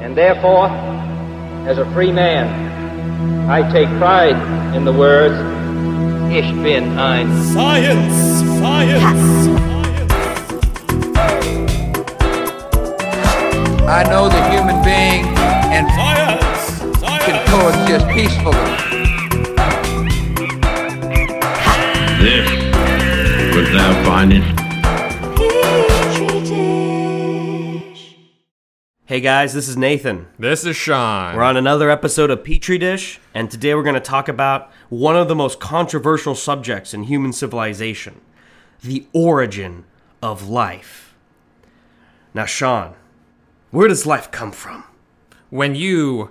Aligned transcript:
And 0.00 0.16
therefore, 0.16 0.68
as 1.68 1.78
a 1.78 1.84
free 1.92 2.12
man, 2.12 3.48
I 3.50 3.70
take 3.70 3.88
pride 3.98 4.36
in 4.74 4.84
the 4.84 4.92
words, 4.92 5.34
Ich 6.32 6.50
bin 6.62 6.98
ein 6.98 7.28
Science! 7.52 8.14
Science! 8.60 9.48
I 13.88 14.04
know 14.08 14.28
the 14.28 14.42
human 14.50 14.82
being 14.84 15.26
and 15.72 15.86
Science! 15.88 16.20
can 17.24 17.46
coexist 17.48 18.08
peacefully. 18.08 18.56
This 22.22 22.48
was 23.54 23.70
thou 23.72 24.04
findest 24.04 24.59
Hey 29.10 29.20
guys, 29.20 29.54
this 29.54 29.66
is 29.66 29.76
Nathan. 29.76 30.28
This 30.38 30.64
is 30.64 30.76
Sean. 30.76 31.34
We're 31.34 31.42
on 31.42 31.56
another 31.56 31.90
episode 31.90 32.30
of 32.30 32.44
Petri 32.44 32.78
Dish, 32.78 33.18
and 33.34 33.50
today 33.50 33.74
we're 33.74 33.82
going 33.82 33.94
to 33.94 34.00
talk 34.00 34.28
about 34.28 34.70
one 34.88 35.16
of 35.16 35.26
the 35.26 35.34
most 35.34 35.58
controversial 35.58 36.36
subjects 36.36 36.94
in 36.94 37.02
human 37.02 37.32
civilization 37.32 38.20
the 38.82 39.04
origin 39.12 39.84
of 40.22 40.48
life. 40.48 41.16
Now, 42.34 42.44
Sean, 42.44 42.94
where 43.72 43.88
does 43.88 44.06
life 44.06 44.30
come 44.30 44.52
from? 44.52 44.84
when 45.50 45.74
you 45.74 46.30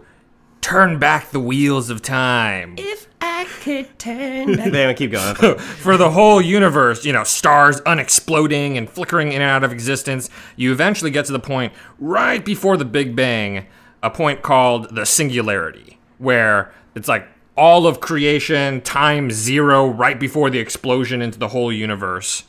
turn 0.61 0.99
back 0.99 1.31
the 1.31 1.39
wheels 1.39 1.89
of 1.89 2.01
time 2.01 2.75
If 2.77 3.07
I 3.21 3.45
could 3.61 3.97
turn 3.99 4.55
back. 4.57 4.71
Damn, 4.71 4.95
keep 4.95 5.11
going. 5.11 5.35
for 5.57 5.97
the 5.97 6.11
whole 6.11 6.41
universe, 6.41 7.05
you 7.05 7.13
know, 7.13 7.23
stars 7.23 7.81
unexploding 7.81 8.77
and 8.77 8.89
flickering 8.89 9.29
in 9.29 9.41
and 9.41 9.49
out 9.49 9.63
of 9.63 9.71
existence, 9.71 10.29
you 10.55 10.71
eventually 10.71 11.11
get 11.11 11.25
to 11.25 11.31
the 11.31 11.39
point 11.39 11.73
right 11.99 12.43
before 12.43 12.77
the 12.77 12.85
Big 12.85 13.15
Bang, 13.15 13.65
a 14.03 14.09
point 14.09 14.41
called 14.41 14.95
the 14.95 15.05
singularity, 15.05 15.99
where 16.17 16.73
it's 16.95 17.07
like 17.07 17.27
all 17.57 17.85
of 17.85 17.99
creation 17.99 18.79
time 18.81 19.31
zero 19.31 19.87
right 19.87 20.19
before 20.19 20.49
the 20.49 20.59
explosion 20.59 21.21
into 21.21 21.37
the 21.37 21.49
whole 21.49 21.73
universe. 21.73 22.43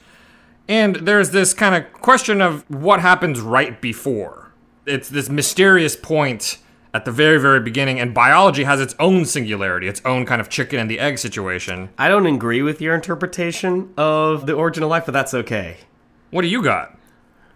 And 0.68 0.96
there's 0.96 1.30
this 1.30 1.52
kind 1.52 1.74
of 1.74 1.92
question 1.94 2.40
of 2.40 2.68
what 2.70 3.00
happens 3.00 3.40
right 3.40 3.80
before. 3.80 4.52
It's 4.86 5.08
this 5.08 5.28
mysterious 5.28 5.96
point 5.96 6.58
at 6.92 7.04
the 7.04 7.12
very, 7.12 7.40
very 7.40 7.60
beginning, 7.60 8.00
and 8.00 8.12
biology 8.12 8.64
has 8.64 8.80
its 8.80 8.94
own 8.98 9.24
singularity, 9.24 9.86
its 9.86 10.02
own 10.04 10.26
kind 10.26 10.40
of 10.40 10.48
chicken 10.48 10.78
and 10.78 10.90
the 10.90 10.98
egg 10.98 11.18
situation. 11.18 11.90
I 11.96 12.08
don't 12.08 12.26
agree 12.26 12.62
with 12.62 12.80
your 12.80 12.94
interpretation 12.94 13.92
of 13.96 14.46
the 14.46 14.54
origin 14.54 14.82
of 14.82 14.88
life, 14.88 15.06
but 15.06 15.12
that's 15.12 15.34
okay. 15.34 15.78
What 16.30 16.42
do 16.42 16.48
you 16.48 16.62
got? 16.62 16.96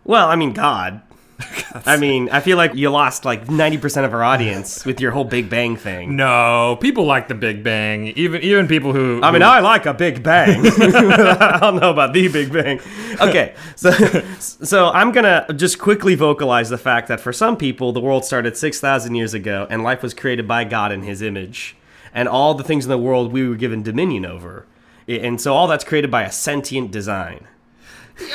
Well, 0.04 0.28
I 0.28 0.36
mean, 0.36 0.52
God. 0.52 1.02
I 1.86 1.96
mean, 1.96 2.28
I 2.30 2.40
feel 2.40 2.56
like 2.56 2.74
you 2.74 2.88
lost 2.90 3.24
like 3.24 3.46
90% 3.46 4.04
of 4.04 4.14
our 4.14 4.22
audience 4.22 4.84
with 4.84 5.00
your 5.00 5.10
whole 5.10 5.24
Big 5.24 5.50
Bang 5.50 5.76
thing. 5.76 6.14
No, 6.14 6.78
people 6.80 7.04
like 7.04 7.26
the 7.28 7.34
Big 7.34 7.64
Bang. 7.64 8.06
Even 8.08 8.41
even 8.42 8.68
people 8.68 8.92
who 8.92 9.20
I 9.22 9.30
mean, 9.32 9.42
who- 9.42 9.48
I 9.48 9.60
like 9.60 9.84
a 9.86 9.94
Big 9.94 10.22
Bang. 10.22 10.60
I 10.66 11.58
don't 11.60 11.80
know 11.80 11.91
about 11.91 12.12
the 12.12 12.28
Big 12.28 12.52
Bang. 12.52 12.80
Okay, 13.20 13.54
so 13.74 13.91
so 14.38 14.91
I'm 14.91 15.10
gonna 15.12 15.46
just 15.56 15.78
quickly 15.78 16.14
vocalize 16.14 16.68
the 16.70 16.78
fact 16.78 17.08
that 17.08 17.20
for 17.20 17.32
some 17.32 17.56
people, 17.56 17.92
the 17.92 18.00
world 18.00 18.24
started 18.24 18.56
six 18.56 18.78
thousand 18.80 19.14
years 19.16 19.34
ago, 19.34 19.66
and 19.70 19.82
life 19.82 20.02
was 20.02 20.14
created 20.14 20.46
by 20.46 20.64
God 20.64 20.92
in 20.92 21.02
His 21.02 21.20
image, 21.22 21.76
and 22.14 22.28
all 22.28 22.54
the 22.54 22.64
things 22.64 22.84
in 22.84 22.91
the 22.91 22.98
world 22.98 23.32
we 23.32 23.48
were 23.48 23.56
given 23.56 23.82
dominion 23.82 24.24
over, 24.24 24.66
and 25.08 25.41
so 25.41 25.52
all 25.54 25.66
that's 25.66 25.84
created 25.84 26.10
by 26.10 26.22
a 26.22 26.30
sentient 26.30 26.92
design. 26.92 27.48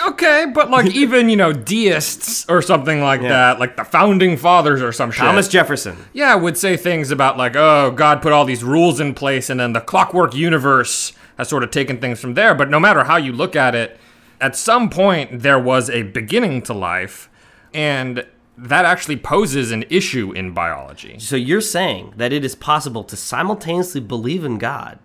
Okay, 0.07 0.45
but 0.53 0.69
like 0.69 0.87
even 0.95 1.29
you 1.29 1.35
know 1.35 1.53
deists 1.53 2.45
or 2.49 2.61
something 2.61 3.01
like 3.01 3.21
Yeah. 3.21 3.29
that, 3.29 3.59
like 3.59 3.75
the 3.77 3.83
founding 3.83 4.37
fathers 4.37 4.81
or 4.81 4.91
some 4.91 5.11
shit. 5.11 5.19
Thomas 5.23 5.47
Jefferson. 5.47 5.97
yeah, 6.13 6.35
would 6.35 6.57
say 6.57 6.77
things 6.77 7.11
about 7.11 7.37
like, 7.37 7.55
oh, 7.55 7.91
God 7.91 8.21
put 8.21 8.31
all 8.33 8.45
these 8.45 8.63
rules 8.63 8.99
in 8.99 9.13
place, 9.13 9.49
and 9.49 9.59
then 9.59 9.73
the 9.73 9.81
clockwork 9.81 10.33
universe 10.35 11.13
has 11.37 11.47
sort 11.49 11.63
of 11.63 11.71
taken 11.71 11.99
things 11.99 12.19
from 12.19 12.33
there. 12.33 12.53
But 12.53 12.69
no 12.69 12.79
matter 12.79 13.05
how 13.05 13.17
you 13.17 13.31
look 13.31 13.55
at 13.55 13.73
it, 13.75 13.99
at 14.41 14.55
some 14.55 14.89
point 14.89 15.41
there 15.41 15.59
was 15.59 15.89
a 15.89 16.03
beginning 16.03 16.61
to 16.63 16.73
life, 16.73 17.29
and 17.73 18.25
that 18.57 18.83
actually 18.83 19.15
poses 19.15 19.71
an 19.71 19.85
issue 19.89 20.33
in 20.33 20.53
biology. 20.53 21.17
So 21.19 21.37
you're 21.37 21.61
saying 21.61 22.13
that 22.17 22.33
it 22.33 22.43
is 22.43 22.55
possible 22.55 23.05
to 23.05 23.15
simultaneously 23.15 24.01
believe 24.01 24.43
in 24.43 24.57
God 24.57 24.99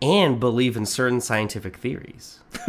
and 0.00 0.40
believe 0.40 0.76
in 0.78 0.86
certain 0.86 1.20
scientific 1.20 1.76
theories. 1.76 2.40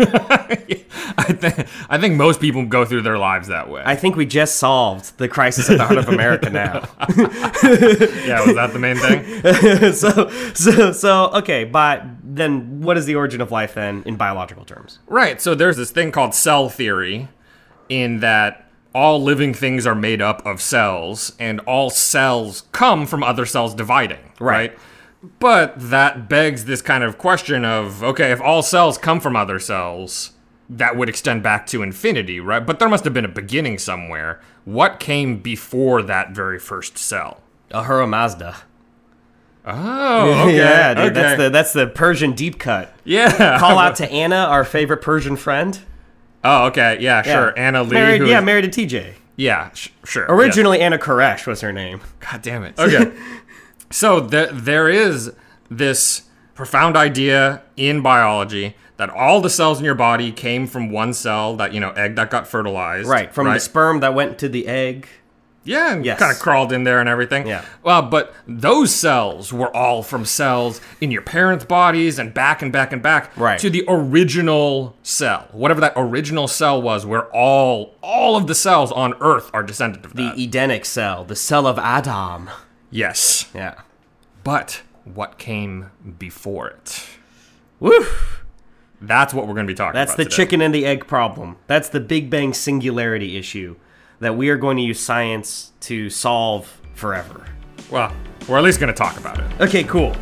I 1.18 1.34
think 1.34 1.68
I 1.90 1.98
think 1.98 2.16
most 2.16 2.40
people 2.40 2.66
go 2.66 2.86
through 2.86 3.02
their 3.02 3.18
lives 3.18 3.48
that 3.48 3.70
way. 3.70 3.82
I 3.86 3.96
think 3.96 4.16
we 4.16 4.26
just 4.26 4.58
solved 4.58 5.18
the 5.18 5.28
crisis 5.28 5.70
at 5.70 5.78
the 5.78 5.86
heart 5.86 5.98
of 5.98 6.10
America 6.10 6.50
now. 6.50 6.88
yeah, 7.18 8.46
was 8.46 8.56
that 8.56 8.70
the 8.74 8.80
main 8.80 8.98
thing? 8.98 9.94
so, 9.94 10.30
so, 10.54 10.92
so, 10.92 11.26
okay, 11.34 11.64
but 11.64 12.04
then 12.24 12.82
what 12.82 12.98
is 12.98 13.06
the 13.06 13.16
origin 13.16 13.42
of 13.42 13.52
life 13.52 13.74
then 13.74 14.04
in 14.06 14.16
biological 14.16 14.66
terms? 14.66 15.00
Right. 15.08 15.42
So 15.42 15.56
there's 15.56 15.78
this 15.78 15.92
thing 15.92 16.12
called 16.12 16.36
cell 16.36 16.70
theory, 16.70 17.28
in 17.90 18.20
that 18.20 18.70
all 18.94 19.22
living 19.22 19.54
things 19.54 19.86
are 19.86 19.96
made 19.96 20.22
up 20.22 20.46
of 20.46 20.62
cells, 20.62 21.34
and 21.40 21.60
all 21.62 21.90
cells 21.90 22.64
come 22.72 23.06
from 23.06 23.24
other 23.24 23.46
cells 23.46 23.74
dividing. 23.76 24.34
Right. 24.40 24.78
But 25.40 25.74
that 25.78 26.30
begs 26.30 26.66
this 26.66 26.82
kind 26.82 27.04
of 27.04 27.18
question 27.18 27.66
of 27.66 28.04
okay, 28.04 28.32
if 28.32 28.40
all 28.42 28.62
cells 28.62 28.98
come 28.98 29.20
from 29.20 29.36
other 29.36 29.60
cells, 29.60 30.32
that 30.70 30.96
would 30.96 31.10
extend 31.10 31.44
back 31.44 31.66
to 31.68 31.82
infinity, 31.82 32.40
right? 32.40 32.66
But 32.66 32.80
there 32.80 32.90
must 32.90 33.04
have 33.04 33.14
been 33.14 33.26
a 33.26 33.30
beginning 33.30 33.78
somewhere. 33.80 34.40
What 34.66 35.00
came 35.00 35.40
before 35.40 36.02
that 36.04 36.32
very 36.32 36.60
first 36.60 36.98
cell? 36.98 37.42
Ahura 37.72 38.06
Mazda. 38.08 38.58
Oh, 39.66 40.44
okay. 40.48 40.56
yeah, 40.58 40.94
dude, 40.94 41.04
okay. 41.06 41.14
that's 41.14 41.38
the 41.42 41.50
that's 41.50 41.74
the 41.74 41.88
Persian 41.88 42.34
deep 42.34 42.60
cut. 42.60 42.94
yeah. 43.04 43.58
Call 43.60 43.78
out 43.78 43.96
to 43.98 44.10
Anna, 44.12 44.36
our 44.38 44.64
favorite 44.64 45.02
Persian 45.02 45.36
friend. 45.36 45.80
Oh, 46.44 46.68
okay. 46.68 46.98
Yeah, 47.02 47.22
sure. 47.24 47.54
Yeah. 47.56 47.64
Anna 47.68 47.84
Lee. 47.84 47.96
married, 47.96 48.22
who 48.22 48.28
yeah, 48.28 48.40
is- 48.40 48.46
married 48.46 48.72
to 48.72 48.86
TJ. 48.86 49.14
Yeah, 49.36 49.72
sh- 49.74 49.90
sure. 50.04 50.24
yes. 50.24 50.32
Originally, 50.32 50.80
Anna 50.80 50.98
Koresh 50.98 51.46
was 51.46 51.62
her 51.62 51.72
name. 51.72 52.02
God 52.20 52.42
damn 52.42 52.64
it. 52.64 52.80
Okay. 52.80 53.12
so 53.90 54.28
th- 54.28 54.50
there 54.54 54.90
is 54.90 55.32
this 55.70 56.24
profound 56.56 56.96
idea 56.98 57.62
in 57.76 58.02
biology 58.02 58.76
that 58.98 59.10
all 59.12 59.42
the 59.42 59.50
cells 59.50 59.78
in 59.80 59.86
your 59.86 59.94
body 59.96 60.32
came 60.32 60.66
from 60.66 60.90
one 60.90 61.14
cell, 61.14 61.56
that, 61.56 61.72
you 61.74 61.80
know, 61.80 61.92
egg 61.92 62.16
that 62.16 62.32
got 62.32 62.48
fertilized. 62.48 63.08
Right, 63.08 63.32
from 63.34 63.46
the 63.48 63.60
sperm 63.60 64.00
that 64.00 64.16
went 64.16 64.40
to 64.40 64.50
the 64.50 64.68
egg. 64.68 65.08
Yeah, 65.64 65.92
and 65.94 66.06
Yes. 66.06 66.18
kind 66.18 66.32
of 66.32 66.40
crawled 66.40 66.72
in 66.72 66.86
there 66.86 67.02
and 67.02 67.10
everything. 67.10 67.46
Yeah. 67.46 67.62
Well, 67.84 68.02
but 68.02 68.34
those 68.48 68.96
cells 68.96 69.52
were 69.52 69.68
all 69.76 70.02
from 70.02 70.24
cells 70.24 70.80
in 71.02 71.12
your 71.12 71.22
parents' 71.22 71.66
bodies 71.66 72.18
and 72.18 72.34
back 72.34 72.62
and 72.62 72.72
back 72.72 72.94
and 72.94 73.02
back 73.04 73.32
Right. 73.36 73.60
to 73.60 73.70
the 73.70 73.84
original 73.88 74.96
cell. 75.04 75.48
Whatever 75.52 75.82
that 75.82 75.94
original 75.98 76.48
cell 76.48 76.82
was, 76.82 77.06
where 77.06 77.26
all 77.36 77.96
all 78.02 78.38
of 78.38 78.48
the 78.48 78.56
cells 78.56 78.92
on 78.94 79.14
Earth 79.20 79.52
are 79.54 79.62
descended 79.62 80.06
of 80.06 80.16
The 80.16 80.24
that. 80.30 80.40
Edenic 80.40 80.86
cell, 80.86 81.26
the 81.26 81.36
cell 81.36 81.68
of 81.68 81.78
Adam. 81.78 82.50
Yes. 82.92 83.50
Yeah. 83.54 83.82
But 84.44 84.82
what 85.04 85.38
came 85.38 85.92
before 86.18 86.68
it? 86.70 87.06
Woo! 87.80 88.06
That's 89.00 89.34
what 89.34 89.48
we're 89.48 89.54
going 89.54 89.68
to 89.68 89.72
be 89.72 89.76
talking 89.76 89.94
That's 89.94 90.14
about. 90.14 90.18
That's 90.18 90.30
the 90.30 90.36
today. 90.36 90.36
chicken 90.36 90.62
and 90.62 90.74
the 90.74 90.86
egg 90.86 91.06
problem. 91.08 91.58
That's 91.68 91.90
the 91.90 92.00
Big 92.00 92.30
Bang 92.30 92.54
singularity 92.54 93.38
issue 93.38 93.76
that 94.20 94.36
we 94.36 94.50
are 94.50 94.58
going 94.58 94.78
to 94.78 94.84
use 94.84 95.00
science 95.00 95.72
to 95.82 96.10
solve 96.10 96.82
forever. 96.96 97.46
Well, 97.92 98.12
we're 98.48 98.58
at 98.58 98.64
least 98.64 98.80
going 98.80 98.92
to 98.92 98.98
talk 98.98 99.18
about 99.18 99.40
it. 99.40 99.62
Okay, 99.62 99.84
cool. 99.84 100.16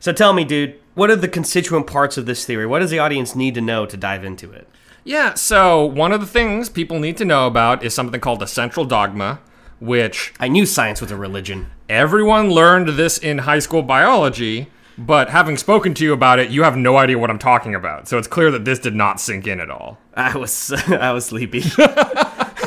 So 0.00 0.12
tell 0.12 0.32
me, 0.32 0.44
dude, 0.44 0.78
what 0.94 1.10
are 1.10 1.16
the 1.16 1.28
constituent 1.28 1.86
parts 1.86 2.16
of 2.16 2.26
this 2.26 2.44
theory? 2.44 2.66
What 2.66 2.80
does 2.80 2.90
the 2.90 2.98
audience 2.98 3.34
need 3.34 3.54
to 3.54 3.60
know 3.60 3.86
to 3.86 3.96
dive 3.96 4.24
into 4.24 4.52
it? 4.52 4.68
Yeah, 5.04 5.34
so 5.34 5.84
one 5.84 6.12
of 6.12 6.20
the 6.20 6.26
things 6.26 6.68
people 6.68 6.98
need 7.00 7.16
to 7.16 7.24
know 7.24 7.46
about 7.46 7.82
is 7.82 7.94
something 7.94 8.20
called 8.20 8.40
the 8.40 8.46
central 8.46 8.84
dogma, 8.84 9.40
which 9.80 10.34
I 10.38 10.48
knew 10.48 10.66
science 10.66 11.00
was 11.00 11.10
a 11.10 11.16
religion. 11.16 11.70
everyone 11.88 12.50
learned 12.50 12.90
this 12.90 13.16
in 13.16 13.38
high 13.38 13.60
school 13.60 13.82
biology, 13.82 14.70
but 14.98 15.30
having 15.30 15.56
spoken 15.56 15.94
to 15.94 16.04
you 16.04 16.12
about 16.12 16.38
it, 16.40 16.50
you 16.50 16.64
have 16.64 16.76
no 16.76 16.96
idea 16.96 17.18
what 17.18 17.30
I'm 17.30 17.38
talking 17.38 17.74
about. 17.74 18.08
So 18.08 18.18
it's 18.18 18.26
clear 18.26 18.50
that 18.50 18.64
this 18.64 18.78
did 18.80 18.94
not 18.94 19.20
sink 19.20 19.46
in 19.46 19.60
at 19.60 19.70
all. 19.70 19.98
I 20.14 20.36
was 20.36 20.72
I 20.88 21.12
was 21.12 21.26
sleepy. 21.26 21.62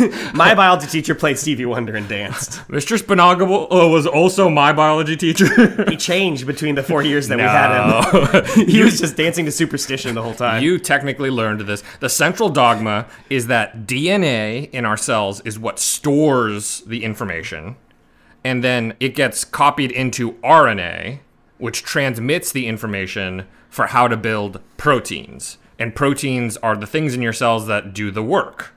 My 0.34 0.56
biology 0.56 0.88
teacher 0.88 1.16
played 1.16 1.38
Stevie 1.38 1.66
Wonder 1.66 1.96
and 1.96 2.08
danced. 2.08 2.52
Mr. 2.68 2.98
Spinagle 2.98 3.72
uh, 3.72 3.88
was 3.88 4.08
also 4.08 4.50
my 4.50 4.74
biology 4.74 5.16
teacher. 5.16 5.84
He 5.90 5.98
changed 5.98 6.48
between 6.48 6.76
the 6.76 6.84
four 6.84 7.04
years 7.04 7.28
that 7.28 7.38
we 7.38 7.44
had 7.44 8.44
him. 8.44 8.68
he 8.68 8.84
was 8.84 9.00
just 9.00 9.16
dancing 9.16 9.46
to 9.46 9.52
superstition 9.52 10.16
the 10.16 10.22
whole 10.22 10.34
time. 10.34 10.64
You 10.64 10.78
technically 10.80 11.30
learned 11.30 11.62
this. 11.62 11.84
The 12.00 12.10
central 12.10 12.50
dogma 12.50 13.08
is 13.30 13.48
that 13.48 13.86
DNA 13.86 14.70
in 14.72 14.86
our 14.86 14.98
cells 14.98 15.42
is 15.42 15.60
what 15.60 15.80
stores 15.80 16.82
the 16.82 17.04
information, 17.04 17.76
and 18.44 18.64
then 18.64 18.96
it 19.00 19.16
gets 19.16 19.44
copied 19.44 19.92
into 19.92 20.34
RNA, 20.44 21.20
which 21.58 21.84
transmits 21.84 22.52
the 22.52 22.68
information 22.68 23.46
for 23.70 23.88
how 23.88 24.08
to 24.08 24.18
build 24.18 24.62
proteins. 24.78 25.58
And 25.78 25.96
proteins 25.96 26.58
are 26.58 26.76
the 26.76 26.88
things 26.88 27.14
in 27.14 27.22
your 27.22 27.34
cells 27.34 27.68
that 27.68 27.94
do 27.94 28.12
the 28.12 28.24
work. 28.24 28.74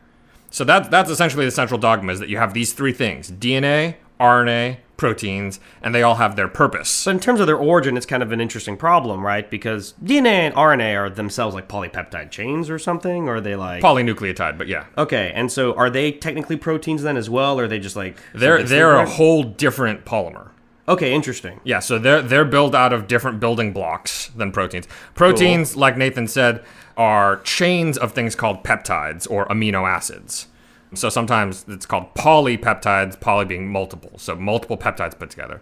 So 0.54 0.62
that's 0.62 0.88
that's 0.88 1.10
essentially 1.10 1.44
the 1.44 1.50
central 1.50 1.80
dogma 1.80 2.12
is 2.12 2.20
that 2.20 2.28
you 2.28 2.38
have 2.38 2.54
these 2.54 2.72
three 2.72 2.92
things: 2.92 3.28
DNA, 3.28 3.96
RNA, 4.20 4.76
proteins, 4.96 5.58
and 5.82 5.92
they 5.92 6.04
all 6.04 6.14
have 6.14 6.36
their 6.36 6.46
purpose. 6.46 7.04
But 7.04 7.10
in 7.10 7.18
terms 7.18 7.40
of 7.40 7.48
their 7.48 7.56
origin, 7.56 7.96
it's 7.96 8.06
kind 8.06 8.22
of 8.22 8.30
an 8.30 8.40
interesting 8.40 8.76
problem, 8.76 9.26
right? 9.26 9.50
Because 9.50 9.94
DNA 10.04 10.46
and 10.46 10.54
RNA 10.54 10.96
are 10.96 11.10
themselves 11.10 11.56
like 11.56 11.66
polypeptide 11.66 12.30
chains 12.30 12.70
or 12.70 12.78
something, 12.78 13.28
or 13.28 13.36
are 13.36 13.40
they 13.40 13.56
like 13.56 13.82
Polynucleotide, 13.82 14.56
but 14.56 14.68
yeah. 14.68 14.86
okay? 14.96 15.32
And 15.34 15.50
so, 15.50 15.74
are 15.74 15.90
they 15.90 16.12
technically 16.12 16.56
proteins 16.56 17.02
then 17.02 17.16
as 17.16 17.28
well, 17.28 17.58
or 17.58 17.64
are 17.64 17.68
they 17.68 17.80
just 17.80 17.96
like 17.96 18.16
They're 18.32 18.58
something 18.58 18.76
they're 18.76 18.94
a 18.94 18.98
separate? 18.98 19.16
whole 19.16 19.42
different 19.42 20.04
polymer. 20.04 20.50
Okay, 20.86 21.12
interesting. 21.14 21.60
Yeah, 21.64 21.80
so 21.80 21.98
they're 21.98 22.22
they're 22.22 22.44
built 22.44 22.76
out 22.76 22.92
of 22.92 23.08
different 23.08 23.40
building 23.40 23.72
blocks 23.72 24.28
than 24.36 24.52
proteins. 24.52 24.86
Proteins, 25.16 25.76
like 25.76 25.96
Nathan 25.96 26.28
said, 26.28 26.62
are 26.96 27.40
chains 27.42 27.98
of 27.98 28.12
things 28.12 28.34
called 28.34 28.62
peptides 28.64 29.30
or 29.30 29.46
amino 29.46 29.88
acids. 29.88 30.46
So 30.94 31.08
sometimes 31.08 31.64
it's 31.68 31.86
called 31.86 32.14
polypeptides, 32.14 33.20
poly 33.20 33.44
being 33.44 33.68
multiple, 33.68 34.12
so 34.16 34.36
multiple 34.36 34.78
peptides 34.78 35.18
put 35.18 35.30
together. 35.30 35.60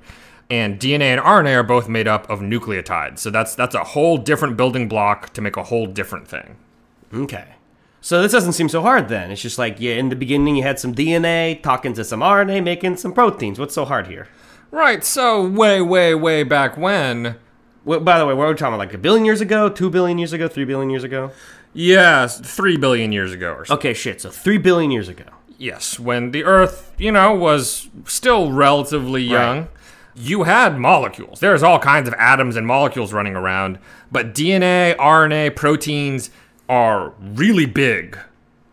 And 0.51 0.79
DNA 0.79 1.17
and 1.17 1.21
RNA 1.21 1.57
are 1.57 1.63
both 1.63 1.89
made 1.89 2.07
up 2.07 2.29
of 2.29 2.41
nucleotides. 2.41 3.21
So 3.21 3.31
that's 3.31 3.55
that's 3.55 3.75
a 3.75 3.85
whole 3.85 4.19
different 4.19 4.57
building 4.57 4.89
block 4.89 5.33
to 5.33 5.41
make 5.41 5.57
a 5.57 5.63
whole 5.63 5.87
different 5.87 6.29
thing. 6.29 6.57
Okay. 7.15 7.55
So 8.03 8.21
this 8.21 8.33
doesn't 8.33 8.53
seem 8.53 8.69
so 8.69 8.83
hard 8.83 9.09
then. 9.09 9.31
It's 9.31 9.41
just 9.41 9.59
like 9.59 9.81
yeah, 9.81 9.95
in 9.95 10.11
the 10.11 10.17
beginning 10.17 10.57
you 10.57 10.63
had 10.63 10.79
some 10.79 10.95
DNA 10.95 11.63
talking 11.63 11.95
to 11.95 12.05
some 12.05 12.21
RNA, 12.21 12.65
making 12.65 12.99
some 12.99 13.15
proteins. 13.15 13.59
What's 13.59 13.75
so 13.75 13.87
hard 13.87 14.09
here? 14.09 14.29
Right, 14.73 15.05
so 15.05 15.47
way, 15.47 15.83
way, 15.83 16.15
way 16.15 16.45
back 16.45 16.79
when, 16.79 17.37
Well, 17.85 18.01
by 18.01 18.19
the 18.19 18.27
way, 18.27 18.35
what 18.35 18.45
are 18.45 18.51
we 18.51 18.55
talking 18.55 18.75
about? 18.75 18.79
Like 18.79 18.95
a 18.95 18.99
billion 18.99 19.25
years 19.25 19.41
ago, 19.41 19.69
two 19.69 19.91
billion 19.91 20.19
years 20.19 20.33
ago, 20.33 20.49
three 20.49 20.65
billion 20.65 20.91
years 20.91 21.05
ago? 21.05 21.31
yes, 21.75 22.39
three 22.39 22.77
billion 22.77 23.13
years 23.13 23.33
ago 23.33 23.53
or 23.55 23.65
so. 23.65 23.75
Okay, 23.75 23.95
shit. 23.95 24.21
So 24.21 24.31
three 24.31 24.59
billion 24.59 24.91
years 24.91 25.09
ago. 25.09 25.25
Yes, 25.59 25.99
when 25.99 26.33
the 26.33 26.45
Earth, 26.45 26.93
you 26.99 27.11
know, 27.13 27.33
was 27.35 27.89
still 28.05 28.53
relatively 28.53 29.23
young, 29.23 29.69
you 30.15 30.43
had 30.43 30.79
molecules. 30.79 31.41
There's 31.41 31.63
all 31.63 31.79
kinds 31.79 32.09
of 32.09 32.15
atoms 32.19 32.57
and 32.57 32.67
molecules 32.67 33.13
running 33.15 33.37
around, 33.37 33.79
but 34.11 34.35
DNA, 34.35 34.95
RNA, 34.97 35.57
proteins 35.57 36.31
are 36.69 37.15
really 37.21 37.65
big 37.67 38.19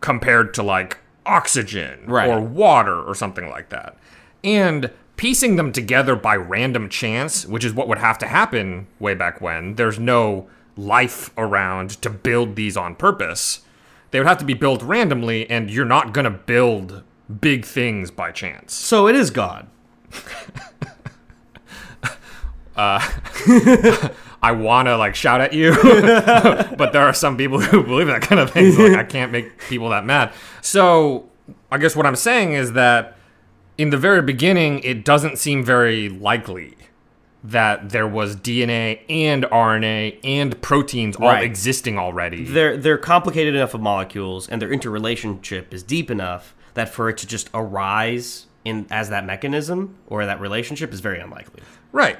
compared 0.02 0.52
to 0.54 0.62
like 0.62 0.98
oxygen 1.24 2.00
Right. 2.06 2.28
or 2.28 2.40
water 2.40 3.00
or 3.00 3.14
something 3.14 3.48
like 3.48 3.68
that. 3.70 3.96
And 4.44 4.90
piecing 5.20 5.56
them 5.56 5.70
together 5.70 6.16
by 6.16 6.34
random 6.34 6.88
chance, 6.88 7.44
which 7.44 7.62
is 7.62 7.74
what 7.74 7.86
would 7.86 7.98
have 7.98 8.16
to 8.16 8.26
happen 8.26 8.86
way 8.98 9.12
back 9.12 9.38
when, 9.38 9.74
there's 9.74 9.98
no 9.98 10.48
life 10.78 11.30
around 11.36 11.90
to 11.90 12.08
build 12.08 12.56
these 12.56 12.74
on 12.74 12.94
purpose. 12.94 13.60
They 14.12 14.18
would 14.18 14.26
have 14.26 14.38
to 14.38 14.46
be 14.46 14.54
built 14.54 14.80
randomly, 14.80 15.48
and 15.50 15.70
you're 15.70 15.84
not 15.84 16.14
gonna 16.14 16.30
build 16.30 17.02
big 17.38 17.66
things 17.66 18.10
by 18.10 18.32
chance. 18.32 18.72
So 18.72 19.08
it 19.08 19.14
is 19.14 19.30
God. 19.30 19.66
Uh, 22.76 23.00
I 24.42 24.52
wanna 24.52 24.96
like 24.96 25.14
shout 25.14 25.42
at 25.42 25.52
you, 25.52 25.72
but 25.82 26.92
there 26.94 27.02
are 27.02 27.12
some 27.12 27.36
people 27.36 27.60
who 27.60 27.82
believe 27.82 28.06
that 28.06 28.22
kind 28.22 28.40
of 28.40 28.52
thing. 28.52 28.74
Like, 28.74 28.96
I 28.96 29.04
can't 29.04 29.30
make 29.30 29.58
people 29.68 29.90
that 29.90 30.06
mad. 30.06 30.32
So 30.62 31.28
I 31.70 31.76
guess 31.76 31.94
what 31.94 32.06
I'm 32.06 32.16
saying 32.16 32.52
is 32.52 32.72
that 32.72 33.18
in 33.80 33.90
the 33.90 33.96
very 33.96 34.20
beginning, 34.20 34.80
it 34.80 35.04
doesn't 35.04 35.38
seem 35.38 35.64
very 35.64 36.08
likely 36.10 36.76
that 37.42 37.88
there 37.88 38.06
was 38.06 38.36
DNA 38.36 39.00
and 39.08 39.44
RNA 39.44 40.18
and 40.22 40.60
proteins 40.60 41.16
all 41.16 41.28
Right. 41.28 41.42
existing 41.42 41.98
already. 41.98 42.44
They're 42.44 42.76
they're 42.76 42.98
complicated 42.98 43.54
enough 43.54 43.72
of 43.72 43.80
molecules, 43.80 44.46
and 44.48 44.60
their 44.60 44.70
interrelationship 44.70 45.72
is 45.72 45.82
deep 45.82 46.10
enough 46.10 46.54
that 46.74 46.90
for 46.90 47.08
it 47.08 47.16
to 47.18 47.26
just 47.26 47.48
arise 47.54 48.46
in 48.64 48.86
as 48.90 49.08
that 49.08 49.24
mechanism 49.24 49.96
or 50.06 50.26
that 50.26 50.38
relationship 50.38 50.92
is 50.92 51.00
very 51.00 51.18
unlikely. 51.18 51.62
Right. 51.92 52.18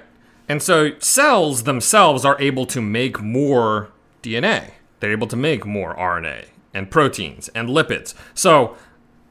And 0.49 0.63
so 0.63 0.93
cells 0.99 1.65
themselves 1.65 2.25
are 2.25 2.41
able 2.41 2.65
to 2.67 2.81
make 2.81 3.21
more 3.21 3.91
DNA. 4.23 4.71
They're 5.01 5.13
able 5.13 5.27
to 5.29 5.37
make 5.37 5.67
more 5.67 5.95
RNA 5.97 6.47
and 6.73 6.91
proteins 6.91 7.49
and 7.55 7.69
lipids. 7.69 8.15
So, 8.35 8.75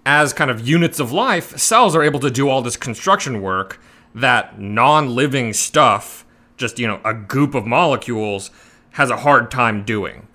as 0.10 0.34
kind 0.34 0.50
of 0.50 0.68
units 0.68 1.00
of 1.00 1.12
life, 1.12 1.56
cells 1.56 1.96
are 1.96 2.02
able 2.02 2.20
to 2.20 2.32
do 2.32 2.50
all 2.50 2.64
this 2.64 2.76
construction 2.76 3.44
work 3.44 3.80
that 4.16 4.60
non 4.60 5.14
living 5.14 5.54
stuff, 5.54 6.26
just, 6.58 6.80
you 6.80 6.88
know, 6.88 7.00
a 7.06 7.14
goop 7.14 7.54
of 7.54 7.68
molecules, 7.68 8.50
has 8.94 9.12
a 9.12 9.18
hard 9.18 9.52
time 9.52 9.86
doing. 9.86 10.26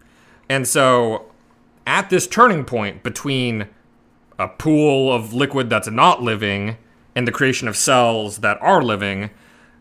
And 0.49 0.69
so, 0.69 1.33
at 1.89 2.09
this 2.09 2.29
turning 2.29 2.65
point 2.65 3.03
between 3.03 3.67
a 4.39 4.47
pool 4.47 5.13
of 5.13 5.35
liquid 5.35 5.69
that's 5.71 5.91
not 5.91 6.23
living 6.23 6.77
and 7.17 7.27
the 7.27 7.33
creation 7.33 7.67
of 7.67 7.77
cells 7.77 8.39
that 8.39 8.63
are 8.63 8.81
living, 8.81 9.31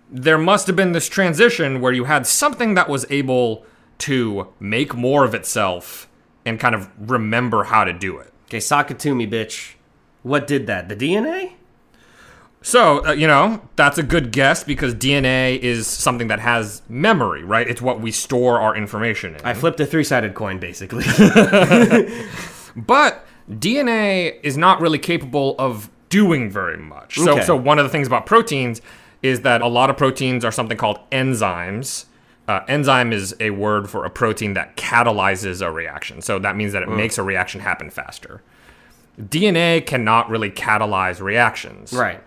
there 0.09 0.39
must 0.39 0.65
have 0.65 0.75
been 0.75 0.93
this 0.93 1.07
transition 1.07 1.81
where 1.81 1.93
you 1.93 2.05
had 2.05 2.25
something 2.25 2.73
that 2.73 2.89
was 2.89 3.05
able 3.11 3.63
to 3.99 4.47
make 4.59 4.95
more 4.95 5.23
of 5.23 5.35
itself 5.35 6.09
and 6.47 6.59
kind 6.59 6.73
of 6.73 6.89
remember 6.97 7.65
how 7.65 7.83
to 7.83 7.93
do 7.93 8.17
it. 8.17 8.33
Okay, 8.45 8.57
me, 9.13 9.27
bitch. 9.27 9.75
What 10.23 10.47
did 10.47 10.67
that? 10.67 10.89
The 10.89 10.95
DNA? 10.95 11.53
So, 12.61 13.05
uh, 13.05 13.11
you 13.11 13.27
know, 13.27 13.61
that's 13.75 13.97
a 13.97 14.03
good 14.03 14.31
guess 14.31 14.63
because 14.63 14.95
DNA 14.95 15.59
is 15.59 15.85
something 15.85 16.29
that 16.29 16.39
has 16.39 16.81
memory, 16.87 17.43
right? 17.43 17.67
It's 17.67 17.81
what 17.81 17.99
we 17.99 18.09
store 18.11 18.61
our 18.61 18.73
information 18.75 19.35
in. 19.35 19.41
I 19.43 19.53
flipped 19.53 19.81
a 19.81 19.85
three-sided 19.85 20.33
coin, 20.33 20.59
basically. 20.59 21.03
But 22.75 23.25
DNA 23.51 24.39
is 24.41 24.57
not 24.57 24.81
really 24.81 24.97
capable 24.97 25.55
of 25.59 25.89
doing 26.09 26.49
very 26.49 26.77
much. 26.77 27.19
So, 27.19 27.33
Okay. 27.33 27.41
so 27.45 27.55
one 27.55 27.77
of 27.79 27.83
the 27.85 27.89
things 27.89 28.07
about 28.07 28.25
proteins 28.25 28.81
is 29.21 29.41
that 29.41 29.61
a 29.61 29.67
lot 29.67 29.89
of 29.89 29.97
proteins 29.97 30.43
are 30.43 30.51
something 30.51 30.77
called 30.77 30.99
enzymes. 31.11 32.05
Uh, 32.47 32.61
enzyme 32.67 33.13
is 33.13 33.35
a 33.39 33.51
word 33.51 33.89
for 33.89 34.05
a 34.05 34.09
protein 34.09 34.53
that 34.55 34.75
catalyzes 34.75 35.61
a 35.65 35.71
reaction. 35.71 36.21
So 36.21 36.39
that 36.39 36.55
means 36.55 36.73
that 36.73 36.81
it 36.83 36.89
makes 36.89 37.17
a 37.17 37.23
reaction 37.23 37.61
happen 37.61 37.89
faster. 37.89 38.41
DNA 39.19 39.85
cannot 39.85 40.29
really 40.29 40.49
catalyze 40.49 41.21
reactions. 41.21 41.93
right. 41.93 42.21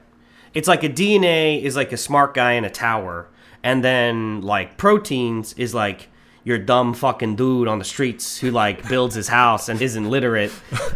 It's 0.54 0.68
like 0.68 0.82
a 0.82 0.88
DNA 0.88 1.62
is 1.62 1.76
like 1.76 1.92
a 1.92 1.98
smart 1.98 2.32
guy 2.32 2.52
in 2.52 2.64
a 2.64 2.70
tower, 2.70 3.28
and 3.62 3.84
then 3.84 4.40
like 4.40 4.78
proteins 4.78 5.52
is 5.55 5.74
like 5.74 6.08
your 6.46 6.58
dumb 6.58 6.94
fucking 6.94 7.34
dude 7.34 7.67
on 7.67 7.81
the 7.81 7.84
streets 7.84 8.38
who 8.38 8.53
like 8.53 8.88
builds 8.88 9.17
his 9.17 9.26
house 9.26 9.69
and 9.69 9.82
isn't 9.82 10.08
literate. 10.08 10.53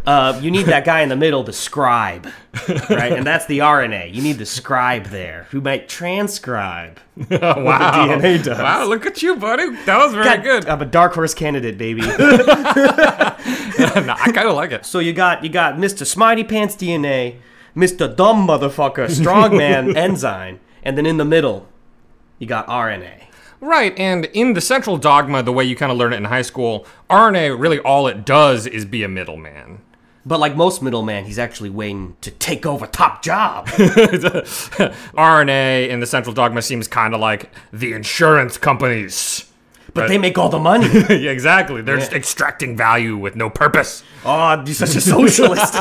Uh, 0.06 0.38
you 0.40 0.48
need 0.48 0.66
that 0.66 0.84
guy 0.84 1.00
in 1.00 1.08
the 1.08 1.16
middle, 1.16 1.42
the 1.42 1.52
scribe, 1.52 2.28
right? 2.88 3.12
And 3.12 3.26
that's 3.26 3.46
the 3.46 3.58
RNA. 3.58 4.14
You 4.14 4.22
need 4.22 4.38
the 4.38 4.46
scribe 4.46 5.06
there 5.06 5.48
who 5.50 5.60
might 5.60 5.88
transcribe. 5.88 7.00
wow. 7.16 8.06
DNA 8.06 8.44
does. 8.44 8.58
Wow, 8.58 8.86
look 8.86 9.04
at 9.06 9.22
you, 9.22 9.34
buddy. 9.34 9.74
That 9.86 9.98
was 9.98 10.14
very 10.14 10.24
God, 10.24 10.42
good. 10.44 10.68
I'm 10.68 10.80
a 10.82 10.86
dark 10.86 11.14
horse 11.14 11.34
candidate, 11.34 11.76
baby. 11.76 12.02
No, 13.80 14.14
I 14.16 14.30
kind 14.32 14.48
of 14.48 14.54
like 14.54 14.70
it. 14.70 14.86
So 14.86 15.00
you 15.00 15.12
got 15.12 15.42
you 15.42 15.50
got 15.50 15.74
Mr. 15.74 16.06
Smarty 16.06 16.44
Pants 16.44 16.76
DNA, 16.76 17.38
Mr. 17.74 18.14
Dumb 18.14 18.46
Motherfucker 18.46 19.08
Strongman 19.08 19.96
Enzyme, 19.96 20.60
and 20.84 20.96
then 20.96 21.06
in 21.06 21.16
the 21.16 21.24
middle, 21.24 21.66
you 22.38 22.46
got 22.46 22.68
RNA. 22.68 23.29
Right, 23.60 23.96
and 23.98 24.24
in 24.26 24.54
the 24.54 24.60
central 24.60 24.96
dogma, 24.96 25.42
the 25.42 25.52
way 25.52 25.64
you 25.64 25.76
kind 25.76 25.92
of 25.92 25.98
learn 25.98 26.12
it 26.12 26.16
in 26.16 26.24
high 26.24 26.42
school, 26.42 26.86
RNA 27.10 27.60
really 27.60 27.78
all 27.78 28.06
it 28.06 28.24
does 28.24 28.66
is 28.66 28.84
be 28.84 29.02
a 29.02 29.08
middleman. 29.08 29.82
But 30.24 30.40
like 30.40 30.56
most 30.56 30.82
middleman, 30.82 31.24
he's 31.24 31.38
actually 31.38 31.70
waiting 31.70 32.16
to 32.20 32.30
take 32.30 32.66
over 32.66 32.86
top 32.86 33.22
job. 33.22 33.66
RNA 33.68 35.88
in 35.88 36.00
the 36.00 36.06
central 36.06 36.34
dogma 36.34 36.62
seems 36.62 36.88
kind 36.88 37.14
of 37.14 37.20
like 37.20 37.50
the 37.72 37.92
insurance 37.92 38.58
companies. 38.58 39.46
But 39.92 40.08
they 40.08 40.18
make 40.18 40.38
all 40.38 40.48
the 40.48 40.58
money. 40.58 40.86
yeah, 40.92 41.30
exactly. 41.30 41.82
They're 41.82 41.98
just 41.98 42.12
extracting 42.12 42.76
value 42.76 43.16
with 43.16 43.34
no 43.34 43.50
purpose. 43.50 44.04
Oh, 44.24 44.62
you're 44.64 44.74
such 44.74 44.96
a 44.96 45.00
socialist. 45.00 45.74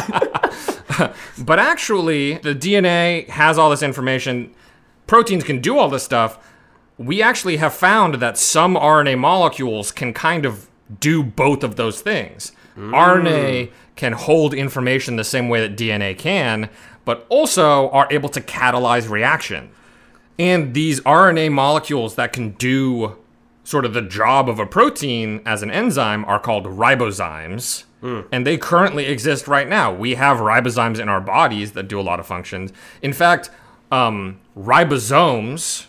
But 1.38 1.60
actually, 1.60 2.40
the 2.40 2.54
DNA 2.54 3.30
has 3.30 3.58
all 3.58 3.70
this 3.70 3.82
information. 3.82 4.54
Proteins 5.08 5.46
can 5.46 5.62
do 5.62 5.78
all 5.78 5.90
this 5.90 6.04
stuff. 6.04 6.38
We 7.00 7.22
actually 7.24 7.58
have 7.58 7.74
found 7.74 8.16
that 8.16 8.38
some 8.38 8.76
RNA 8.76 9.18
molecules 9.18 9.92
can 9.92 10.14
kind 10.14 10.46
of 10.46 10.70
do 11.00 11.24
both 11.24 11.64
of 11.64 11.76
those 11.76 12.02
things. 12.02 12.52
RNA 12.78 13.72
can 13.96 14.14
hold 14.14 14.54
information 14.54 15.16
the 15.16 15.24
same 15.24 15.50
way 15.50 15.60
that 15.66 15.76
DNA 15.78 16.18
can, 16.18 16.70
but 17.06 17.26
also 17.30 17.90
are 17.90 18.08
able 18.12 18.30
to 18.30 18.40
catalyze 18.42 19.10
reaction. 19.10 19.72
And 20.38 20.74
these 20.74 21.02
RNA 21.02 21.52
molecules 21.52 22.16
that 22.16 22.32
can 22.32 22.52
do 22.52 23.18
sort 23.64 23.86
of 23.86 23.94
the 23.94 24.02
job 24.02 24.48
of 24.50 24.60
a 24.60 24.66
protein 24.66 25.42
as 25.46 25.62
an 25.64 25.72
enzyme 25.72 26.24
are 26.26 26.40
called 26.40 26.66
ribozymes. 26.66 27.84
And 28.32 28.48
they 28.48 28.58
currently 28.58 29.06
exist 29.06 29.48
right 29.48 29.68
now. 29.68 29.94
We 29.94 30.16
have 30.16 30.38
ribozymes 30.38 31.00
in 31.00 31.10
our 31.10 31.20
bodies 31.20 31.74
that 31.74 31.90
do 31.90 32.00
a 32.00 32.02
lot 32.02 32.20
of 32.22 32.26
functions. 32.26 32.72
In 33.02 33.12
fact, 33.12 33.50
um, 33.92 34.40
ribosomes, 34.58 35.88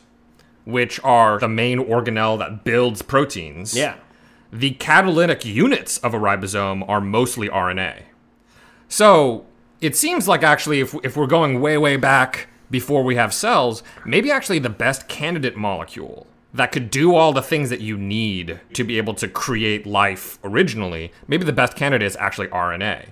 which 0.64 1.02
are 1.02 1.38
the 1.38 1.48
main 1.48 1.78
organelle 1.78 2.38
that 2.38 2.64
builds 2.64 3.02
proteins. 3.02 3.76
Yeah. 3.76 3.96
The 4.52 4.72
catalytic 4.72 5.44
units 5.44 5.98
of 5.98 6.12
a 6.12 6.18
ribosome 6.18 6.88
are 6.88 7.00
mostly 7.00 7.48
RNA. 7.48 8.02
So 8.88 9.46
it 9.80 9.96
seems 9.96 10.26
like 10.28 10.42
actually, 10.42 10.80
if, 10.80 10.94
if 11.04 11.16
we're 11.16 11.26
going 11.26 11.60
way, 11.60 11.78
way 11.78 11.96
back 11.96 12.48
before 12.70 13.02
we 13.02 13.16
have 13.16 13.32
cells, 13.32 13.82
maybe 14.04 14.30
actually 14.30 14.58
the 14.58 14.68
best 14.68 15.08
candidate 15.08 15.56
molecule 15.56 16.26
that 16.52 16.72
could 16.72 16.90
do 16.90 17.14
all 17.14 17.32
the 17.32 17.42
things 17.42 17.70
that 17.70 17.80
you 17.80 17.96
need 17.96 18.60
to 18.72 18.84
be 18.84 18.98
able 18.98 19.14
to 19.14 19.28
create 19.28 19.86
life 19.86 20.38
originally, 20.42 21.12
maybe 21.28 21.44
the 21.44 21.52
best 21.52 21.76
candidate 21.76 22.06
is 22.06 22.16
actually 22.16 22.48
RNA. 22.48 23.06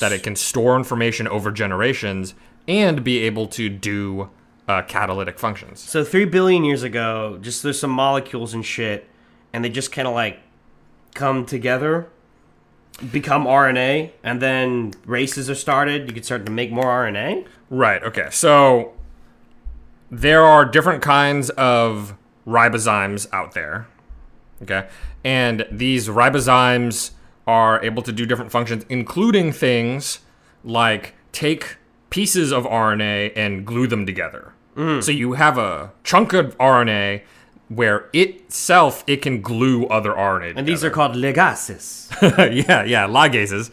That 0.00 0.12
it 0.12 0.22
can 0.22 0.36
store 0.36 0.76
information 0.76 1.28
over 1.28 1.52
generations 1.52 2.34
and 2.66 3.04
be 3.04 3.18
able 3.18 3.46
to 3.48 3.68
do 3.68 4.30
uh, 4.68 4.82
catalytic 4.82 5.38
functions. 5.38 5.80
So 5.80 6.04
three 6.04 6.24
billion 6.24 6.64
years 6.64 6.82
ago, 6.82 7.38
just 7.40 7.62
there's 7.62 7.78
some 7.78 7.90
molecules 7.90 8.54
and 8.54 8.64
shit, 8.64 9.08
and 9.52 9.64
they 9.64 9.68
just 9.68 9.92
kind 9.92 10.08
of 10.08 10.14
like 10.14 10.40
come 11.14 11.46
together, 11.46 12.08
become 13.12 13.44
RNA, 13.46 14.10
and 14.22 14.40
then 14.40 14.94
races 15.04 15.50
are 15.50 15.54
started. 15.54 16.08
You 16.08 16.14
can 16.14 16.22
start 16.22 16.46
to 16.46 16.52
make 16.52 16.70
more 16.70 16.86
RNA. 16.86 17.46
Right. 17.70 18.02
Okay. 18.02 18.28
So 18.30 18.94
there 20.10 20.44
are 20.44 20.64
different 20.64 21.02
kinds 21.02 21.50
of 21.50 22.16
ribozymes 22.46 23.26
out 23.32 23.52
there. 23.52 23.86
Okay. 24.62 24.88
And 25.22 25.66
these 25.70 26.08
ribozymes 26.08 27.10
are 27.46 27.82
able 27.84 28.02
to 28.02 28.12
do 28.12 28.24
different 28.24 28.50
functions, 28.50 28.84
including 28.88 29.52
things 29.52 30.20
like 30.62 31.14
take 31.32 31.76
pieces 32.10 32.52
of 32.52 32.64
RNA 32.64 33.32
and 33.36 33.66
glue 33.66 33.86
them 33.86 34.06
together. 34.06 34.53
Mm. 34.74 35.02
So 35.02 35.12
you 35.12 35.32
have 35.34 35.58
a 35.58 35.92
chunk 36.02 36.32
of 36.32 36.56
RNA 36.58 37.22
where 37.68 38.08
itself 38.12 39.04
it 39.06 39.22
can 39.22 39.40
glue 39.40 39.86
other 39.86 40.12
RNA. 40.12 40.54
And 40.56 40.66
these 40.66 40.84
are 40.84 40.90
called 40.90 41.14
ligases. 41.14 42.10
yeah, 42.68 42.84
yeah, 42.84 43.06
ligases. 43.06 43.70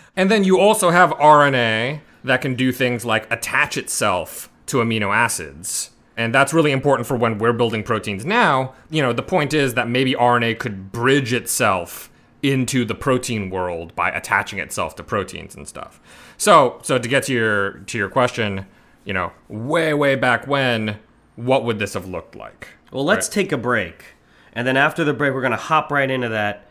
and 0.16 0.30
then 0.30 0.44
you 0.44 0.58
also 0.58 0.90
have 0.90 1.10
RNA 1.10 2.00
that 2.24 2.40
can 2.40 2.54
do 2.54 2.72
things 2.72 3.04
like 3.04 3.30
attach 3.30 3.76
itself 3.76 4.50
to 4.66 4.78
amino 4.78 5.14
acids. 5.14 5.90
And 6.16 6.34
that's 6.34 6.52
really 6.52 6.72
important 6.72 7.06
for 7.06 7.16
when 7.16 7.38
we're 7.38 7.52
building 7.52 7.82
proteins 7.82 8.24
now. 8.24 8.74
You 8.90 9.02
know, 9.02 9.12
the 9.12 9.22
point 9.22 9.54
is 9.54 9.74
that 9.74 9.88
maybe 9.88 10.14
RNA 10.14 10.58
could 10.58 10.90
bridge 10.90 11.32
itself 11.32 12.10
into 12.42 12.84
the 12.84 12.94
protein 12.94 13.50
world 13.50 13.94
by 13.94 14.10
attaching 14.10 14.58
itself 14.58 14.96
to 14.96 15.02
proteins 15.02 15.54
and 15.54 15.66
stuff. 15.66 16.00
So, 16.36 16.80
so 16.82 16.98
to 16.98 17.08
get 17.08 17.24
to 17.24 17.32
your 17.32 17.70
to 17.86 17.98
your 17.98 18.08
question, 18.08 18.66
you 19.08 19.14
know, 19.14 19.32
way 19.48 19.94
way 19.94 20.14
back 20.16 20.46
when, 20.46 20.98
what 21.34 21.64
would 21.64 21.78
this 21.78 21.94
have 21.94 22.06
looked 22.06 22.36
like? 22.36 22.68
Well, 22.92 23.06
let's 23.06 23.26
take 23.26 23.52
a 23.52 23.56
break. 23.56 24.04
And 24.52 24.68
then 24.68 24.76
after 24.76 25.02
the 25.02 25.14
break, 25.14 25.32
we're 25.32 25.40
going 25.40 25.52
to 25.52 25.56
hop 25.56 25.90
right 25.90 26.10
into 26.10 26.28
that. 26.28 26.68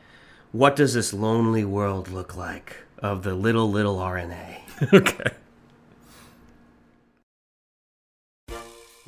What 0.52 0.76
does 0.76 0.94
this 0.94 1.14
lonely 1.14 1.66
world 1.66 2.10
look 2.10 2.38
like 2.38 2.76
of 3.00 3.24
the 3.24 3.34
little, 3.34 3.72
little 3.72 3.98
RNA? 3.98 4.60
okay. 4.94 5.32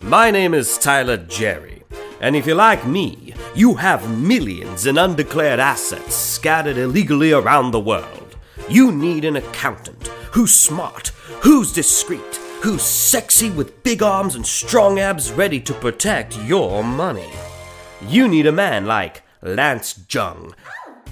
My 0.01 0.31
name 0.31 0.55
is 0.55 0.79
Tyler 0.79 1.17
Jerry, 1.17 1.83
and 2.19 2.35
if 2.35 2.47
you're 2.47 2.55
like 2.55 2.87
me, 2.87 3.35
you 3.53 3.75
have 3.75 4.17
millions 4.17 4.87
in 4.87 4.97
undeclared 4.97 5.59
assets 5.59 6.15
scattered 6.15 6.77
illegally 6.77 7.31
around 7.31 7.71
the 7.71 7.79
world. 7.79 8.37
You 8.67 8.91
need 8.91 9.23
an 9.23 9.35
accountant 9.35 10.07
who's 10.31 10.53
smart, 10.53 11.09
who's 11.41 11.71
discreet, 11.71 12.39
who's 12.61 12.83
sexy 12.83 13.49
with 13.49 13.83
big 13.83 14.03
arms 14.03 14.35
and 14.35 14.45
strong 14.45 14.99
abs 14.99 15.31
ready 15.31 15.59
to 15.61 15.73
protect 15.73 16.37
your 16.39 16.83
money. 16.83 17.29
You 18.07 18.27
need 18.27 18.47
a 18.47 18.51
man 18.51 18.85
like 18.85 19.23
Lance 19.41 19.99
Jung. 20.09 20.53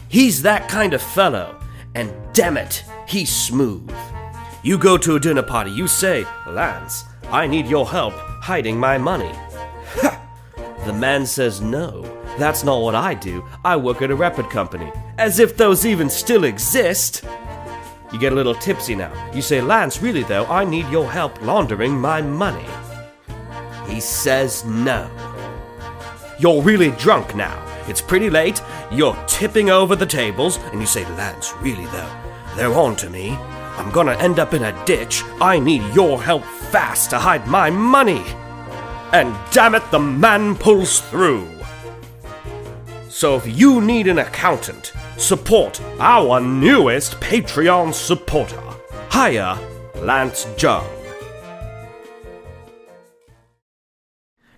He's 0.10 0.42
that 0.42 0.68
kind 0.70 0.94
of 0.94 1.02
fellow, 1.02 1.60
and 1.96 2.14
damn 2.34 2.58
it, 2.58 2.84
he's 3.08 3.34
smooth. 3.34 3.94
You 4.62 4.78
go 4.78 4.98
to 4.98 5.16
a 5.16 5.20
dinner 5.20 5.44
party, 5.44 5.72
you 5.72 5.88
say, 5.88 6.26
Lance, 6.48 7.06
I 7.30 7.48
need 7.48 7.68
your 7.68 7.88
help 7.88 8.14
hiding 8.14 8.78
my 8.78 8.98
money. 8.98 9.32
Ha! 9.34 10.84
The 10.86 10.94
man 10.94 11.26
says, 11.26 11.62
No, 11.62 12.02
that's 12.38 12.64
not 12.64 12.82
what 12.82 12.96
I 12.96 13.14
do. 13.14 13.46
I 13.64 13.78
work 13.78 14.02
at 14.02 14.12
a 14.12 14.16
record 14.16 14.50
company. 14.50 14.92
As 15.18 15.40
if 15.40 15.56
those 15.56 15.86
even 15.86 16.10
still 16.10 16.44
exist. 16.44 17.24
You 18.12 18.20
get 18.20 18.32
a 18.32 18.36
little 18.36 18.56
tipsy 18.56 18.96
now. 18.96 19.12
You 19.34 19.42
say, 19.42 19.62
Lance, 19.62 20.02
really 20.02 20.24
though, 20.24 20.46
I 20.46 20.64
need 20.64 20.88
your 20.90 21.10
help 21.10 21.42
laundering 21.42 22.00
my 22.00 22.22
money. 22.22 22.66
He 23.88 24.00
says 24.00 24.64
no. 24.66 25.10
You're 26.40 26.62
really 26.62 26.92
drunk 26.92 27.36
now. 27.36 27.64
It's 27.88 28.02
pretty 28.02 28.30
late. 28.30 28.62
You're 28.92 29.18
tipping 29.28 29.70
over 29.70 29.96
the 29.96 30.06
tables, 30.06 30.58
and 30.72 30.80
you 30.80 30.86
say, 30.86 31.06
Lance, 31.16 31.54
really 31.62 31.86
though, 31.86 32.12
they're 32.56 32.74
on 32.74 32.96
to 32.98 33.10
me. 33.10 33.32
I'm 33.78 33.92
gonna 33.92 34.18
end 34.18 34.40
up 34.40 34.54
in 34.54 34.64
a 34.64 34.86
ditch. 34.86 35.24
I 35.42 35.60
need 35.60 35.84
your 35.94 36.22
help 36.22 36.44
fast 36.44 37.10
to 37.12 37.20
hide 37.20 37.48
my 37.48 37.70
money. 37.70 38.24
And 39.14 39.36
damn 39.52 39.76
it, 39.76 39.90
the 39.92 40.00
man 40.00 40.56
pulls 40.56 41.00
through. 41.00 41.48
So 43.10 43.36
if 43.36 43.48
you 43.48 43.82
need 43.82 44.08
an 44.08 44.20
accountant, 44.20 44.94
support 45.18 45.82
our 46.00 46.40
newest 46.40 47.14
Patreon 47.20 47.94
supporter. 47.94 48.62
Hire 49.10 49.58
Lance 49.96 50.48
Jung. 50.58 50.88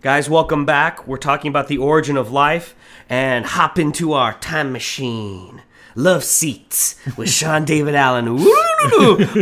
Guys, 0.01 0.29
welcome 0.29 0.65
back. 0.65 1.05
We're 1.07 1.17
talking 1.17 1.49
about 1.49 1.67
the 1.67 1.77
origin 1.77 2.15
of 2.17 2.31
life 2.31 2.75
and 3.09 3.45
hop 3.45 3.77
into 3.77 4.13
our 4.13 4.33
time 4.39 4.71
machine. 4.71 5.61
Love 5.95 6.23
Seats 6.23 6.95
with 7.17 7.29
Sean 7.29 7.65
David 7.65 7.95
Allen. 7.95 8.27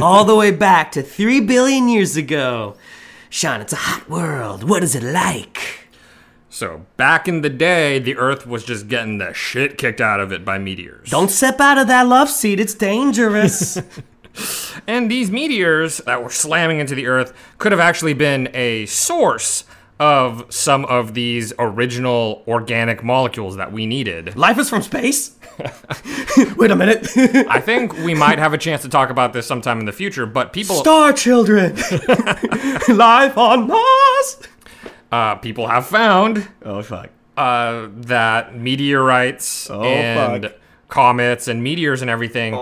All 0.02 0.26
the 0.26 0.36
way 0.36 0.52
back 0.52 0.92
to 0.94 1.04
3 1.04 1.42
billion 1.42 1.90
years 1.90 2.18
ago. 2.18 2.76
Sean, 3.30 3.62
it's 3.62 3.74
a 3.74 3.78
hot 3.78 4.10
world. 4.10 4.64
What 4.64 4.84
is 4.84 4.96
it 4.96 5.04
like? 5.04 5.87
So 6.50 6.86
back 6.96 7.28
in 7.28 7.42
the 7.42 7.50
day, 7.50 8.00
the 8.00 8.16
Earth 8.16 8.48
was 8.48 8.64
just 8.64 8.88
getting 8.88 9.18
the 9.18 9.34
shit 9.34 9.78
kicked 9.78 10.02
out 10.02 10.20
of 10.20 10.32
it 10.32 10.46
by 10.46 10.58
meteors. 10.58 11.10
Don't 11.10 11.30
step 11.30 11.60
out 11.60 11.78
of 11.78 11.88
that 11.88 12.08
love 12.08 12.30
seat, 12.30 12.60
it's 12.60 12.74
dangerous. 12.74 13.80
And 14.86 15.10
these 15.10 15.32
meteors 15.32 15.98
that 16.00 16.22
were 16.22 16.30
slamming 16.30 16.80
into 16.80 16.96
the 16.96 17.08
Earth 17.08 17.34
could 17.58 17.72
have 17.72 17.82
actually 17.82 18.14
been 18.14 18.50
a 18.54 18.86
source 18.86 19.64
of 20.00 20.46
some 20.54 20.86
of 20.86 21.16
these 21.16 21.54
original 21.58 22.44
organic 22.48 23.04
molecules 23.04 23.56
that 23.56 23.72
we 23.72 23.88
needed. 23.88 24.36
life 24.38 24.60
is 24.60 24.70
from 24.70 24.84
space? 24.84 25.36
Wait 26.56 26.70
a 26.70 26.76
minute. 26.76 27.08
I 27.50 27.60
think 27.60 27.94
we 27.98 28.14
might 28.14 28.38
have 28.38 28.54
a 28.54 28.60
chance 28.60 28.84
to 28.84 28.90
talk 28.90 29.10
about 29.10 29.34
this 29.34 29.48
sometime 29.48 29.80
in 29.80 29.88
the 29.88 29.92
future, 29.92 30.28
but 30.28 30.54
people 30.54 30.76
Star 30.76 31.14
children. 31.14 31.76
life 32.90 33.36
on 33.40 33.68
Mars. 33.68 34.44
Uh, 35.12 35.36
people 35.36 35.68
have 35.68 35.86
found 35.88 36.48
Oh, 36.64 36.82
fuck. 36.82 37.10
uh, 37.38 37.88
that 37.92 38.56
meteorites 38.56 39.70
and 39.70 40.44
fuck. 40.44 40.54
comets 40.90 41.48
and 41.48 41.64
meteors 41.64 42.02
and 42.02 42.10
everything, 42.10 42.54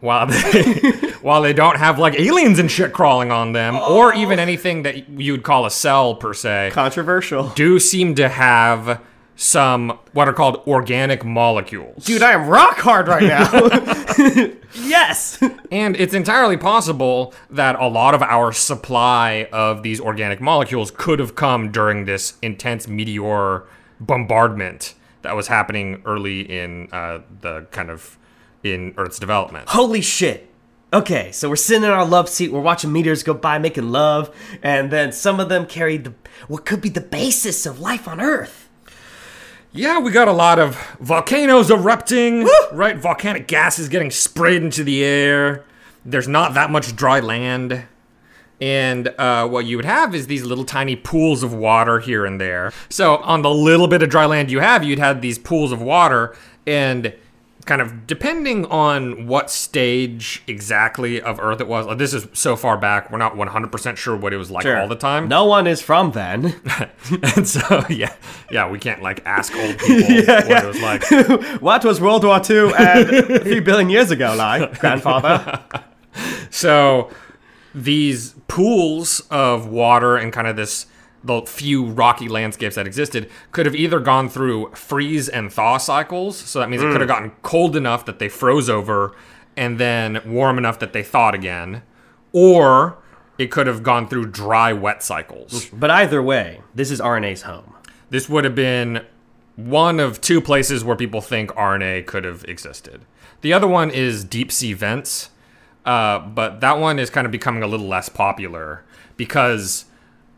while 0.00 0.26
they 0.26 0.62
while 1.22 1.42
they 1.42 1.52
don't 1.52 1.76
have 1.76 1.98
like 1.98 2.18
aliens 2.18 2.58
and 2.58 2.70
shit 2.70 2.92
crawling 2.92 3.30
on 3.30 3.52
them, 3.52 3.76
or 3.76 4.14
even 4.14 4.38
anything 4.38 4.82
that 4.82 5.08
you'd 5.08 5.42
call 5.42 5.66
a 5.66 5.70
cell 5.70 6.14
per 6.14 6.32
se, 6.34 6.70
Controversial. 6.72 7.48
do 7.50 7.78
seem 7.78 8.14
to 8.16 8.28
have 8.28 9.00
some 9.36 9.98
what 10.12 10.26
are 10.26 10.32
called 10.32 10.62
organic 10.66 11.24
molecules. 11.24 12.04
Dude, 12.04 12.22
I 12.22 12.32
am 12.32 12.48
rock 12.48 12.78
hard 12.78 13.06
right 13.06 13.22
now. 13.22 13.52
yes. 14.74 15.38
And 15.70 15.94
it's 15.96 16.14
entirely 16.14 16.56
possible 16.56 17.34
that 17.50 17.78
a 17.78 17.86
lot 17.86 18.14
of 18.14 18.22
our 18.22 18.52
supply 18.52 19.48
of 19.52 19.82
these 19.82 20.00
organic 20.00 20.40
molecules 20.40 20.90
could 20.90 21.18
have 21.18 21.36
come 21.36 21.70
during 21.70 22.06
this 22.06 22.34
intense 22.42 22.88
meteor 22.88 23.64
bombardment 24.00 24.94
that 25.22 25.36
was 25.36 25.48
happening 25.48 26.02
early 26.04 26.40
in 26.40 26.88
uh, 26.92 27.20
the 27.42 27.66
kind 27.70 27.90
of 27.90 28.18
in 28.62 28.94
Earth's 28.96 29.18
development. 29.18 29.68
Holy 29.68 30.00
shit. 30.00 30.50
Okay, 30.92 31.32
so 31.32 31.48
we're 31.48 31.56
sitting 31.56 31.82
in 31.82 31.90
our 31.90 32.06
love 32.06 32.28
seat, 32.28 32.52
we're 32.52 32.60
watching 32.60 32.92
meteors 32.92 33.22
go 33.22 33.34
by 33.34 33.58
making 33.58 33.90
love, 33.90 34.34
and 34.62 34.90
then 34.90 35.12
some 35.12 35.40
of 35.40 35.48
them 35.48 35.66
carried 35.66 36.04
the 36.04 36.14
what 36.46 36.64
could 36.64 36.80
be 36.80 36.88
the 36.88 37.00
basis 37.00 37.66
of 37.66 37.80
life 37.80 38.06
on 38.06 38.20
Earth. 38.20 38.65
Yeah, 39.76 39.98
we 39.98 40.10
got 40.10 40.26
a 40.26 40.32
lot 40.32 40.58
of 40.58 40.74
volcanoes 41.00 41.70
erupting, 41.70 42.48
right? 42.72 42.96
Volcanic 42.96 43.46
gases 43.46 43.88
getting 43.90 44.10
sprayed 44.10 44.62
into 44.62 44.82
the 44.82 45.04
air. 45.04 45.64
There's 46.04 46.28
not 46.28 46.54
that 46.54 46.70
much 46.70 46.96
dry 46.96 47.20
land. 47.20 47.84
And 48.58 49.08
uh, 49.18 49.46
what 49.48 49.66
you 49.66 49.76
would 49.76 49.84
have 49.84 50.14
is 50.14 50.28
these 50.28 50.44
little 50.44 50.64
tiny 50.64 50.96
pools 50.96 51.42
of 51.42 51.52
water 51.52 51.98
here 51.98 52.24
and 52.24 52.40
there. 52.40 52.72
So, 52.88 53.16
on 53.18 53.42
the 53.42 53.50
little 53.50 53.86
bit 53.86 54.02
of 54.02 54.08
dry 54.08 54.24
land 54.24 54.50
you 54.50 54.60
have, 54.60 54.82
you'd 54.82 54.98
have 54.98 55.20
these 55.20 55.38
pools 55.38 55.72
of 55.72 55.82
water, 55.82 56.34
and 56.66 57.12
kind 57.66 57.82
of 57.82 58.06
depending 58.06 58.64
on 58.66 59.26
what 59.26 59.50
stage 59.50 60.42
exactly 60.46 61.20
of 61.20 61.40
Earth 61.40 61.60
it 61.60 61.66
was. 61.66 61.84
Like, 61.86 61.98
this 61.98 62.14
is 62.14 62.26
so 62.32 62.54
far 62.56 62.78
back, 62.78 63.10
we're 63.10 63.18
not 63.18 63.34
100% 63.34 63.96
sure 63.96 64.16
what 64.16 64.32
it 64.32 64.36
was 64.36 64.50
like 64.50 64.62
Sure. 64.62 64.78
all 64.78 64.86
the 64.88 64.94
time. 64.94 65.26
No 65.28 65.44
one 65.44 65.66
is 65.66 65.82
from 65.82 66.12
then. 66.12 66.54
and 67.36 67.46
so, 67.46 67.84
yeah, 67.90 68.14
yeah, 68.50 68.70
we 68.70 68.78
can't 68.78 69.02
like 69.02 69.20
ask 69.26 69.52
old 69.54 69.78
people 69.78 70.16
what 70.24 70.64
it 70.64 70.66
was 70.66 70.80
like. 70.80 71.60
what 71.60 71.84
was 71.84 72.00
World 72.00 72.24
War 72.24 72.40
II 72.48 72.72
and 72.78 73.10
a 73.10 73.44
few 73.44 73.60
billion 73.60 73.90
years 73.90 74.10
ago 74.10 74.34
like, 74.36 74.78
grandfather? 74.78 75.60
So 76.50 77.10
these 77.74 78.34
pools 78.48 79.20
of 79.30 79.66
water 79.68 80.16
and 80.16 80.32
kind 80.32 80.46
of 80.46 80.56
this 80.56 80.86
the 81.24 81.42
few 81.42 81.84
rocky 81.84 82.28
landscapes 82.28 82.76
that 82.76 82.86
existed 82.86 83.30
could 83.52 83.66
have 83.66 83.74
either 83.74 83.98
gone 84.00 84.28
through 84.28 84.70
freeze 84.74 85.28
and 85.28 85.52
thaw 85.52 85.78
cycles. 85.78 86.36
So 86.36 86.60
that 86.60 86.70
means 86.70 86.82
it 86.82 86.92
could 86.92 87.00
have 87.00 87.08
gotten 87.08 87.32
cold 87.42 87.76
enough 87.76 88.04
that 88.06 88.18
they 88.18 88.28
froze 88.28 88.70
over 88.70 89.14
and 89.56 89.78
then 89.78 90.20
warm 90.24 90.58
enough 90.58 90.78
that 90.78 90.92
they 90.92 91.02
thawed 91.02 91.34
again. 91.34 91.82
Or 92.32 92.98
it 93.38 93.50
could 93.50 93.66
have 93.66 93.82
gone 93.82 94.08
through 94.08 94.26
dry 94.26 94.72
wet 94.72 95.02
cycles. 95.02 95.66
But 95.72 95.90
either 95.90 96.22
way, 96.22 96.60
this 96.74 96.90
is 96.90 97.00
RNA's 97.00 97.42
home. 97.42 97.74
This 98.10 98.28
would 98.28 98.44
have 98.44 98.54
been 98.54 99.04
one 99.56 99.98
of 99.98 100.20
two 100.20 100.40
places 100.40 100.84
where 100.84 100.96
people 100.96 101.20
think 101.20 101.50
RNA 101.52 102.06
could 102.06 102.24
have 102.24 102.44
existed. 102.44 103.02
The 103.40 103.52
other 103.52 103.66
one 103.66 103.90
is 103.90 104.22
deep 104.24 104.52
sea 104.52 104.74
vents, 104.74 105.30
uh, 105.84 106.18
but 106.18 106.60
that 106.60 106.78
one 106.78 106.98
is 106.98 107.10
kind 107.10 107.24
of 107.24 107.32
becoming 107.32 107.62
a 107.62 107.66
little 107.66 107.86
less 107.88 108.08
popular 108.08 108.84
because 109.16 109.85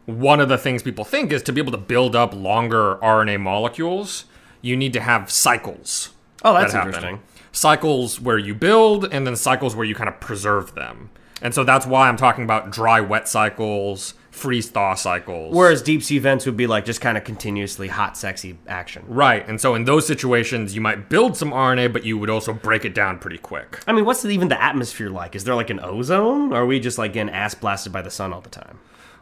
one 0.09 0.41
of 0.41 0.49
the 0.49 0.57
things 0.57 0.83
people 0.83 1.05
think 1.05 1.33
is 1.33 1.43
to 1.43 1.53
be 1.53 1.61
able 1.61 1.73
to 1.73 1.77
build 1.77 2.17
up 2.17 2.33
longer 2.33 2.97
RNA 3.03 3.43
molecules, 3.43 4.25
you 4.63 4.75
need 4.75 4.95
to 4.95 5.01
have 5.01 5.31
cycles. 5.31 6.15
Oh, 6.43 6.55
that's 6.55 6.73
that 6.73 6.87
interesting. 6.87 7.21
Cycles 7.53 8.19
where 8.19 8.39
you 8.39 8.55
build, 8.55 9.05
and 9.13 9.27
then 9.27 9.37
cycles 9.37 9.77
where 9.77 9.85
you 9.85 9.95
kind 9.95 10.09
of 10.09 10.19
preserve 10.19 10.75
them. 10.75 11.11
And 11.43 11.55
so 11.55 11.63
that's 11.63 11.85
why 11.85 12.09
I'm 12.09 12.17
talking 12.17 12.43
about 12.43 12.71
dry 12.71 13.01
wet 13.01 13.29
cycles, 13.29 14.15
freeze 14.31 14.71
thaw 14.71 14.95
cycles. 14.95 15.55
Whereas 15.55 15.83
deep 15.83 16.03
sea 16.03 16.19
vents 16.19 16.47
would 16.47 16.57
be 16.57 16.67
like 16.67 16.87
just 16.87 17.03
kind 17.03 17.19
of 17.19 17.25
continuously 17.25 17.89
hot, 17.89 18.17
sexy 18.17 18.59
action. 18.67 19.05
Right. 19.09 19.47
And 19.47 19.61
so 19.61 19.75
in 19.75 19.85
those 19.85 20.07
situations, 20.07 20.75
you 20.75 20.81
might 20.81 21.11
build 21.11 21.37
some 21.37 21.51
RNA, 21.51 21.93
but 21.93 22.05
you 22.05 22.17
would 22.17 22.31
also 22.31 22.55
break 22.55 22.87
it 22.87 22.95
down 22.95 23.19
pretty 23.19 23.39
quick. 23.39 23.81
I 23.87 23.93
mean, 23.93 24.07
what's 24.07 24.25
even 24.25 24.49
the 24.49 24.61
atmosphere 24.61 25.11
like? 25.11 25.37
Is 25.37 25.45
there 25.45 25.55
like 25.55 25.69
an 25.69 25.81
ozone? 25.81 26.55
Or 26.55 26.63
are 26.63 26.67
we 26.67 26.81
just 26.81 26.97
like 26.97 27.13
getting 27.13 27.35
ass 27.35 27.55
blasted 27.55 27.93
by 27.93 28.01
the 28.01 28.11
sun 28.11 28.33
all 28.33 28.41
the 28.41 28.49
time? 28.49 28.79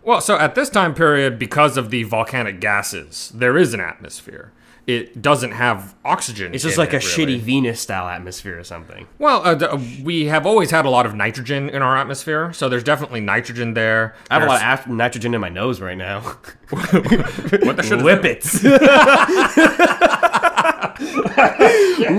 Well, 0.07 0.21
so 0.21 0.39
at 0.39 0.55
this 0.55 0.71
time 0.71 0.95
period, 0.95 1.37
because 1.37 1.77
of 1.77 1.91
the 1.91 2.05
volcanic 2.05 2.61
gases, 2.61 3.33
there 3.35 3.59
is 3.59 3.75
an 3.75 3.81
atmosphere. 3.81 4.53
It 4.87 5.21
doesn't 5.21 5.51
have 5.51 5.97
oxygen. 6.05 6.55
It's 6.55 6.63
just 6.63 6.79
like 6.79 6.93
a 6.93 6.99
really. 6.99 7.39
shitty 7.39 7.41
Venus 7.41 7.81
style 7.81 8.07
atmosphere 8.07 8.57
or 8.57 8.63
something. 8.63 9.09
Well, 9.19 9.43
uh, 9.45 9.81
we 10.05 10.27
have 10.27 10.47
always 10.47 10.71
had 10.71 10.87
a 10.87 10.91
lot 10.91 11.07
of 11.07 11.17
nitrogen 11.17 11.69
in 11.69 11.83
our 11.83 11.97
atmosphere, 11.97 12.53
so 12.53 12.69
there's 12.69 12.85
definitely 12.85 13.21
nitrogen 13.21 13.75
there. 13.75 14.15
I 14.31 14.35
have 14.35 14.45
a 14.45 14.47
lot 14.47 14.63
of 14.63 14.87
nitrogen 14.87 15.35
in 15.35 15.41
my 15.41 15.49
nose 15.49 15.81
right 15.81 15.99
now. 15.99 16.21
what 16.71 17.77
the 17.77 17.83
shit 17.83 17.99
is 17.99 18.63
that? 18.63 19.27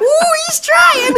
Ooh, 0.00 0.34
he's 0.46 0.60
trying. 0.60 1.14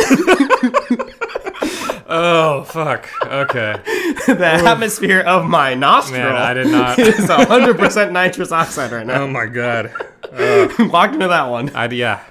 Oh 2.12 2.64
fuck. 2.64 3.08
Okay. 3.22 3.80
the 4.26 4.44
atmosphere 4.44 5.20
of 5.20 5.46
my 5.46 5.74
nostril 5.74 6.20
Man, 6.20 6.34
I 6.34 6.54
did 6.54 6.66
not. 6.66 6.98
is 6.98 7.14
100% 7.14 8.10
nitrous 8.12 8.50
oxide 8.50 8.90
right 8.90 9.06
now. 9.06 9.22
Oh 9.22 9.28
my 9.28 9.46
god. 9.46 9.92
Walked 10.90 11.14
into 11.14 11.28
that 11.28 11.46
one. 11.48 11.70
I 11.70 11.86
yeah. 11.86 12.24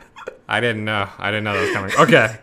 I 0.49 0.59
didn't 0.59 0.83
know. 0.83 1.07
I 1.17 1.31
didn't 1.31 1.45
know 1.45 1.53
that 1.53 1.61
was 1.61 1.71
coming. 1.71 1.91
Okay. 1.97 2.37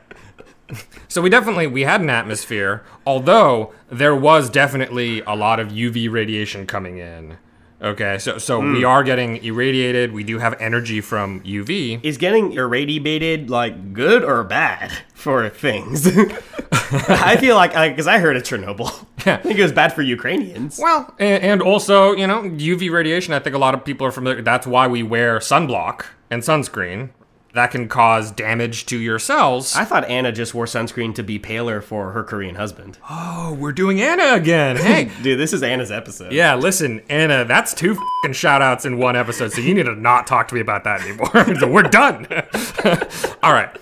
So 1.08 1.20
we 1.20 1.28
definitely 1.28 1.66
we 1.66 1.82
had 1.82 2.00
an 2.00 2.08
atmosphere, 2.08 2.82
although 3.06 3.74
there 3.90 4.16
was 4.16 4.48
definitely 4.48 5.20
a 5.20 5.36
lot 5.36 5.60
of 5.60 5.68
UV 5.68 6.10
radiation 6.10 6.66
coming 6.66 6.98
in. 6.98 7.36
Okay, 7.80 8.16
so 8.18 8.38
so 8.38 8.58
we 8.58 8.80
hmm. 8.80 8.86
are 8.86 9.04
getting 9.04 9.36
irradiated. 9.44 10.12
We 10.12 10.24
do 10.24 10.38
have 10.38 10.58
energy 10.60 11.00
from 11.00 11.42
UV. 11.42 12.00
Is 12.02 12.16
getting 12.16 12.52
irradiated 12.52 13.50
like 13.50 13.92
good 13.92 14.24
or 14.24 14.44
bad 14.44 14.92
for 15.14 15.48
things? 15.50 16.06
I 17.08 17.36
feel 17.36 17.56
like 17.56 17.72
because 17.72 18.06
I 18.06 18.18
heard 18.18 18.36
of 18.36 18.42
Chernobyl. 18.44 19.06
Yeah. 19.26 19.34
I 19.34 19.38
think 19.38 19.58
it 19.58 19.62
was 19.62 19.72
bad 19.72 19.92
for 19.92 20.02
Ukrainians. 20.02 20.78
Well, 20.80 21.12
and, 21.18 21.42
and 21.42 21.62
also, 21.62 22.12
you 22.12 22.26
know, 22.26 22.42
UV 22.42 22.90
radiation, 22.90 23.34
I 23.34 23.40
think 23.40 23.56
a 23.56 23.58
lot 23.58 23.74
of 23.74 23.84
people 23.84 24.06
are 24.06 24.12
familiar. 24.12 24.40
That's 24.40 24.66
why 24.66 24.86
we 24.86 25.02
wear 25.02 25.38
sunblock 25.38 26.06
and 26.30 26.42
sunscreen. 26.42 27.10
That 27.56 27.70
can 27.70 27.88
cause 27.88 28.30
damage 28.30 28.84
to 28.86 28.98
your 28.98 29.18
cells. 29.18 29.74
I 29.74 29.84
thought 29.86 30.04
Anna 30.10 30.30
just 30.30 30.52
wore 30.54 30.66
sunscreen 30.66 31.14
to 31.14 31.22
be 31.22 31.38
paler 31.38 31.80
for 31.80 32.12
her 32.12 32.22
Korean 32.22 32.54
husband. 32.54 32.98
oh, 33.08 33.56
we're 33.58 33.72
doing 33.72 33.98
Anna 34.00 34.34
again. 34.34 34.76
Hey. 34.86 35.10
Dude, 35.22 35.38
this 35.40 35.52
is 35.54 35.62
Anna's 35.62 35.90
episode. 35.90 36.32
yeah, 36.32 36.54
listen, 36.54 37.00
Anna, 37.08 37.46
that's 37.46 37.72
two 37.72 37.94
fucking 37.94 38.34
shout 38.34 38.60
outs 38.60 38.84
in 38.84 38.98
one 38.98 39.16
episode, 39.16 39.52
so 39.52 39.62
you 39.62 39.72
need 39.74 39.84
to 39.86 39.94
not 39.96 40.26
talk 40.26 40.48
to 40.48 40.54
me 40.54 40.60
about 40.60 40.84
that 40.84 41.00
anymore. 41.00 41.54
so 41.60 41.66
we're 41.66 41.82
done. 41.82 42.26
All 43.42 43.52
right. 43.54 43.74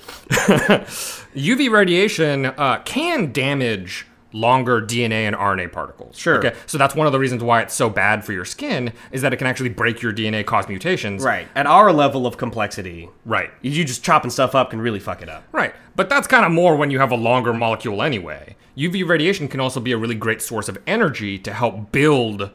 UV 1.34 1.68
radiation 1.70 2.46
uh, 2.46 2.80
can 2.84 3.32
damage 3.32 4.06
longer 4.34 4.82
DNA 4.82 5.26
and 5.28 5.36
RNA 5.36 5.70
particles. 5.72 6.18
Sure. 6.18 6.38
Okay. 6.38 6.54
So 6.66 6.76
that's 6.76 6.94
one 6.94 7.06
of 7.06 7.12
the 7.12 7.20
reasons 7.20 7.42
why 7.42 7.62
it's 7.62 7.72
so 7.72 7.88
bad 7.88 8.24
for 8.24 8.32
your 8.32 8.44
skin 8.44 8.92
is 9.12 9.22
that 9.22 9.32
it 9.32 9.36
can 9.36 9.46
actually 9.46 9.68
break 9.68 10.02
your 10.02 10.12
DNA, 10.12 10.44
cause 10.44 10.68
mutations. 10.68 11.22
Right. 11.22 11.46
At 11.54 11.66
our 11.66 11.92
level 11.92 12.26
of 12.26 12.36
complexity, 12.36 13.08
Right. 13.24 13.50
you 13.62 13.84
just 13.84 14.04
chopping 14.04 14.30
stuff 14.32 14.54
up 14.56 14.70
can 14.70 14.80
really 14.80 14.98
fuck 14.98 15.22
it 15.22 15.28
up. 15.28 15.44
Right. 15.52 15.72
But 15.94 16.08
that's 16.08 16.26
kind 16.26 16.44
of 16.44 16.50
more 16.50 16.74
when 16.74 16.90
you 16.90 16.98
have 16.98 17.12
a 17.12 17.16
longer 17.16 17.54
molecule 17.54 18.02
anyway. 18.02 18.56
UV 18.76 19.06
radiation 19.06 19.46
can 19.46 19.60
also 19.60 19.78
be 19.78 19.92
a 19.92 19.96
really 19.96 20.16
great 20.16 20.42
source 20.42 20.68
of 20.68 20.78
energy 20.84 21.38
to 21.38 21.52
help 21.52 21.92
build 21.92 22.50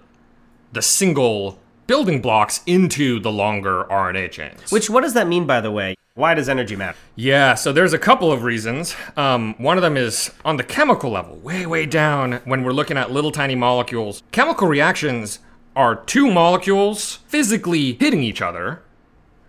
the 0.74 0.82
single 0.82 1.60
building 1.90 2.22
blocks 2.22 2.62
into 2.68 3.20
the 3.20 3.32
longer 3.32 3.84
RNA 3.86 4.30
chains. 4.30 4.72
Which, 4.72 4.92
what 4.92 5.02
does 5.02 5.16
that 5.16 5.28
mean, 5.28 5.48
by 5.48 5.60
the 5.60 5.72
way? 5.72 5.96
Why 6.14 6.36
does 6.36 6.48
energy 6.48 6.76
matter? 6.76 6.96
Yeah, 7.16 7.56
so 7.56 7.74
there's 7.74 7.94
a 7.94 7.98
couple 7.98 8.32
of 8.32 8.44
reasons. 8.44 8.96
Um, 9.18 9.56
one 9.58 9.76
of 9.76 9.82
them 9.82 9.98
is 9.98 10.30
on 10.46 10.58
the 10.58 10.64
chemical 10.64 11.10
level, 11.10 11.38
way, 11.38 11.66
way 11.66 11.88
down 11.88 12.42
when 12.46 12.64
we're 12.64 12.74
looking 12.74 12.96
at 12.96 13.10
little 13.10 13.32
tiny 13.32 13.56
molecules. 13.56 14.22
Chemical 14.32 14.68
reactions 14.68 15.40
are 15.76 15.96
two 15.96 16.32
molecules 16.32 17.16
physically 17.26 17.94
hitting 17.94 18.22
each 18.22 18.40
other 18.40 18.84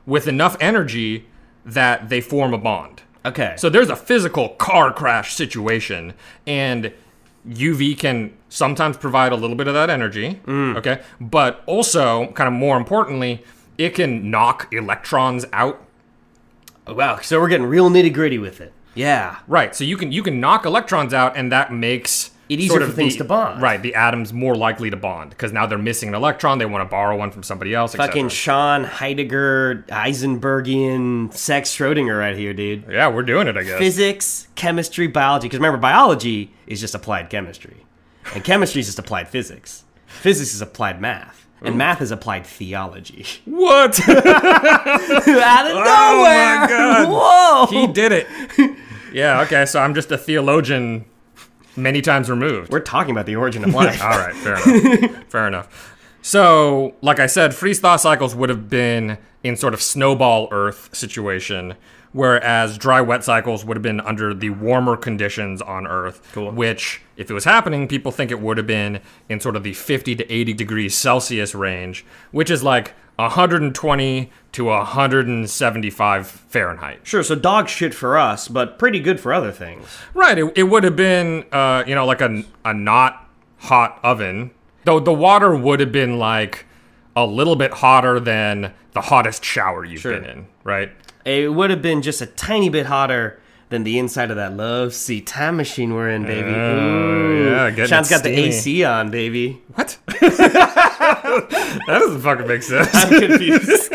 with 0.07 0.27
enough 0.27 0.57
energy 0.61 1.27
that 1.67 2.09
they 2.09 2.23
form 2.23 2.55
a 2.55 2.59
bond. 2.59 3.03
Okay. 3.23 3.55
So 3.59 3.69
there's 3.69 3.91
a 3.91 3.97
physical 3.97 4.49
car 4.51 4.95
crash 4.95 5.35
situation, 5.35 6.15
and 6.47 6.95
UV 7.49 7.99
can 7.99 8.33
sometimes 8.49 8.97
provide 8.97 9.33
a 9.33 9.37
little 9.37 9.57
bit 9.57 9.67
of 9.67 9.75
that 9.75 9.91
energy. 9.91 10.41
Mm. 10.47 10.77
Okay. 10.77 11.03
But 11.21 11.63
also, 11.67 12.33
kind 12.33 12.49
of 12.49 12.55
more 12.55 12.77
importantly, 12.77 13.45
it 13.79 13.91
can 13.95 14.31
knock 14.31 14.73
electrons 14.73 15.47
out 15.53 15.87
Oh, 16.87 16.95
wow. 16.95 17.21
So 17.21 17.41
we're 17.41 17.49
getting 17.49 17.67
real 17.67 17.89
nitty 17.89 18.13
gritty 18.13 18.39
with 18.39 18.61
it. 18.61 18.73
Yeah. 18.95 19.39
Right. 19.47 19.77
So 19.77 19.85
you 19.85 19.97
can 19.97 20.11
you 20.11 20.25
can 20.25 20.41
knock 20.41 20.65
electrons 20.65 21.15
out, 21.15 21.37
and 21.37 21.53
that 21.53 21.73
makes 21.73 22.33
It 22.51 22.59
easier 22.59 22.69
sort 22.71 22.83
for 22.83 22.89
of 22.89 22.95
things 22.97 23.15
the- 23.15 23.19
to 23.19 23.25
bond. 23.25 23.63
Right. 23.63 23.81
The 23.81 23.95
atoms 23.95 24.33
more 24.33 24.55
likely 24.57 24.91
to 24.91 24.97
bond 24.97 25.31
because 25.31 25.53
now 25.53 25.67
they're 25.67 25.79
missing 25.79 26.09
an 26.09 26.15
electron. 26.17 26.59
They 26.59 26.67
want 26.67 26.83
to 26.83 26.91
borrow 26.91 27.17
one 27.17 27.31
from 27.31 27.43
somebody 27.45 27.75
else. 27.75 27.95
Fucking. 27.95 28.29
Sean 28.29 28.83
Heidegger, 28.85 29.85
Heisenbergian, 29.89 31.33
sex 31.33 31.75
Schrodinger 31.75 32.19
right 32.19 32.37
here, 32.37 32.53
dude. 32.53 32.85
yeah, 32.91 33.09
we're 33.09 33.23
doing 33.23 33.47
it. 33.49 33.57
I 33.57 33.63
guess. 33.63 33.79
Physics, 33.79 34.49
chemistry, 34.55 35.07
biology. 35.07 35.47
Because 35.49 35.59
remember, 35.59 35.79
biology 35.79 36.53
is 36.67 36.81
just 36.81 36.95
applied 36.95 37.31
chemistry, 37.31 37.87
and 38.35 38.43
chemistry 38.45 38.81
is 38.81 38.87
just 38.87 38.99
applied 38.99 39.29
physics. 39.29 39.85
Physics 40.07 40.55
is 40.55 40.61
applied 40.61 41.01
math, 41.01 41.47
and 41.63 41.79
math 41.79 42.01
is 42.03 42.11
applied 42.11 42.47
theology. 42.47 43.25
what? 43.45 44.01
Out 44.09 44.19
of 44.19 44.27
Oh 45.77 46.23
my 46.23 46.67
God. 46.69 47.09
Whoa! 47.73 47.87
he 47.87 47.93
did 47.93 48.13
it. 48.13 48.27
Yeah. 49.13 49.41
Okay. 49.43 49.67
So 49.67 49.81
I'm 49.81 49.95
just 49.95 50.11
a 50.13 50.19
theologian, 50.19 51.05
many 51.81 52.01
times 52.01 52.31
removed. 52.31 52.73
We're 52.73 52.81
talking 52.81 53.13
about 53.13 53.27
the 53.27 53.37
origin 53.37 53.65
of 53.65 53.75
life. 53.75 54.03
All 54.05 54.11
right, 54.11 54.35
fair 54.35 54.55
enough. 54.55 55.25
fair 55.29 55.47
enough. 55.49 55.97
So, 56.23 56.95
like 57.01 57.19
I 57.19 57.27
said, 57.27 57.55
freeze 57.55 57.81
thaw 57.81 57.97
cycles 57.97 58.35
would 58.35 58.51
have 58.51 58.69
been 58.69 59.19
in 59.43 59.57
sort 59.57 59.73
of 59.73 59.81
snowball 59.81 60.49
Earth 60.51 60.95
situation, 60.95 61.75
whereas 62.13 62.77
dry 62.77 63.01
wet 63.01 63.25
cycles 63.25 63.65
would 63.65 63.77
have 63.77 63.83
been 63.83 64.01
under 64.01 64.35
the 64.35 64.51
warmer 64.51 64.97
conditions 64.97 65.63
on 65.63 65.87
Earth. 65.87 66.21
Cool. 66.33 66.53
Which, 66.53 67.01
if 67.17 67.31
it 67.31 67.35
was 67.35 67.45
happening, 67.45 67.89
people 67.89 68.13
think 68.13 68.31
it 68.31 68.41
would 68.41 68.59
have 68.59 68.67
been 68.67 69.01
in 69.31 69.41
sort 69.41 69.57
of 69.57 69.63
the 69.63 69.73
50 69.73 70.15
to 70.17 70.33
80 70.33 70.53
degrees 70.53 70.95
Celsius 70.95 71.55
range, 71.55 72.05
which 72.33 72.51
is 72.51 72.63
like 72.63 72.93
120 73.23 74.31
to 74.53 74.65
175 74.65 76.27
Fahrenheit. 76.27 77.01
Sure, 77.03 77.23
so 77.23 77.35
dog 77.35 77.69
shit 77.69 77.95
for 77.95 78.19
us, 78.19 78.49
but 78.49 78.79
pretty 78.79 79.01
good 79.01 79.21
for 79.21 79.33
other 79.33 79.53
things. 79.53 79.87
Right. 80.15 80.39
It, 80.39 80.53
it 80.57 80.63
would 80.65 80.85
have 80.85 80.97
been, 80.97 81.45
uh, 81.53 81.85
you 81.87 81.95
know, 81.95 82.07
like 82.07 82.21
a, 82.21 82.45
a 82.65 82.75
not 82.75 83.29
hot 83.59 83.99
oven. 84.03 84.51
Though 84.85 85.01
the 85.01 85.13
water 85.13 85.55
would 85.57 85.81
have 85.81 85.93
been 85.93 86.19
like 86.19 86.67
a 87.17 87.27
little 87.27 87.57
bit 87.57 87.73
hotter 87.75 88.21
than 88.21 88.73
the 88.93 89.01
hottest 89.03 89.45
shower 89.45 89.85
you've 89.85 90.01
Sure. 90.03 90.13
been 90.19 90.25
in, 90.25 90.47
right? 90.65 90.91
It 91.25 91.53
would 91.53 91.71
have 91.71 91.83
been 91.83 92.03
just 92.03 92.21
a 92.23 92.27
tiny 92.27 92.69
bit 92.69 92.87
hotter 92.87 93.40
than 93.71 93.85
the 93.85 93.99
inside 93.99 94.31
of 94.31 94.37
that 94.37 94.57
love 94.57 94.93
seat 94.93 95.27
time 95.27 95.57
machine 95.57 95.95
we're 95.95 96.11
in, 96.11 96.25
baby. 96.25 96.51
Oh, 96.51 96.79
Ooh. 96.79 97.51
yeah, 97.51 97.71
getting 97.71 97.87
Sean's 97.87 98.11
got 98.11 98.23
the. 98.23 98.31
AC 98.31 98.85
on, 98.85 99.11
baby. 99.11 99.63
What? 99.75 99.97
that 100.21 101.85
doesn't 101.87 102.21
fucking 102.21 102.47
make 102.47 102.63
sense. 102.63 102.91
I'm 102.93 103.21
confused. 103.21 103.93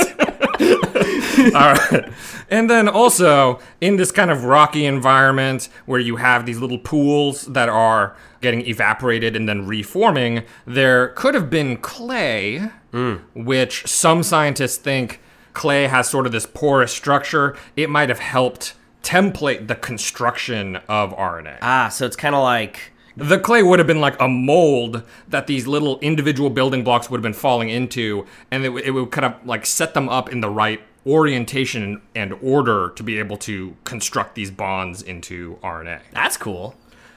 All 1.56 1.74
right. 1.74 2.10
And 2.50 2.70
then 2.70 2.88
also 2.88 3.60
in 3.82 3.98
this 3.98 4.12
kind 4.12 4.32
of 4.32 4.46
rocky 4.46 4.86
environment 4.86 5.68
where 5.86 6.00
you 6.00 6.16
have 6.16 6.46
these 6.46 6.60
little 6.60 6.78
pools 6.78 7.44
that 7.48 7.68
are 7.68 8.16
getting 8.42 8.62
evaporated 8.62 9.36
and 9.36 9.50
then 9.50 9.68
reforming, 9.68 10.44
there 10.66 11.10
could 11.10 11.34
have 11.34 11.50
been 11.50 11.78
clay, 11.78 12.70
mm. 12.94 13.22
which 13.34 13.86
some 13.88 14.24
scientists 14.24 14.78
think 14.78 15.20
clay 15.54 15.88
has 15.88 16.08
sort 16.08 16.26
of 16.26 16.32
this 16.32 16.46
porous 16.46 16.94
structure. 16.94 17.58
It 17.76 17.90
might 17.90 18.10
have 18.10 18.20
helped 18.20 18.76
template 19.06 19.68
the 19.68 19.76
construction 19.76 20.78
of 20.90 21.14
RNA. 21.16 21.58
ah, 21.62 21.88
so 21.90 22.06
it's 22.06 22.16
kind 22.16 22.34
of 22.36 22.42
like 22.44 22.92
The 23.16 23.40
clay 23.40 23.64
would 23.64 23.80
have 23.80 23.88
been 23.88 24.02
like 24.02 24.20
a 24.20 24.28
mold 24.28 25.04
that 25.30 25.48
these 25.48 25.68
little 25.68 26.00
individual 26.00 26.50
building 26.50 26.84
blocks 26.84 27.10
would 27.10 27.18
have 27.20 27.24
been 27.24 27.32
falling 27.48 27.70
into, 27.70 28.26
and 28.52 28.66
it, 28.66 28.70
would- 28.70 28.84
it 28.84 28.92
would 28.92 29.12
kind 29.12 29.26
of 29.26 29.34
like 29.46 29.66
set 29.66 29.94
them 29.94 30.10
up 30.10 30.30
in 30.34 30.42
the 30.42 30.50
right 30.50 30.82
orientation 31.08 32.02
and 32.16 32.34
order 32.42 32.90
to 32.96 33.04
be 33.04 33.18
able 33.20 33.38
to 33.38 33.76
construct 33.86 34.36
these 34.36 34.52
bonds 34.52 35.02
into 35.02 35.58
RNA. 35.64 36.00
that's 36.12 36.36
cool. 36.36 36.76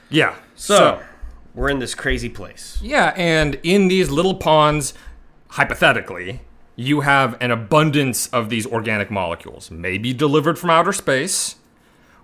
Yeah. 0.09 0.35
So, 0.55 1.01
we're 1.55 1.69
in 1.69 1.79
this 1.79 1.95
crazy 1.95 2.29
place. 2.29 2.77
yeah, 2.81 3.13
and 3.17 3.59
in 3.63 3.87
these 3.89 4.09
little 4.09 4.35
ponds, 4.35 4.93
hypothetically, 5.49 6.41
you 6.75 7.01
have 7.01 7.35
an 7.41 7.51
abundance 7.51 8.27
of 8.27 8.49
these 8.49 8.65
organic 8.65 9.11
molecules, 9.11 9.69
maybe 9.69 10.13
delivered 10.13 10.57
from 10.57 10.69
outer 10.69 10.93
space, 10.93 11.55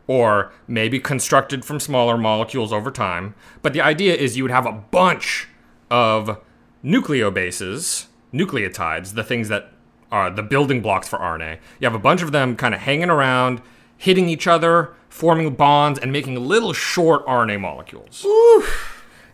or 0.07 0.51
maybe 0.67 0.99
constructed 0.99 1.65
from 1.65 1.79
smaller 1.79 2.17
molecules 2.17 2.71
over 2.71 2.91
time. 2.91 3.35
But 3.61 3.73
the 3.73 3.81
idea 3.81 4.15
is 4.15 4.37
you 4.37 4.43
would 4.43 4.51
have 4.51 4.65
a 4.65 4.71
bunch 4.71 5.47
of 5.89 6.41
nucleobases, 6.83 8.05
nucleotides, 8.33 9.15
the 9.15 9.23
things 9.23 9.49
that 9.49 9.71
are 10.11 10.29
the 10.29 10.43
building 10.43 10.81
blocks 10.81 11.07
for 11.07 11.17
RNA. 11.17 11.59
You 11.79 11.85
have 11.85 11.95
a 11.95 11.99
bunch 11.99 12.21
of 12.21 12.31
them 12.31 12.55
kind 12.55 12.73
of 12.73 12.81
hanging 12.81 13.09
around, 13.09 13.61
hitting 13.97 14.29
each 14.29 14.47
other, 14.47 14.93
forming 15.09 15.55
bonds, 15.55 15.97
and 15.99 16.11
making 16.11 16.35
little 16.35 16.73
short 16.73 17.25
RNA 17.25 17.59
molecules. 17.59 18.25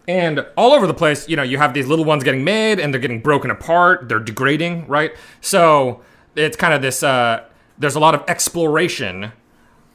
And 0.07 0.45
all 0.57 0.71
over 0.71 0.88
the 0.88 0.93
place, 0.93 1.27
you 1.29 1.36
know, 1.36 1.43
you 1.43 1.57
have 1.57 1.73
these 1.73 1.88
little 1.88 2.05
ones 2.05 2.23
getting 2.23 2.43
made 2.43 2.79
and 2.79 2.93
they're 2.93 3.01
getting 3.01 3.21
broken 3.21 3.51
apart, 3.51 4.10
they're 4.10 4.19
degrading, 4.19 4.88
right? 4.88 5.12
So 5.41 6.01
it's 6.36 6.57
kind 6.57 6.73
of 6.73 6.81
this, 6.81 7.03
uh, 7.03 7.45
there's 7.77 7.95
a 7.95 7.99
lot 7.99 8.15
of 8.15 8.23
exploration 8.27 9.31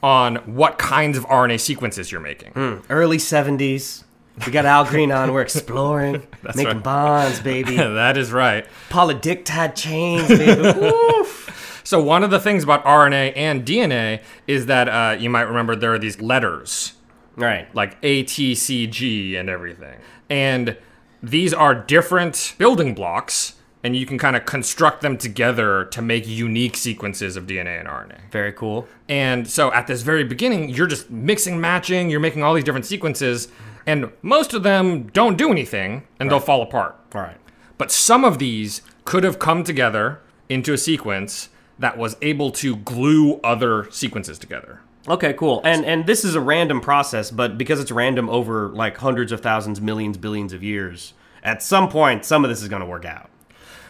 on 0.03 0.37
what 0.37 0.77
kinds 0.77 1.17
of 1.17 1.25
RNA 1.25 1.59
sequences 1.59 2.11
you're 2.11 2.21
making. 2.21 2.53
Early 2.89 3.17
70s. 3.17 4.03
We 4.45 4.51
got 4.51 4.65
Al 4.65 4.85
Green 4.85 5.11
on. 5.11 5.33
We're 5.33 5.41
exploring, 5.41 6.27
making 6.55 6.65
right. 6.65 6.83
bonds, 6.83 7.39
baby. 7.39 7.75
that 7.77 8.17
is 8.17 8.31
right. 8.31 8.67
Polydictide 8.89 9.75
chains, 9.75 10.27
baby. 10.27 11.31
So 11.87 12.03
one 12.03 12.21
of 12.21 12.31
the 12.31 12.39
things 12.41 12.65
about 12.65 12.83
RNA 12.83 13.31
and 13.37 13.65
DNA 13.65 14.21
is 14.45 14.65
that 14.65 14.89
uh, 14.89 15.15
you 15.17 15.29
might 15.29 15.43
remember 15.43 15.73
there 15.73 15.93
are 15.93 15.97
these 15.97 16.19
letters 16.19 16.91
right. 17.37 17.73
like 17.73 17.95
A, 18.03 18.23
T, 18.23 18.55
C, 18.55 18.87
G, 18.87 19.37
and 19.37 19.49
everything. 19.49 19.97
And 20.29 20.75
these 21.23 21.53
are 21.53 21.73
different 21.73 22.55
building 22.57 22.93
blocks, 22.93 23.53
and 23.83 23.95
you 23.95 24.05
can 24.05 24.17
kind 24.17 24.35
of 24.35 24.45
construct 24.45 25.01
them 25.01 25.17
together 25.17 25.85
to 25.85 26.01
make 26.01 26.27
unique 26.27 26.75
sequences 26.75 27.35
of 27.35 27.45
DNA 27.45 27.79
and 27.79 27.87
RNA. 27.87 28.31
Very 28.31 28.51
cool. 28.51 28.87
And 29.07 29.47
so 29.47 29.71
at 29.71 29.87
this 29.87 30.01
very 30.01 30.23
beginning, 30.23 30.69
you're 30.69 30.87
just 30.87 31.09
mixing, 31.09 31.61
matching, 31.61 32.09
you're 32.09 32.19
making 32.19 32.43
all 32.43 32.53
these 32.53 32.63
different 32.63 32.85
sequences, 32.85 33.47
and 33.85 34.11
most 34.21 34.53
of 34.53 34.63
them 34.63 35.07
don't 35.07 35.37
do 35.37 35.51
anything, 35.51 36.03
and 36.19 36.29
they'll 36.29 36.39
fall 36.39 36.61
apart. 36.61 36.95
All 37.13 37.21
right. 37.21 37.37
But 37.77 37.91
some 37.91 38.25
of 38.25 38.39
these 38.39 38.81
could 39.05 39.23
have 39.23 39.39
come 39.39 39.63
together 39.63 40.19
into 40.49 40.73
a 40.73 40.77
sequence 40.77 41.49
that 41.79 41.97
was 41.97 42.17
able 42.21 42.51
to 42.51 42.75
glue 42.77 43.39
other 43.43 43.89
sequences 43.91 44.39
together. 44.39 44.81
Okay, 45.07 45.33
cool. 45.33 45.61
And 45.63 45.85
and 45.85 46.05
this 46.05 46.25
is 46.25 46.35
a 46.35 46.41
random 46.41 46.81
process, 46.81 47.31
but 47.31 47.57
because 47.57 47.79
it's 47.79 47.91
random 47.91 48.29
over 48.29 48.69
like 48.69 48.97
hundreds 48.97 49.31
of 49.31 49.39
thousands, 49.39 49.79
millions, 49.79 50.17
billions 50.17 50.51
of 50.51 50.63
years, 50.63 51.13
at 51.43 51.63
some 51.63 51.87
point 51.87 52.25
some 52.25 52.43
of 52.43 52.49
this 52.49 52.61
is 52.61 52.67
going 52.67 52.81
to 52.81 52.85
work 52.85 53.05
out. 53.05 53.29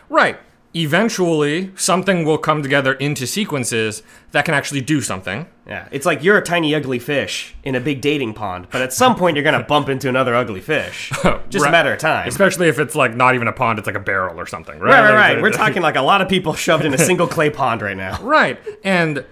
Right. 0.10 0.40
Eventually, 0.76 1.72
something 1.76 2.24
will 2.24 2.38
come 2.38 2.62
together 2.62 2.94
into 2.94 3.26
sequences 3.26 4.04
that 4.32 4.46
can 4.46 4.54
actually 4.54 4.82
do 4.82 5.02
something. 5.02 5.48
Yeah. 5.66 5.88
It's 5.92 6.06
like 6.06 6.24
you're 6.24 6.38
a 6.38 6.42
tiny 6.44 6.76
ugly 6.76 7.00
fish 7.00 7.56
in 7.64 7.74
a 7.74 7.80
big 7.80 8.00
dating 8.00 8.34
pond, 8.36 8.68
but 8.72 8.82
at 8.82 8.94
some 8.94 9.16
point 9.16 9.36
you're 9.36 9.44
going 9.44 9.58
to 9.60 9.66
bump 9.66 9.90
into 9.90 10.08
another 10.08 10.36
ugly 10.36 10.62
fish. 10.62 11.10
Just 11.50 11.56
a 11.56 11.60
Right. 11.62 11.72
matter 11.72 11.94
of 11.94 12.00
time. 12.00 12.28
Especially 12.28 12.68
if 12.68 12.78
it's 12.80 12.94
like 12.96 13.16
not 13.16 13.34
even 13.34 13.48
a 13.48 13.54
pond, 13.54 13.80
it's 13.80 13.86
like 13.88 13.96
a 13.96 14.00
barrel 14.00 14.40
or 14.40 14.46
something, 14.46 14.78
right? 14.80 14.92
Right, 15.02 15.14
right, 15.14 15.34
right. 15.36 15.42
We're 15.42 15.52
talking 15.52 15.82
like 15.82 15.96
a 15.96 16.02
lot 16.02 16.22
of 16.22 16.30
people 16.30 16.54
shoved 16.66 16.86
in 16.86 16.94
a 16.94 16.98
single 16.98 17.28
clay 17.28 17.50
pond 17.50 17.82
right 17.82 17.98
now. 17.98 18.22
Right. 18.22 18.60
And 18.84 19.26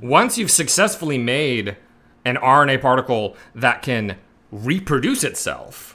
once 0.00 0.38
you've 0.38 0.50
successfully 0.52 1.18
made 1.18 1.76
an 2.24 2.36
RNA 2.36 2.80
particle 2.80 3.36
that 3.56 3.82
can 3.82 4.16
reproduce 4.52 5.24
itself, 5.24 5.89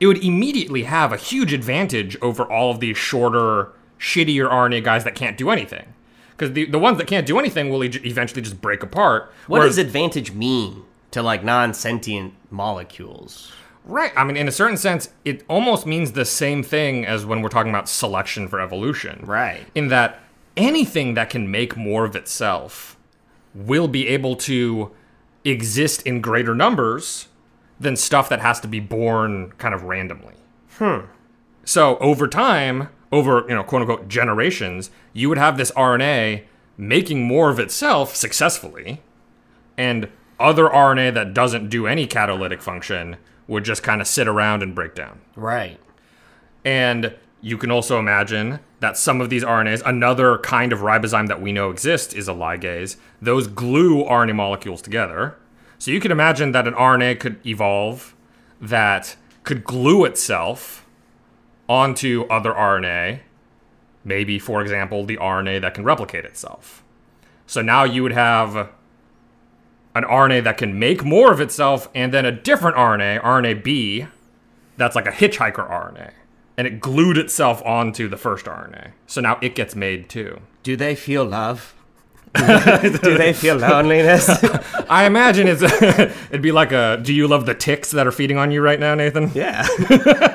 it 0.00 0.06
would 0.06 0.22
immediately 0.24 0.84
have 0.84 1.12
a 1.12 1.16
huge 1.16 1.52
advantage 1.52 2.16
over 2.22 2.44
all 2.44 2.70
of 2.70 2.80
these 2.80 2.96
shorter, 2.96 3.72
shittier 3.98 4.48
RNA 4.50 4.84
guys 4.84 5.04
that 5.04 5.14
can't 5.14 5.36
do 5.36 5.50
anything. 5.50 5.94
Because 6.36 6.52
the, 6.52 6.66
the 6.66 6.78
ones 6.78 6.98
that 6.98 7.06
can't 7.08 7.26
do 7.26 7.38
anything 7.38 7.68
will 7.68 7.82
e- 7.82 8.00
eventually 8.04 8.42
just 8.42 8.60
break 8.60 8.82
apart. 8.82 9.32
What 9.48 9.58
whereas- 9.58 9.76
does 9.76 9.84
advantage 9.84 10.32
mean 10.32 10.84
to 11.10 11.22
like 11.22 11.42
non-sentient 11.42 12.34
molecules? 12.50 13.52
Right. 13.84 14.12
I 14.16 14.22
mean, 14.24 14.36
in 14.36 14.46
a 14.46 14.52
certain 14.52 14.76
sense, 14.76 15.08
it 15.24 15.44
almost 15.48 15.86
means 15.86 16.12
the 16.12 16.26
same 16.26 16.62
thing 16.62 17.06
as 17.06 17.24
when 17.24 17.40
we're 17.40 17.48
talking 17.48 17.70
about 17.70 17.88
selection 17.88 18.46
for 18.46 18.60
evolution. 18.60 19.20
Right. 19.24 19.62
In 19.74 19.88
that 19.88 20.20
anything 20.56 21.14
that 21.14 21.30
can 21.30 21.50
make 21.50 21.76
more 21.76 22.04
of 22.04 22.14
itself 22.14 22.96
will 23.54 23.88
be 23.88 24.06
able 24.08 24.36
to 24.36 24.90
exist 25.44 26.02
in 26.02 26.20
greater 26.20 26.54
numbers 26.54 27.28
than 27.80 27.96
stuff 27.96 28.28
that 28.28 28.40
has 28.40 28.60
to 28.60 28.68
be 28.68 28.80
born 28.80 29.52
kind 29.58 29.74
of 29.74 29.84
randomly. 29.84 30.34
Hmm. 30.78 31.06
So 31.64 31.98
over 31.98 32.26
time, 32.26 32.88
over, 33.12 33.44
you 33.48 33.54
know, 33.54 33.62
quote 33.62 33.82
unquote 33.82 34.08
generations, 34.08 34.90
you 35.12 35.28
would 35.28 35.38
have 35.38 35.56
this 35.56 35.70
RNA 35.72 36.44
making 36.76 37.24
more 37.24 37.50
of 37.50 37.58
itself 37.58 38.14
successfully 38.14 39.02
and 39.76 40.08
other 40.38 40.68
RNA 40.68 41.14
that 41.14 41.34
doesn't 41.34 41.68
do 41.68 41.86
any 41.86 42.06
catalytic 42.06 42.62
function 42.62 43.16
would 43.46 43.64
just 43.64 43.82
kind 43.82 44.00
of 44.00 44.06
sit 44.06 44.28
around 44.28 44.62
and 44.62 44.74
break 44.74 44.94
down. 44.94 45.20
Right. 45.34 45.80
And 46.64 47.14
you 47.40 47.56
can 47.56 47.70
also 47.70 47.98
imagine 47.98 48.60
that 48.80 48.96
some 48.96 49.20
of 49.20 49.30
these 49.30 49.42
RNAs, 49.42 49.82
another 49.84 50.38
kind 50.38 50.72
of 50.72 50.80
ribozyme 50.80 51.28
that 51.28 51.40
we 51.40 51.52
know 51.52 51.70
exists 51.70 52.12
is 52.12 52.28
a 52.28 52.32
ligase. 52.32 52.96
Those 53.20 53.46
glue 53.46 54.04
RNA 54.04 54.36
molecules 54.36 54.82
together. 54.82 55.36
So 55.78 55.90
you 55.90 56.00
can 56.00 56.10
imagine 56.10 56.52
that 56.52 56.66
an 56.66 56.74
RNA 56.74 57.20
could 57.20 57.44
evolve 57.46 58.14
that 58.60 59.16
could 59.44 59.64
glue 59.64 60.04
itself 60.04 60.84
onto 61.68 62.26
other 62.28 62.52
RNA. 62.52 63.20
Maybe, 64.04 64.38
for 64.38 64.60
example, 64.60 65.04
the 65.04 65.16
RNA 65.16 65.60
that 65.60 65.74
can 65.74 65.84
replicate 65.84 66.24
itself. 66.24 66.82
So 67.46 67.62
now 67.62 67.84
you 67.84 68.02
would 68.02 68.12
have 68.12 68.70
an 69.94 70.04
RNA 70.04 70.44
that 70.44 70.58
can 70.58 70.78
make 70.78 71.04
more 71.04 71.32
of 71.32 71.40
itself, 71.40 71.88
and 71.94 72.12
then 72.12 72.24
a 72.24 72.32
different 72.32 72.76
RNA, 72.76 73.22
RNA 73.22 73.64
B, 73.64 74.06
that's 74.76 74.94
like 74.94 75.06
a 75.06 75.12
hitchhiker 75.12 75.68
RNA. 75.68 76.12
And 76.56 76.66
it 76.66 76.80
glued 76.80 77.16
itself 77.16 77.62
onto 77.64 78.08
the 78.08 78.16
first 78.16 78.46
RNA. 78.46 78.92
So 79.06 79.20
now 79.20 79.38
it 79.40 79.54
gets 79.54 79.74
made 79.74 80.08
too. 80.08 80.40
Do 80.62 80.76
they 80.76 80.94
feel 80.94 81.24
love? 81.24 81.74
Do 83.02 83.16
they 83.16 83.32
feel 83.32 83.56
loneliness? 83.56 84.28
I 84.90 85.04
imagine 85.06 85.48
it's 85.48 85.62
it'd 86.30 86.42
be 86.42 86.52
like 86.52 86.72
a 86.72 86.98
do 87.02 87.12
you 87.14 87.26
love 87.28 87.46
the 87.46 87.54
ticks 87.54 87.90
that 87.92 88.06
are 88.06 88.12
feeding 88.12 88.38
on 88.38 88.50
you 88.50 88.60
right 88.60 88.78
now, 88.78 88.94
Nathan? 88.94 89.30
yeah. 89.34 89.66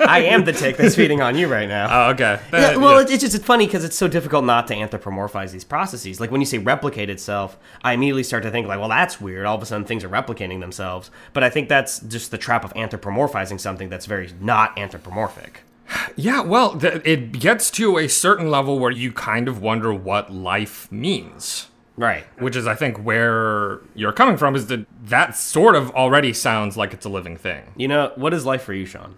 I 0.08 0.24
am 0.30 0.46
the 0.46 0.54
tick 0.54 0.78
that's 0.78 0.96
feeding 0.96 1.22
on 1.22 1.38
you 1.38 1.48
right 1.48 1.68
now. 1.68 2.08
Oh, 2.08 2.12
okay. 2.12 2.40
Yeah, 2.52 2.78
well, 2.78 2.96
yeah. 2.96 3.02
it's, 3.02 3.12
it's 3.12 3.24
just 3.24 3.36
it's 3.36 3.46
funny 3.46 3.66
because 3.66 3.84
it's 3.84 3.98
so 3.98 4.08
difficult 4.08 4.46
not 4.46 4.68
to 4.68 4.76
anthropomorphize 4.76 5.52
these 5.52 5.64
processes. 5.64 6.20
Like 6.20 6.32
when 6.32 6.42
you 6.42 6.46
say 6.46 6.58
replicate 6.58 7.10
itself, 7.10 7.58
I 7.84 7.94
immediately 7.94 8.24
start 8.24 8.44
to 8.44 8.52
think 8.52 8.68
like, 8.68 8.80
well, 8.80 8.90
that's 8.90 9.22
weird. 9.22 9.46
All 9.46 9.56
of 9.56 9.62
a 9.62 9.66
sudden, 9.66 9.86
things 9.86 10.04
are 10.04 10.10
replicating 10.10 10.60
themselves. 10.60 11.12
But 11.34 11.44
I 11.44 11.50
think 11.50 11.70
that's 11.70 12.00
just 12.00 12.32
the 12.32 12.38
trap 12.38 12.64
of 12.64 12.74
anthropomorphizing 12.74 13.60
something 13.60 13.90
that's 13.90 14.06
very 14.06 14.32
not 14.40 14.78
anthropomorphic. 14.78 15.62
Yeah, 16.16 16.42
well, 16.42 16.78
th- 16.78 17.02
it 17.06 17.34
gets 17.34 17.70
to 17.72 17.98
a 17.98 18.08
certain 18.08 18.50
level 18.50 18.80
where 18.80 18.92
you 18.92 19.12
kind 19.12 19.48
of 19.48 19.62
wonder 19.62 19.94
what 19.94 20.32
life 20.32 20.92
means. 20.92 21.68
Right. 21.96 22.26
Which 22.42 22.56
is, 22.56 22.66
I 22.66 22.74
think, 22.76 22.98
where 23.04 23.80
you're 23.94 24.12
coming 24.14 24.36
from 24.38 24.56
is 24.56 24.66
that 24.68 24.86
that 25.06 25.36
sort 25.36 25.76
of 25.76 25.92
already 25.92 26.34
sounds 26.34 26.76
like 26.76 26.94
it's 26.94 27.06
a 27.06 27.10
living 27.10 27.38
thing. 27.38 27.64
You 27.78 27.88
know 27.88 28.12
what 28.16 28.34
is 28.34 28.46
life 28.46 28.64
for 28.64 28.74
you, 28.74 28.86
Sean? 28.86 29.16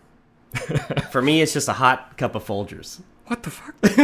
for 1.12 1.22
me, 1.22 1.42
it's 1.42 1.54
just 1.54 1.68
a 1.70 1.74
hot 1.74 2.18
cup 2.18 2.36
of 2.36 2.46
Folgers. 2.46 3.02
What 3.28 3.42
the 3.44 3.50
fuck? 3.50 3.74
It- 3.84 3.98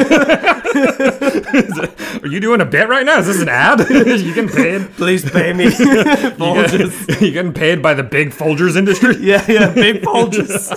are 2.24 2.28
you 2.28 2.40
doing 2.40 2.60
a 2.62 2.66
bit 2.66 2.88
right 2.90 3.06
now? 3.06 3.20
Is 3.20 3.28
this 3.28 3.42
an 3.42 3.50
ad? 3.50 3.80
you 3.90 4.34
getting 4.34 4.50
paid? 4.50 4.90
Please 4.94 5.30
pay 5.30 5.54
me. 5.54 5.66
You 5.66 5.72
Folgers. 5.72 7.08
get- 7.08 7.22
you 7.22 7.32
getting 7.32 7.54
paid 7.54 7.82
by 7.84 7.94
the 7.94 8.04
big 8.04 8.30
Folgers 8.32 8.76
industry? 8.76 9.16
yeah, 9.20 9.46
yeah, 9.48 9.72
big 9.74 10.02
Folgers. 10.02 10.70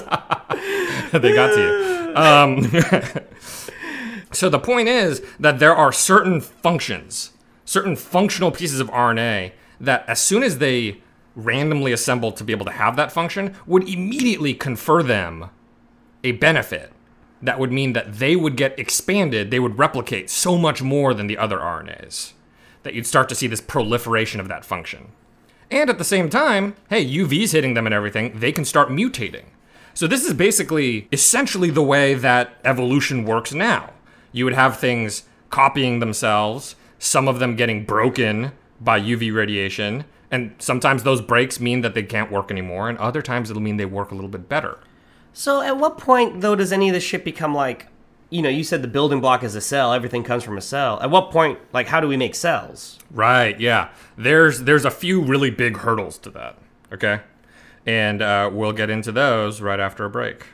they 1.12 1.32
got 1.34 1.54
to 1.54 1.60
you. 1.60 2.16
Um, 2.16 2.70
so 4.32 4.48
the 4.50 4.58
point 4.58 4.88
is 4.88 5.22
that 5.40 5.58
there 5.58 5.74
are 5.74 5.90
certain 5.92 6.40
functions, 6.40 7.30
certain 7.64 7.96
functional 7.96 8.50
pieces 8.50 8.80
of 8.80 8.90
RNA 8.90 9.52
that, 9.80 10.08
as 10.08 10.20
soon 10.20 10.42
as 10.42 10.58
they 10.58 11.00
randomly 11.34 11.92
assemble 11.92 12.32
to 12.32 12.44
be 12.44 12.52
able 12.52 12.66
to 12.66 12.72
have 12.72 12.96
that 12.96 13.12
function, 13.12 13.56
would 13.66 13.88
immediately 13.88 14.54
confer 14.54 15.02
them 15.02 15.50
a 16.22 16.32
benefit. 16.32 16.92
That 17.42 17.58
would 17.58 17.72
mean 17.72 17.92
that 17.92 18.14
they 18.14 18.36
would 18.36 18.56
get 18.56 18.78
expanded, 18.78 19.50
they 19.50 19.60
would 19.60 19.78
replicate 19.78 20.30
so 20.30 20.56
much 20.56 20.80
more 20.80 21.12
than 21.12 21.26
the 21.26 21.36
other 21.36 21.58
RNAs, 21.58 22.32
that 22.84 22.94
you'd 22.94 23.06
start 23.06 23.28
to 23.28 23.34
see 23.34 23.46
this 23.46 23.60
proliferation 23.60 24.40
of 24.40 24.48
that 24.48 24.64
function. 24.64 25.12
And 25.70 25.90
at 25.90 25.98
the 25.98 26.04
same 26.04 26.30
time, 26.30 26.76
hey, 26.88 27.04
UV's 27.04 27.52
hitting 27.52 27.74
them 27.74 27.86
and 27.86 27.94
everything, 27.94 28.38
they 28.38 28.52
can 28.52 28.64
start 28.64 28.88
mutating. 28.88 29.46
So 29.92 30.06
this 30.06 30.24
is 30.24 30.34
basically 30.34 31.08
essentially 31.12 31.70
the 31.70 31.82
way 31.82 32.14
that 32.14 32.56
evolution 32.64 33.24
works 33.24 33.52
now. 33.52 33.92
You 34.32 34.44
would 34.44 34.54
have 34.54 34.78
things 34.78 35.24
copying 35.50 35.98
themselves, 35.98 36.76
some 37.04 37.28
of 37.28 37.38
them 37.38 37.54
getting 37.54 37.84
broken 37.84 38.52
by 38.80 38.98
UV 38.98 39.34
radiation, 39.34 40.04
and 40.30 40.54
sometimes 40.58 41.02
those 41.02 41.20
breaks 41.20 41.60
mean 41.60 41.82
that 41.82 41.94
they 41.94 42.02
can't 42.02 42.32
work 42.32 42.50
anymore, 42.50 42.88
and 42.88 42.96
other 42.98 43.20
times 43.20 43.50
it'll 43.50 43.62
mean 43.62 43.76
they 43.76 43.84
work 43.84 44.10
a 44.10 44.14
little 44.14 44.30
bit 44.30 44.48
better. 44.48 44.78
So 45.34 45.60
at 45.60 45.76
what 45.76 45.98
point 45.98 46.40
though 46.40 46.56
does 46.56 46.72
any 46.72 46.88
of 46.88 46.94
this 46.94 47.04
shit 47.04 47.24
become 47.24 47.54
like 47.54 47.88
you 48.30 48.42
know, 48.42 48.48
you 48.48 48.64
said 48.64 48.82
the 48.82 48.88
building 48.88 49.20
block 49.20 49.44
is 49.44 49.54
a 49.54 49.60
cell, 49.60 49.92
everything 49.92 50.24
comes 50.24 50.42
from 50.42 50.58
a 50.58 50.60
cell. 50.60 50.98
At 51.00 51.10
what 51.10 51.30
point 51.30 51.58
like 51.72 51.86
how 51.86 52.00
do 52.00 52.08
we 52.08 52.16
make 52.16 52.34
cells? 52.34 52.98
Right, 53.10 53.58
yeah. 53.60 53.90
There's 54.16 54.60
there's 54.60 54.84
a 54.84 54.90
few 54.90 55.20
really 55.20 55.50
big 55.50 55.76
hurdles 55.78 56.18
to 56.18 56.30
that. 56.30 56.58
Okay? 56.92 57.20
And 57.86 58.22
uh, 58.22 58.50
we'll 58.52 58.72
get 58.72 58.88
into 58.88 59.12
those 59.12 59.60
right 59.60 59.78
after 59.78 60.06
a 60.06 60.10
break. 60.10 60.46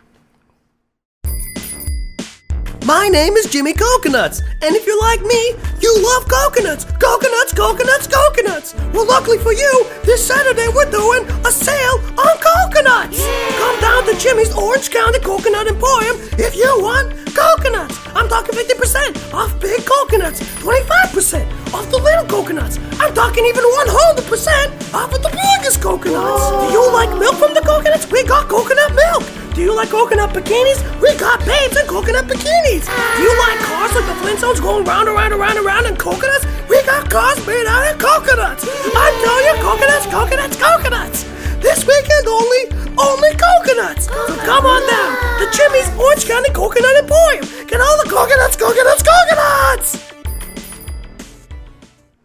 My 2.91 3.07
name 3.07 3.37
is 3.37 3.47
Jimmy 3.47 3.73
Coconuts, 3.73 4.43
and 4.63 4.75
if 4.75 4.85
you're 4.85 4.99
like 4.99 5.23
me, 5.23 5.55
you 5.79 5.95
love 6.03 6.27
coconuts. 6.27 6.83
Coconuts, 6.99 7.55
coconuts, 7.55 8.09
coconuts. 8.09 8.75
Well, 8.91 9.07
luckily 9.07 9.39
for 9.39 9.53
you, 9.53 9.87
this 10.03 10.27
Saturday 10.27 10.67
we're 10.75 10.91
doing 10.91 11.23
a 11.47 11.53
sale 11.55 12.03
on 12.19 12.35
coconuts. 12.43 13.23
Come 13.63 13.79
down 13.79 14.03
to 14.11 14.19
Jimmy's 14.19 14.53
Orange 14.53 14.91
County 14.91 15.21
Coconut 15.21 15.69
Emporium 15.69 16.19
if 16.35 16.57
you 16.57 16.67
want 16.83 17.15
coconuts. 17.31 17.95
I'm 18.11 18.27
talking 18.27 18.59
50% 18.59 19.35
off 19.35 19.55
big 19.61 19.87
coconuts, 19.87 20.41
25% 20.59 21.47
off 21.73 21.89
the 21.93 21.97
little 21.97 22.27
coconuts. 22.27 22.81
I'm 22.99 23.15
talking 23.15 23.47
even 23.47 23.63
100% 23.63 24.95
off 24.95 25.15
of 25.15 25.23
the 25.23 25.31
biggest 25.31 25.81
coconuts. 25.81 26.43
Do 26.51 26.75
you 26.75 26.83
like 26.91 27.17
milk 27.21 27.37
from 27.37 27.55
the 27.55 27.63
coconuts? 27.63 28.11
We 28.11 28.25
got 28.25 28.49
coconut 28.49 28.93
milk. 28.99 29.23
Do 29.61 29.67
you 29.67 29.77
like 29.77 29.91
coconut 29.91 30.31
bikinis? 30.31 30.81
We 31.03 31.15
got 31.19 31.45
babes 31.45 31.77
in 31.77 31.87
coconut 31.87 32.25
bikinis. 32.25 32.89
Do 32.89 33.23
you 33.23 33.39
like 33.45 33.59
cars 33.61 33.93
like 33.93 34.07
the 34.09 34.17
Flintstones 34.25 34.59
going 34.59 34.87
round 34.87 35.07
and 35.07 35.15
round 35.15 35.35
and 35.35 35.39
round 35.39 35.59
and 35.59 35.67
round 35.67 35.87
in 35.87 35.97
coconuts? 35.97 36.47
We 36.71 36.83
got 36.87 37.11
cars 37.11 37.47
made 37.47 37.67
out 37.67 37.93
of 37.93 37.99
coconuts. 38.01 38.65
I 38.65 39.13
tell 39.21 39.41
you, 39.45 39.61
coconuts, 39.61 40.07
coconuts, 40.07 40.57
coconuts. 40.57 41.25
This 41.61 41.85
weekend 41.85 42.27
only, 42.27 42.73
only 42.97 43.37
coconuts. 43.37 44.07
So 44.07 44.13
oh, 44.17 44.41
come 44.49 44.65
on 44.65 44.81
down 44.89 45.13
to 45.41 45.45
Jimmy's 45.53 45.93
Orange 46.01 46.25
County 46.25 46.49
Coconut 46.57 46.97
Emporium. 46.97 47.45
Get 47.69 47.83
all 47.83 48.03
the 48.03 48.09
coconuts, 48.09 48.57
coconuts, 48.57 49.05
coconuts. 49.05 50.13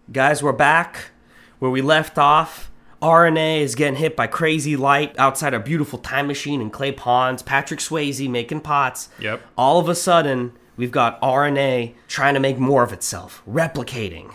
Guys, 0.09 0.41
we're 0.41 0.53
back 0.53 1.11
where 1.59 1.69
we 1.69 1.81
left 1.81 2.17
off. 2.17 2.71
RNA 3.01 3.61
is 3.61 3.75
getting 3.75 3.97
hit 3.97 4.15
by 4.15 4.27
crazy 4.27 4.75
light 4.75 5.15
outside 5.17 5.53
our 5.53 5.59
beautiful 5.59 5.99
time 5.99 6.27
machine 6.27 6.61
in 6.61 6.69
Clay 6.69 6.91
Ponds. 6.91 7.43
Patrick 7.43 7.79
Swayze 7.79 8.29
making 8.29 8.61
pots. 8.61 9.09
Yep. 9.19 9.41
All 9.57 9.79
of 9.79 9.89
a 9.89 9.95
sudden, 9.95 10.53
we've 10.77 10.91
got 10.91 11.21
RNA 11.21 11.93
trying 12.07 12.33
to 12.33 12.39
make 12.39 12.57
more 12.57 12.83
of 12.83 12.93
itself, 12.93 13.41
replicating. 13.47 14.33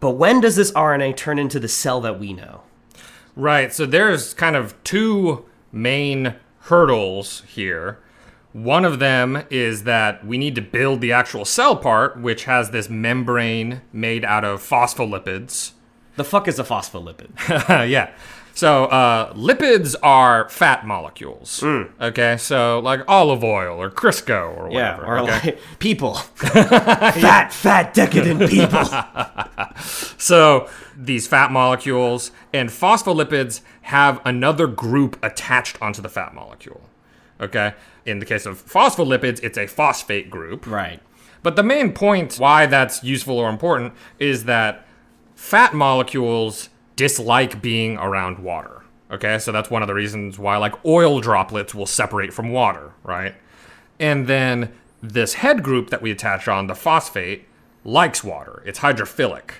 But 0.00 0.12
when 0.12 0.40
does 0.40 0.56
this 0.56 0.72
RNA 0.72 1.16
turn 1.16 1.38
into 1.38 1.58
the 1.58 1.68
cell 1.68 2.00
that 2.02 2.18
we 2.18 2.32
know? 2.32 2.62
Right. 3.36 3.72
So 3.72 3.86
there's 3.86 4.34
kind 4.34 4.56
of 4.56 4.82
two 4.84 5.46
main 5.72 6.34
hurdles 6.60 7.42
here. 7.46 8.00
One 8.52 8.84
of 8.84 9.00
them 9.00 9.44
is 9.50 9.82
that 9.82 10.24
we 10.24 10.38
need 10.38 10.54
to 10.54 10.62
build 10.62 11.00
the 11.00 11.12
actual 11.12 11.44
cell 11.44 11.74
part, 11.74 12.20
which 12.20 12.44
has 12.44 12.70
this 12.70 12.88
membrane 12.88 13.80
made 13.92 14.24
out 14.24 14.44
of 14.44 14.62
phospholipids. 14.62 15.72
The 16.16 16.24
fuck 16.24 16.48
is 16.48 16.58
a 16.58 16.64
phospholipid? 16.64 17.30
yeah. 17.90 18.10
So 18.56 18.84
uh, 18.84 19.32
lipids 19.34 19.96
are 20.00 20.48
fat 20.48 20.86
molecules. 20.86 21.60
Okay. 21.62 22.36
So 22.36 22.78
like 22.78 23.00
olive 23.08 23.42
oil 23.42 23.82
or 23.82 23.90
Crisco 23.90 24.56
or 24.56 24.70
yeah, 24.70 24.96
whatever. 24.96 25.06
or 25.06 25.18
okay? 25.20 25.32
like 25.32 25.58
people. 25.80 26.14
fat, 26.36 27.52
fat, 27.52 27.94
decadent 27.94 28.48
people. 28.48 28.84
So 30.18 30.68
these 30.96 31.26
fat 31.26 31.50
molecules 31.50 32.30
and 32.52 32.68
phospholipids 32.70 33.60
have 33.82 34.20
another 34.24 34.68
group 34.68 35.18
attached 35.22 35.80
onto 35.82 36.00
the 36.00 36.08
fat 36.08 36.32
molecule. 36.32 36.82
Okay? 37.40 37.74
In 38.06 38.20
the 38.20 38.26
case 38.26 38.46
of 38.46 38.64
phospholipids, 38.64 39.42
it's 39.42 39.58
a 39.58 39.66
phosphate 39.66 40.30
group. 40.30 40.66
right. 40.66 41.00
But 41.42 41.56
the 41.56 41.62
main 41.62 41.92
point 41.92 42.36
why 42.36 42.64
that's 42.64 43.04
useful 43.04 43.38
or 43.38 43.50
important 43.50 43.92
is 44.18 44.44
that 44.44 44.83
fat 45.44 45.74
molecules 45.74 46.70
dislike 46.96 47.60
being 47.60 47.98
around 47.98 48.38
water. 48.38 48.82
Okay? 49.10 49.38
So 49.38 49.52
that's 49.52 49.70
one 49.70 49.82
of 49.82 49.88
the 49.88 49.94
reasons 49.94 50.38
why 50.38 50.56
like 50.56 50.82
oil 50.86 51.20
droplets 51.20 51.74
will 51.74 51.84
separate 51.84 52.32
from 52.32 52.50
water, 52.50 52.92
right? 53.02 53.34
And 54.00 54.26
then 54.26 54.72
this 55.02 55.34
head 55.34 55.62
group 55.62 55.90
that 55.90 56.00
we 56.00 56.10
attach 56.10 56.48
on, 56.48 56.66
the 56.66 56.74
phosphate, 56.74 57.46
likes 57.84 58.24
water. 58.24 58.62
It's 58.64 58.78
hydrophilic. 58.78 59.50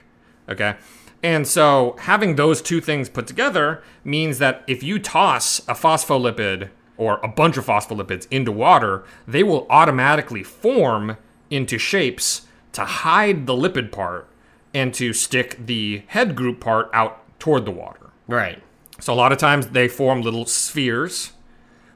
Okay? 0.48 0.76
And 1.22 1.46
so 1.46 1.96
having 2.00 2.36
those 2.36 2.62
two 2.62 2.80
things 2.80 3.10
put 3.10 3.26
together 3.26 3.82
means 4.04 4.38
that 4.38 4.64
if 4.66 4.82
you 4.82 4.98
toss 4.98 5.58
a 5.68 5.74
phospholipid 5.74 6.70
or 6.96 7.20
a 7.22 7.28
bunch 7.28 7.58
of 7.58 7.66
phospholipids 7.66 8.26
into 8.30 8.52
water, 8.52 9.04
they 9.28 9.42
will 9.42 9.66
automatically 9.68 10.42
form 10.42 11.18
into 11.50 11.76
shapes 11.76 12.46
to 12.72 12.86
hide 12.86 13.46
the 13.46 13.52
lipid 13.52 13.92
part 13.92 14.30
and 14.74 14.92
to 14.94 15.12
stick 15.12 15.56
the 15.64 16.02
head 16.08 16.34
group 16.34 16.60
part 16.60 16.90
out 16.92 17.22
toward 17.38 17.64
the 17.64 17.70
water. 17.70 18.10
Right. 18.26 18.62
So 19.00 19.12
a 19.12 19.16
lot 19.16 19.32
of 19.32 19.38
times 19.38 19.68
they 19.68 19.88
form 19.88 20.22
little 20.22 20.44
spheres 20.44 21.32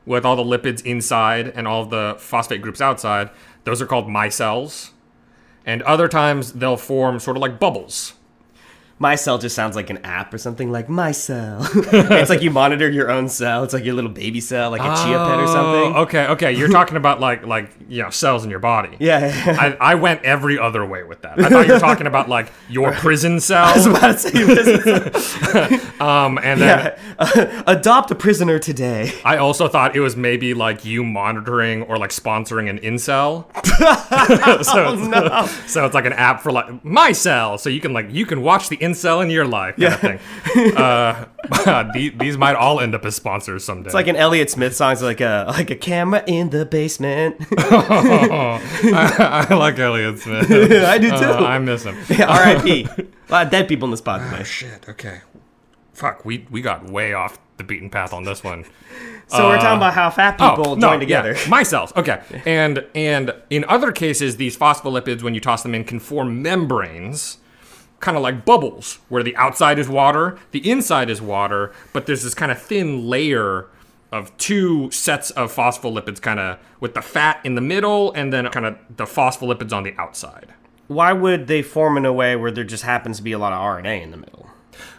with 0.07 0.25
all 0.25 0.37
the 0.37 0.43
lipids 0.43 0.83
inside 0.85 1.49
and 1.49 1.69
all 1.69 1.85
the 1.85 2.17
phosphate 2.19 2.63
groups 2.63 2.81
outside. 2.81 3.31
Those 3.65 3.83
are 3.83 3.87
called 3.87 4.07
micelles. 4.07 4.91
And 5.67 5.83
other 5.83 6.09
times 6.09 6.55
they'll 6.55 6.79
form 6.79 7.19
sort 7.19 7.37
of 7.37 7.43
like 7.43 7.61
bubbles. 7.61 8.15
My 9.01 9.15
cell 9.15 9.39
just 9.39 9.55
sounds 9.55 9.77
like 9.77 9.91
an 9.91 9.99
app 9.99 10.35
or 10.35 10.39
something 10.39 10.73
like 10.73 10.89
my 10.89 11.13
cell. 11.13 11.61
it's 11.75 12.31
like 12.31 12.43
you 12.43 12.51
monitor 12.51 12.91
your 12.91 13.11
own 13.11 13.29
cell. 13.29 13.63
It's 13.63 13.73
like 13.73 13.85
your 13.85 13.95
little 13.95 14.11
baby 14.11 14.41
cell, 14.41 14.71
like 14.71 14.81
a 14.81 14.85
chia 15.05 15.19
pet 15.19 15.39
or 15.39 15.47
something. 15.47 15.95
Oh, 15.95 16.03
okay, 16.03 16.27
okay. 16.29 16.53
You're 16.53 16.69
talking 16.69 16.97
about 16.97 17.21
like 17.21 17.47
like 17.47 17.71
you 17.89 18.03
know 18.03 18.11
cells 18.11 18.45
in 18.45 18.51
your 18.51 18.59
body. 18.59 18.97
Yeah. 18.99 19.33
I, 19.81 19.93
I 19.93 19.95
went 19.95 20.23
every 20.25 20.59
other 20.59 20.85
way 20.85 21.05
with 21.05 21.23
that. 21.23 21.39
I 21.39 21.49
thought 21.49 21.67
you 21.69 21.75
were 21.75 21.79
talking 21.79 22.09
about 22.09 22.29
like 22.29 22.53
your 22.69 22.93
prison 22.93 23.33
I 23.35 23.35
was 23.37 23.45
cell. 23.45 23.91
about 23.91 24.13
to 24.13 24.19
say 24.19 24.31
this. 24.45 25.85
Um, 25.99 26.39
and 26.39 26.61
then 26.61 26.97
yeah. 27.19 27.63
Adopt 27.67 28.13
a 28.13 28.15
prisoner 28.15 28.61
today. 28.61 29.13
I 29.25 29.39
also 29.39 29.67
thought 29.67 29.97
it 29.97 30.01
was 30.01 30.17
maybe 30.17 30.55
like 30.55 30.85
you 30.85 31.03
monitoring 31.03 31.83
or 31.83 31.99
like 31.99 32.11
sponsoring 32.11 32.71
an 32.71 32.79
incel. 32.79 33.47
so, 34.65 34.93
it's, 34.93 35.09
no. 35.09 35.47
so 35.67 35.87
it's 35.87 35.95
like 35.95 36.05
an 36.05 36.13
app 36.13 36.41
for 36.41 36.53
like 36.53 36.85
my 36.85 37.11
cell, 37.11 37.59
so 37.59 37.69
you 37.69 37.81
can 37.81 37.93
like 37.93 38.07
you 38.11 38.27
can 38.27 38.43
watch 38.43 38.69
the 38.69 38.77
incel 38.89 39.23
in 39.23 39.31
your 39.31 39.47
life 39.47 39.77
kind 39.77 39.95
of 39.95 40.01
thing. 40.01 40.19
Uh, 41.67 41.91
the- 41.95 42.13
these 42.17 42.37
might 42.37 42.55
all 42.57 42.81
end 42.81 42.95
up 42.95 43.05
as 43.05 43.15
sponsors 43.17 43.65
someday. 43.65 43.87
It's 43.89 43.95
like 43.95 44.07
an 44.09 44.17
Elliott 44.17 44.51
Smith 44.51 44.75
song. 44.77 44.93
It's 44.93 45.03
like 45.03 45.21
a 45.21 45.45
like 45.49 45.71
a 45.71 45.77
camera 45.77 46.23
in 46.27 46.51
the 46.51 46.67
basement. 46.67 47.37
I, 47.59 49.47
I 49.51 49.55
like 49.55 49.79
Elliott 49.79 50.19
Smith. 50.19 50.51
I 50.51 50.99
do 50.99 51.11
too. 51.11 51.17
Uh, 51.17 51.45
I 51.45 51.59
miss 51.59 51.85
him. 51.85 51.97
R.I.P. 52.11 52.87
A 52.99 53.33
lot 53.33 53.47
of 53.47 53.51
dead 53.53 53.69
people 53.69 53.87
in 53.87 53.91
this 53.91 54.01
pod 54.01 54.21
today. 54.31 54.45
Shit. 54.45 54.89
Okay. 54.89 55.21
Fuck. 55.93 56.25
We 56.25 56.47
we 56.51 56.61
got 56.61 56.85
way 56.85 57.13
off 57.13 57.39
the 57.57 57.65
beaten 57.65 57.91
path 57.91 58.13
on 58.13 58.25
this 58.25 58.43
one. 58.45 58.65
So 59.29 59.47
we're 59.49 59.57
talking 59.59 59.77
about 59.77 59.93
how 59.93 60.09
fat 60.11 60.33
people 60.39 60.71
Oh, 60.71 60.75
join 60.77 60.81
no, 60.81 60.99
together. 60.99 61.35
Yeah, 61.35 61.49
my 61.49 61.63
cells. 61.63 61.93
Okay. 61.97 62.23
And 62.47 62.85
and 62.95 63.35
in 63.51 63.65
other 63.69 63.93
cases, 63.93 64.37
these 64.39 64.57
phospholipids, 64.57 65.23
when 65.23 65.35
you 65.35 65.41
toss 65.41 65.63
them 65.63 65.75
in, 65.75 65.85
can 65.85 66.01
form 66.01 66.41
membranes, 66.43 67.39
kind 68.01 68.17
of 68.17 68.23
like 68.23 68.45
bubbles, 68.45 68.99
where 69.09 69.23
the 69.23 69.37
outside 69.37 69.79
is 69.79 69.89
water, 69.89 70.39
the 70.53 70.69
inside 70.71 71.11
is 71.11 71.21
water, 71.21 71.73
but 71.93 72.07
there's 72.07 72.23
this 72.23 72.35
kind 72.35 72.53
of 72.53 72.61
thin 72.61 73.09
layer 73.09 73.67
of 74.13 74.35
two 74.39 74.91
sets 74.91 75.31
of 75.33 75.55
phospholipids, 75.55 76.21
kind 76.21 76.41
of 76.41 76.59
with 76.81 76.95
the 76.95 77.03
fat 77.03 77.41
in 77.45 77.55
the 77.55 77.61
middle 77.61 78.13
and 78.13 78.33
then 78.33 78.49
kind 78.49 78.67
of 78.67 78.79
the 78.97 79.05
phospholipids 79.05 79.73
on 79.73 79.83
the 79.83 79.95
outside. 79.99 80.55
Why 80.87 81.13
would 81.13 81.47
they 81.47 81.61
form 81.63 81.97
in 81.99 82.07
a 82.07 82.13
way 82.13 82.35
where 82.35 82.51
there 82.51 82.65
just 82.65 82.85
happens 82.85 83.19
to 83.19 83.23
be 83.23 83.33
a 83.33 83.39
lot 83.39 83.53
of 83.53 83.61
RNA 83.61 84.03
in 84.03 84.11
the 84.11 84.17
middle? 84.17 84.49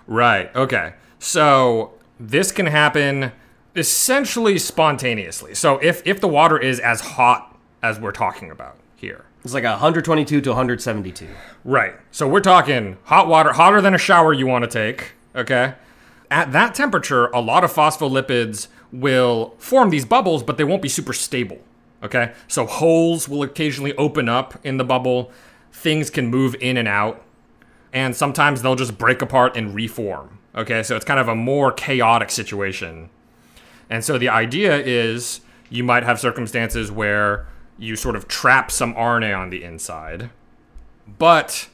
Right. 0.05 0.55
Okay. 0.55 0.93
So 1.17 1.93
this 2.19 2.51
can 2.51 2.67
happen 2.67 3.31
essentially 3.75 4.59
spontaneously. 4.59 5.55
So 5.55 5.77
if 5.77 6.05
if 6.05 6.21
the 6.21 6.27
water 6.27 6.59
is 6.59 6.79
as 6.79 7.01
hot 7.01 7.57
as 7.81 7.99
we're 7.99 8.11
talking 8.11 8.51
about 8.51 8.77
here. 8.95 9.25
It's 9.43 9.53
like 9.53 9.63
122 9.63 10.41
to 10.41 10.49
172. 10.49 11.27
Right. 11.63 11.93
So 12.11 12.27
we're 12.27 12.41
talking 12.41 12.97
hot 13.03 13.27
water, 13.27 13.53
hotter 13.53 13.79
than 13.79 13.93
a 13.93 13.97
shower 13.97 14.33
you 14.33 14.45
want 14.45 14.63
to 14.63 14.69
take, 14.69 15.13
okay? 15.33 15.75
At 16.29 16.51
that 16.51 16.75
temperature, 16.75 17.27
a 17.27 17.39
lot 17.39 17.63
of 17.63 17.71
phospholipids 17.71 18.67
will 18.91 19.55
form 19.57 19.91
these 19.91 20.03
bubbles, 20.03 20.43
but 20.43 20.57
they 20.57 20.65
won't 20.65 20.81
be 20.81 20.89
super 20.89 21.13
stable, 21.13 21.59
okay? 22.03 22.33
So 22.47 22.65
holes 22.65 23.29
will 23.29 23.41
occasionally 23.41 23.95
open 23.95 24.27
up 24.27 24.59
in 24.65 24.77
the 24.77 24.83
bubble, 24.83 25.31
things 25.71 26.09
can 26.09 26.27
move 26.27 26.55
in 26.59 26.75
and 26.75 26.87
out, 26.87 27.23
and 27.93 28.15
sometimes 28.15 28.61
they'll 28.61 28.75
just 28.75 28.97
break 28.97 29.21
apart 29.21 29.55
and 29.55 29.73
reform, 29.73 30.39
okay? 30.53 30.83
So 30.83 30.97
it's 30.97 31.05
kind 31.05 31.19
of 31.19 31.29
a 31.29 31.35
more 31.35 31.71
chaotic 31.71 32.29
situation. 32.29 33.09
And 33.89 34.03
so 34.03 34.17
the 34.17 34.29
idea 34.29 34.77
is 34.77 35.39
you 35.69 35.83
might 35.83 36.03
have 36.03 36.19
circumstances 36.19 36.91
where 36.91 37.47
you 37.79 37.95
sort 37.95 38.15
of 38.15 38.27
trap 38.27 38.71
some 38.71 38.93
RNA 38.93 39.37
on 39.37 39.49
the 39.49 39.63
inside, 39.63 40.29
but 41.17 41.67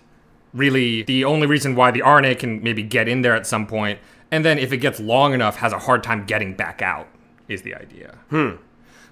really 0.54 1.04
the 1.04 1.26
only 1.26 1.48
reason 1.48 1.76
why 1.76 1.92
the 1.92 2.02
RNA 2.02 2.40
can 2.40 2.64
maybe 2.64 2.84
get 2.84 3.08
in 3.08 3.22
there 3.22 3.36
at 3.36 3.46
some 3.46 3.68
point, 3.68 4.00
and 4.32 4.46
then 4.46 4.58
if 4.58 4.72
it 4.72 4.78
gets 4.78 5.00
long 5.00 5.34
enough, 5.34 5.58
has 5.58 5.74
a 5.74 5.80
hard 5.80 6.04
time 6.04 6.26
getting 6.26 6.56
back 6.56 6.82
out, 6.82 7.08
is 7.48 7.64
the 7.64 7.76
idea. 7.76 8.18
Hmm. 8.30 8.52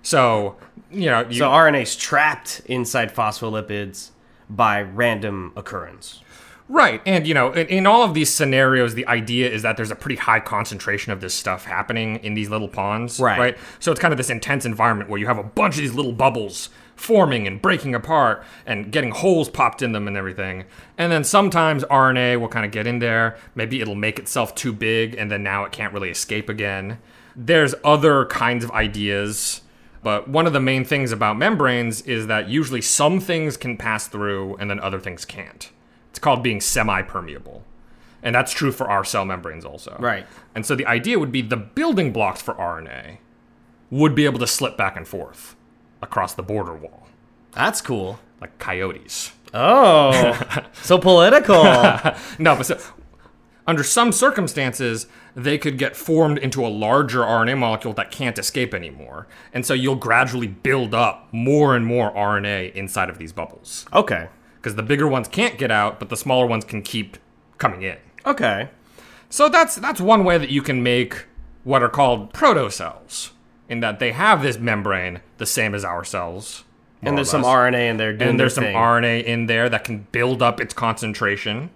So, 0.01 0.57
you 0.91 1.09
know, 1.09 1.21
you, 1.27 1.39
So 1.39 1.49
RNA's 1.49 1.95
trapped 1.95 2.61
inside 2.65 3.13
phospholipids 3.13 4.09
by 4.49 4.81
random 4.81 5.53
occurrence. 5.55 6.21
Right. 6.69 7.01
And, 7.05 7.27
you 7.27 7.33
know, 7.33 7.51
in, 7.51 7.67
in 7.67 7.87
all 7.87 8.03
of 8.03 8.13
these 8.13 8.29
scenarios, 8.29 8.95
the 8.95 9.05
idea 9.07 9.49
is 9.49 9.61
that 9.63 9.77
there's 9.77 9.91
a 9.91 9.95
pretty 9.95 10.15
high 10.15 10.39
concentration 10.39 11.11
of 11.11 11.21
this 11.21 11.33
stuff 11.33 11.65
happening 11.65 12.17
in 12.17 12.33
these 12.33 12.49
little 12.49 12.67
ponds. 12.67 13.19
Right. 13.19 13.39
Right. 13.39 13.57
So 13.79 13.91
it's 13.91 13.99
kind 13.99 14.13
of 14.13 14.17
this 14.17 14.29
intense 14.29 14.65
environment 14.65 15.09
where 15.09 15.19
you 15.19 15.27
have 15.27 15.37
a 15.37 15.43
bunch 15.43 15.75
of 15.75 15.81
these 15.81 15.93
little 15.93 16.13
bubbles 16.13 16.69
forming 17.03 17.45
and 17.45 17.61
breaking 17.61 17.93
apart 17.93 18.41
and 18.65 18.89
getting 18.89 19.11
holes 19.11 19.49
popped 19.49 19.81
in 19.81 19.91
them 19.91 20.07
and 20.07 20.15
everything. 20.15 20.63
And 20.97 21.11
then 21.11 21.25
sometimes 21.25 21.83
RNA 21.83 22.39
will 22.39 22.47
kind 22.47 22.65
of 22.65 22.71
get 22.71 22.87
in 22.87 22.99
there. 22.99 23.37
Maybe 23.55 23.81
it'll 23.81 23.93
make 23.93 24.19
itself 24.19 24.55
too 24.55 24.71
big 24.71 25.13
and 25.15 25.29
then 25.29 25.43
now 25.43 25.65
it 25.65 25.73
can't 25.73 25.93
really 25.93 26.09
escape 26.09 26.47
again. 26.47 26.99
There's 27.35 27.75
other 27.83 28.25
kinds 28.27 28.63
of 28.63 28.71
ideas. 28.71 29.61
But 30.01 30.29
one 30.29 30.47
of 30.47 30.53
the 30.53 30.61
main 30.61 30.85
things 30.85 31.11
about 31.11 31.37
membranes 31.37 32.01
is 32.03 32.27
that 32.27 32.47
usually 32.47 32.81
some 32.81 33.19
things 33.19 33.57
can 33.57 33.75
pass 33.75 34.07
through 34.07 34.55
and 34.55 34.69
then 34.69 34.79
other 34.79 34.99
things 34.99 35.25
can't. 35.25 35.71
It's 36.09 36.19
called 36.19 36.41
being 36.41 36.61
semi 36.61 37.01
permeable. 37.01 37.63
And 38.21 38.33
that's 38.33 38.53
true 38.53 38.71
for 38.71 38.89
our 38.89 39.03
cell 39.03 39.25
membranes 39.25 39.65
also. 39.65 39.97
Right. 39.99 40.25
And 40.55 40.65
so 40.65 40.73
the 40.73 40.85
idea 40.85 41.19
would 41.19 41.33
be 41.33 41.41
the 41.41 41.57
building 41.57 42.13
blocks 42.13 42.41
for 42.41 42.53
RNA 42.53 43.17
would 43.91 44.15
be 44.15 44.23
able 44.23 44.39
to 44.39 44.47
slip 44.47 44.77
back 44.77 44.95
and 44.95 45.05
forth 45.05 45.57
across 46.03 46.33
the 46.35 46.43
border 46.43 46.73
wall, 46.75 47.07
That's 47.53 47.81
cool. 47.81 48.19
like 48.41 48.59
coyotes. 48.59 49.31
Oh, 49.53 50.39
so 50.81 50.97
political. 50.99 51.63
No, 52.39 52.55
but 52.55 52.63
so, 52.65 52.79
under 53.65 53.83
some 53.83 54.11
circumstances, 54.11 55.07
they 55.35 55.57
could 55.57 55.77
get 55.77 55.95
formed 55.95 56.37
into 56.37 56.65
a 56.65 56.67
larger 56.67 57.19
RNA 57.21 57.57
molecule 57.57 57.93
that 57.93 58.11
can't 58.11 58.37
escape 58.37 58.73
anymore. 58.73 59.27
And 59.53 59.65
so 59.65 59.73
you'll 59.73 59.95
gradually 59.95 60.47
build 60.47 60.93
up 60.93 61.27
more 61.31 61.75
and 61.75 61.85
more 61.85 62.11
RNA 62.11 62.73
inside 62.73 63.09
of 63.09 63.17
these 63.19 63.31
bubbles. 63.31 63.85
Okay. 63.93 64.27
Because 64.57 64.75
the 64.75 64.83
bigger 64.83 65.07
ones 65.07 65.27
can't 65.27 65.57
get 65.57 65.71
out, 65.71 65.99
but 65.99 66.09
the 66.09 66.17
smaller 66.17 66.45
ones 66.45 66.65
can 66.65 66.81
keep 66.81 67.17
coming 67.57 67.83
in. 67.83 67.97
Okay. 68.25 68.69
So 69.29 69.49
that's 69.49 69.75
that's 69.77 69.99
one 70.01 70.23
way 70.23 70.37
that 70.37 70.49
you 70.49 70.61
can 70.61 70.83
make 70.83 71.25
what 71.63 71.81
are 71.81 71.89
called 71.89 72.33
protocells, 72.33 73.31
in 73.73 73.79
that 73.81 73.99
they 73.99 74.11
have 74.13 74.41
this 74.41 74.57
membrane 74.57 75.19
the 75.37 75.45
same 75.45 75.75
as 75.75 75.83
our 75.83 76.03
cells. 76.05 76.63
And 77.01 77.17
there's 77.17 77.29
some. 77.29 77.43
RNA 77.43 77.89
in 77.89 77.97
there 77.97 78.13
doing 78.13 78.29
and 78.31 78.39
there's 78.39 78.55
some 78.55 78.63
thing. 78.63 78.75
RNA 78.75 79.25
in 79.25 79.47
there 79.47 79.67
that 79.67 79.83
can 79.83 80.07
build 80.13 80.41
up 80.41 80.61
its 80.61 80.73
concentration. 80.73 81.69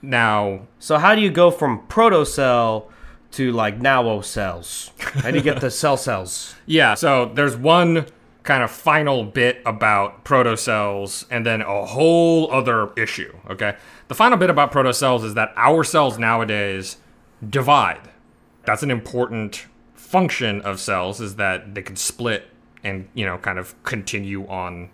Now, 0.00 0.66
So 0.78 0.98
how 0.98 1.14
do 1.14 1.20
you 1.20 1.30
go 1.30 1.50
from 1.50 1.86
protocell 1.88 2.88
to 3.32 3.50
like 3.52 3.80
now 3.80 4.20
cells? 4.20 4.90
How 4.98 5.30
do 5.30 5.36
you 5.36 5.42
get 5.42 5.60
the 5.60 5.70
cell 5.82 5.96
cells? 5.96 6.54
yeah, 6.66 6.94
so 6.94 7.26
there's 7.34 7.56
one 7.56 8.06
kind 8.42 8.62
of 8.62 8.70
final 8.70 9.24
bit 9.24 9.62
about 9.64 10.24
protocells 10.24 11.24
and 11.30 11.46
then 11.46 11.62
a 11.62 11.86
whole 11.86 12.50
other 12.52 12.90
issue, 12.96 13.32
okay? 13.48 13.76
The 14.08 14.14
final 14.14 14.36
bit 14.36 14.50
about 14.50 14.72
protocells 14.72 15.24
is 15.24 15.34
that 15.34 15.52
our 15.56 15.84
cells 15.84 16.18
nowadays 16.18 16.96
divide. 17.48 18.00
That's 18.64 18.82
an 18.82 18.90
important 18.90 19.66
function 20.12 20.60
of 20.60 20.78
cells 20.78 21.20
is 21.22 21.36
that 21.36 21.74
they 21.74 21.80
can 21.82 21.96
split 21.96 22.44
and, 22.84 23.08
you 23.14 23.24
know, 23.24 23.38
kind 23.38 23.58
of 23.58 23.74
continue 23.82 24.46
on 24.46 24.90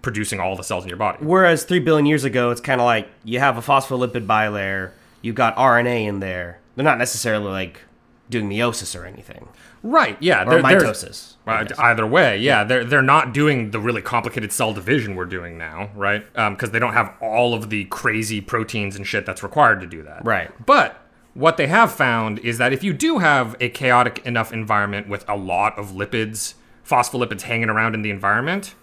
producing 0.00 0.40
all 0.40 0.56
the 0.56 0.62
cells 0.64 0.84
in 0.84 0.88
your 0.88 0.96
body. 0.96 1.18
Whereas 1.20 1.64
three 1.64 1.80
billion 1.80 2.06
years 2.06 2.24
ago, 2.24 2.50
it's 2.50 2.62
kind 2.62 2.80
of 2.80 2.86
like 2.86 3.08
you 3.24 3.38
have 3.40 3.58
a 3.58 3.60
phospholipid 3.60 4.26
bilayer, 4.26 4.92
you've 5.20 5.34
got 5.34 5.54
RNA 5.56 6.06
in 6.06 6.20
there. 6.20 6.60
They're 6.76 6.84
not 6.84 6.96
necessarily 6.98 7.50
like 7.50 7.82
doing 8.30 8.48
meiosis 8.48 8.98
or 8.98 9.04
anything, 9.04 9.48
Right, 9.82 10.16
yeah. 10.18 10.44
or 10.44 10.62
mitosis. 10.62 11.34
Guess. 11.46 11.78
either 11.78 12.06
way, 12.06 12.38
yeah, 12.38 12.64
they're 12.64 12.84
they're 12.84 13.02
not 13.02 13.34
doing 13.34 13.70
the 13.70 13.78
really 13.78 14.00
complicated 14.00 14.50
cell 14.50 14.72
division 14.72 15.14
we're 15.14 15.26
doing 15.26 15.58
now, 15.58 15.90
right? 15.94 16.24
Um, 16.36 16.54
because 16.54 16.70
they 16.70 16.78
don't 16.78 16.94
have 16.94 17.12
all 17.20 17.52
of 17.52 17.68
the 17.68 17.84
crazy 17.86 18.40
proteins 18.40 18.96
and 18.96 19.06
shit 19.06 19.26
that's 19.26 19.42
required 19.42 19.80
to 19.82 19.86
do 19.86 20.02
that. 20.04 20.24
Right. 20.24 20.50
But 20.64 21.03
what 21.34 21.56
they 21.56 21.66
have 21.66 21.92
found 21.92 22.38
is 22.40 22.58
that 22.58 22.72
if 22.72 22.82
you 22.84 22.92
do 22.92 23.18
have 23.18 23.56
a 23.60 23.68
chaotic 23.68 24.24
enough 24.24 24.52
environment 24.52 25.08
with 25.08 25.28
a 25.28 25.36
lot 25.36 25.76
of 25.78 25.90
lipids, 25.90 26.54
phospholipids 26.88 27.42
hanging 27.42 27.68
around 27.68 27.94
in 27.94 28.02
the 28.02 28.10
environment, 28.10 28.74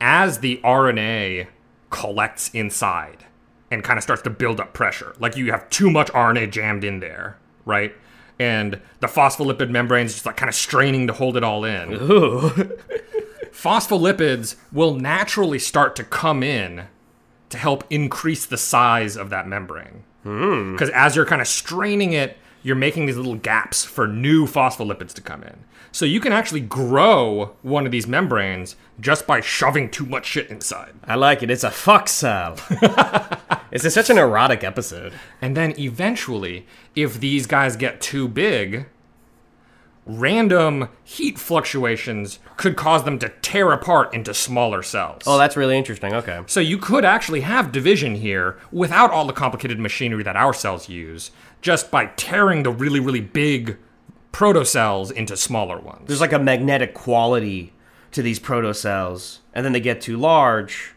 as 0.00 0.38
the 0.38 0.60
RNA 0.64 1.48
collects 1.90 2.48
inside 2.50 3.24
and 3.70 3.82
kind 3.82 3.98
of 3.98 4.02
starts 4.02 4.22
to 4.22 4.30
build 4.30 4.60
up 4.60 4.72
pressure, 4.72 5.14
like 5.18 5.36
you 5.36 5.50
have 5.50 5.68
too 5.68 5.90
much 5.90 6.08
RNA 6.12 6.52
jammed 6.52 6.84
in 6.84 7.00
there, 7.00 7.38
right? 7.64 7.92
And 8.38 8.80
the 9.00 9.06
phospholipid 9.06 9.70
membrane's 9.70 10.12
just 10.12 10.26
like 10.26 10.36
kind 10.36 10.48
of 10.48 10.54
straining 10.54 11.06
to 11.08 11.12
hold 11.12 11.36
it 11.36 11.44
all 11.44 11.64
in. 11.64 11.90
Phospholipids 13.52 14.56
will 14.72 14.94
naturally 14.94 15.58
start 15.58 15.94
to 15.96 16.04
come 16.04 16.42
in 16.42 16.86
to 17.50 17.58
help 17.58 17.84
increase 17.90 18.46
the 18.46 18.58
size 18.58 19.16
of 19.16 19.30
that 19.30 19.46
membrane. 19.46 20.02
Hmm. 20.24 20.72
Because 20.72 20.90
as 20.90 21.14
you're 21.14 21.26
kind 21.26 21.40
of 21.40 21.46
straining 21.46 22.12
it, 22.12 22.36
you're 22.64 22.74
making 22.74 23.06
these 23.06 23.16
little 23.16 23.36
gaps 23.36 23.84
for 23.84 24.08
new 24.08 24.46
phospholipids 24.46 25.12
to 25.12 25.20
come 25.20 25.42
in. 25.42 25.64
So 25.92 26.04
you 26.06 26.18
can 26.18 26.32
actually 26.32 26.62
grow 26.62 27.54
one 27.62 27.86
of 27.86 27.92
these 27.92 28.08
membranes 28.08 28.74
just 28.98 29.28
by 29.28 29.40
shoving 29.40 29.90
too 29.90 30.06
much 30.06 30.26
shit 30.26 30.50
inside. 30.50 30.94
I 31.04 31.14
like 31.14 31.42
it. 31.42 31.50
It's 31.50 31.62
a 31.62 31.70
fuck 31.70 32.08
cell. 32.08 32.56
it's 33.70 33.94
such 33.94 34.10
an 34.10 34.18
erotic 34.18 34.64
episode. 34.64 35.12
And 35.40 35.56
then 35.56 35.78
eventually, 35.78 36.66
if 36.96 37.20
these 37.20 37.46
guys 37.46 37.76
get 37.76 38.00
too 38.00 38.26
big, 38.26 38.86
random 40.06 40.88
heat 41.02 41.38
fluctuations 41.38 42.38
could 42.56 42.76
cause 42.76 43.04
them 43.04 43.18
to 43.18 43.30
tear 43.40 43.72
apart 43.72 44.12
into 44.12 44.34
smaller 44.34 44.82
cells. 44.82 45.22
Oh, 45.26 45.38
that's 45.38 45.56
really 45.56 45.78
interesting. 45.78 46.12
Okay. 46.14 46.42
So 46.46 46.60
you 46.60 46.78
could 46.78 47.04
actually 47.04 47.40
have 47.40 47.72
division 47.72 48.16
here 48.16 48.58
without 48.70 49.10
all 49.10 49.26
the 49.26 49.32
complicated 49.32 49.78
machinery 49.78 50.22
that 50.22 50.36
our 50.36 50.52
cells 50.52 50.88
use, 50.88 51.30
just 51.62 51.90
by 51.90 52.06
tearing 52.06 52.62
the 52.62 52.70
really, 52.70 53.00
really 53.00 53.20
big 53.20 53.78
protocells 54.32 55.10
into 55.12 55.36
smaller 55.36 55.78
ones. 55.78 56.08
There's 56.08 56.20
like 56.20 56.32
a 56.32 56.38
magnetic 56.38 56.92
quality 56.92 57.72
to 58.12 58.20
these 58.22 58.38
protocells, 58.38 59.38
and 59.54 59.64
then 59.64 59.72
they 59.72 59.80
get 59.80 60.00
too 60.00 60.16
large, 60.16 60.94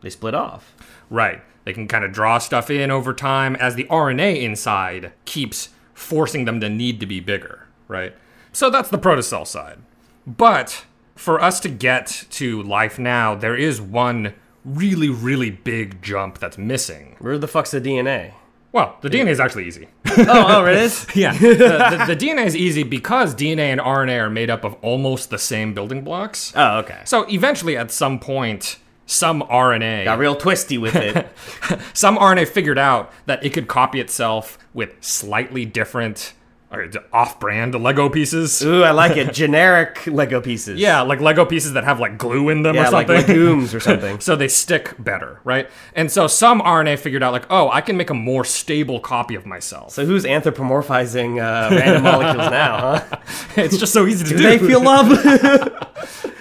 they 0.00 0.10
split 0.10 0.34
off. 0.34 0.74
Right. 1.10 1.42
They 1.64 1.72
can 1.72 1.86
kind 1.86 2.04
of 2.04 2.12
draw 2.12 2.38
stuff 2.38 2.70
in 2.70 2.90
over 2.90 3.12
time 3.12 3.54
as 3.56 3.74
the 3.74 3.84
RNA 3.84 4.40
inside 4.40 5.12
keeps 5.26 5.68
forcing 5.92 6.46
them 6.46 6.60
to 6.60 6.68
need 6.70 7.00
to 7.00 7.06
be 7.06 7.20
bigger, 7.20 7.66
right? 7.88 8.14
So 8.52 8.70
that's 8.70 8.90
the 8.90 8.98
protocell 8.98 9.46
side. 9.46 9.78
But 10.26 10.84
for 11.14 11.40
us 11.40 11.60
to 11.60 11.68
get 11.68 12.26
to 12.30 12.62
life 12.62 12.98
now, 12.98 13.34
there 13.34 13.56
is 13.56 13.80
one 13.80 14.34
really, 14.64 15.08
really 15.08 15.50
big 15.50 16.02
jump 16.02 16.38
that's 16.38 16.58
missing. 16.58 17.16
Where 17.18 17.38
the 17.38 17.48
fuck's 17.48 17.70
the 17.70 17.80
DNA? 17.80 18.34
Well, 18.70 18.98
the 19.00 19.08
DNA 19.08 19.28
is 19.28 19.40
actually 19.40 19.66
easy. 19.66 19.88
oh, 20.06 20.24
oh, 20.28 20.66
it 20.66 20.76
is? 20.76 21.06
yeah. 21.14 21.32
The, 21.32 21.54
the, 21.54 22.14
the 22.14 22.16
DNA 22.26 22.44
is 22.44 22.54
easy 22.54 22.82
because 22.82 23.34
DNA 23.34 23.72
and 23.72 23.80
RNA 23.80 24.20
are 24.24 24.30
made 24.30 24.50
up 24.50 24.62
of 24.62 24.74
almost 24.82 25.30
the 25.30 25.38
same 25.38 25.72
building 25.72 26.04
blocks. 26.04 26.52
Oh, 26.54 26.78
okay. 26.78 27.00
So 27.04 27.24
eventually, 27.30 27.78
at 27.78 27.90
some 27.90 28.18
point, 28.18 28.78
some 29.06 29.42
RNA 29.42 30.04
Got 30.04 30.18
real 30.18 30.36
twisty 30.36 30.76
with 30.76 30.94
it. 30.94 31.26
some 31.94 32.18
RNA 32.18 32.48
figured 32.48 32.78
out 32.78 33.10
that 33.24 33.42
it 33.42 33.54
could 33.54 33.68
copy 33.68 34.00
itself 34.00 34.58
with 34.74 35.02
slightly 35.02 35.64
different 35.64 36.34
or 36.70 36.86
off-brand 37.14 37.74
Lego 37.74 38.08
pieces. 38.10 38.62
Ooh, 38.62 38.82
I 38.82 38.90
like 38.90 39.16
it. 39.16 39.32
Generic 39.32 40.06
Lego 40.06 40.40
pieces. 40.40 40.78
Yeah, 40.78 41.00
like 41.00 41.18
Lego 41.20 41.44
pieces 41.46 41.72
that 41.72 41.84
have 41.84 41.98
like 41.98 42.18
glue 42.18 42.50
in 42.50 42.62
them 42.62 42.76
or 42.76 42.80
Yeah, 42.80 42.88
like 42.90 43.06
something. 43.08 43.26
legumes 43.36 43.74
or 43.74 43.80
something. 43.88 44.20
so 44.20 44.36
they 44.36 44.48
stick 44.48 44.94
better, 44.98 45.40
right? 45.44 45.70
And 45.94 46.12
so 46.12 46.26
some 46.26 46.60
RNA 46.60 46.98
figured 46.98 47.22
out 47.22 47.32
like, 47.32 47.46
oh, 47.48 47.70
I 47.70 47.80
can 47.80 47.96
make 47.96 48.10
a 48.10 48.14
more 48.14 48.44
stable 48.44 49.00
copy 49.00 49.34
of 49.34 49.46
myself. 49.46 49.92
So 49.92 50.04
who's 50.04 50.24
anthropomorphizing 50.24 51.38
uh, 51.38 51.74
random 51.74 52.02
molecules 52.02 52.50
now, 52.50 52.98
huh? 52.98 53.16
it's 53.56 53.78
just 53.78 53.92
so 53.94 54.06
easy 54.06 54.24
to 54.24 54.30
do. 54.30 54.36
Do 54.36 54.42
they 54.42 54.58
feel 54.58 54.82
love? 54.82 55.08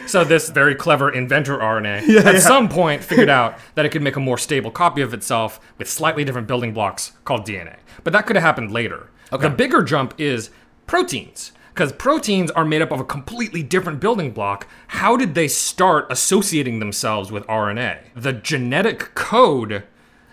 So 0.07 0.23
this 0.23 0.49
very 0.49 0.73
clever 0.73 1.09
inventor 1.11 1.57
RNA 1.57 2.25
at 2.25 2.41
some 2.41 2.69
point 2.69 3.03
figured 3.03 3.29
out 3.29 3.57
that 3.75 3.85
it 3.85 3.89
could 3.89 4.01
make 4.01 4.15
a 4.15 4.21
more 4.21 4.37
stable 4.37 4.71
copy 4.71 5.01
of 5.01 5.13
itself 5.13 5.59
with 5.77 5.89
slightly 5.89 6.23
different 6.23 6.47
building 6.47 6.73
blocks 6.73 7.11
called 7.25 7.45
DNA. 7.45 7.75
But 8.05 8.13
that 8.13 8.25
could 8.25 8.37
have 8.37 8.43
happened 8.43 8.71
later. 8.71 9.09
The 9.31 9.49
bigger 9.49 9.83
jump 9.83 10.13
is 10.17 10.49
proteins. 10.85 11.51
Because 11.73 11.91
proteins 11.93 12.49
are 12.51 12.65
made 12.65 12.81
up 12.81 12.91
of 12.91 12.99
a 12.99 13.05
completely 13.05 13.61
different 13.61 13.99
building 13.99 14.31
block. 14.31 14.67
How 14.87 15.15
did 15.15 15.35
they 15.35 15.47
start 15.47 16.07
associating 16.09 16.79
themselves 16.79 17.31
with 17.31 17.45
RNA? 17.45 17.99
The 18.15 18.33
genetic 18.33 19.13
code 19.13 19.83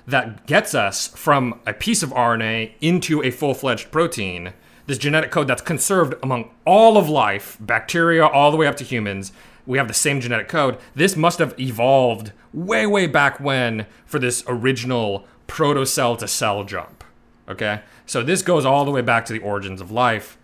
that 0.06 0.46
gets 0.46 0.74
us 0.74 1.08
from 1.08 1.60
a 1.66 1.74
piece 1.74 2.02
of 2.02 2.10
RNA 2.10 2.72
into 2.80 3.22
a 3.22 3.30
full 3.30 3.52
fledged 3.52 3.90
protein, 3.90 4.54
this 4.86 4.96
genetic 4.96 5.30
code 5.30 5.48
that's 5.48 5.60
conserved 5.60 6.14
among 6.22 6.50
all 6.64 6.96
of 6.96 7.10
life, 7.10 7.58
bacteria 7.60 8.26
all 8.26 8.50
the 8.50 8.56
way 8.56 8.66
up 8.66 8.76
to 8.78 8.84
humans, 8.84 9.30
we 9.66 9.78
have 9.78 9.88
the 9.88 9.94
same 9.94 10.20
genetic 10.20 10.48
code. 10.48 10.78
This 10.94 11.16
must 11.16 11.38
have 11.38 11.58
evolved 11.58 12.32
way, 12.52 12.86
way 12.86 13.06
back 13.06 13.40
when 13.40 13.86
for 14.04 14.18
this 14.18 14.44
original 14.46 15.26
proto 15.46 15.84
cell 15.84 16.16
to 16.16 16.28
cell 16.28 16.64
jump. 16.64 17.04
Okay? 17.48 17.80
So 18.06 18.22
this 18.22 18.42
goes 18.42 18.64
all 18.64 18.84
the 18.84 18.90
way 18.90 19.00
back 19.02 19.24
to 19.26 19.32
the 19.32 19.38
origins 19.40 19.80
of 19.80 19.90
life. 19.90 20.36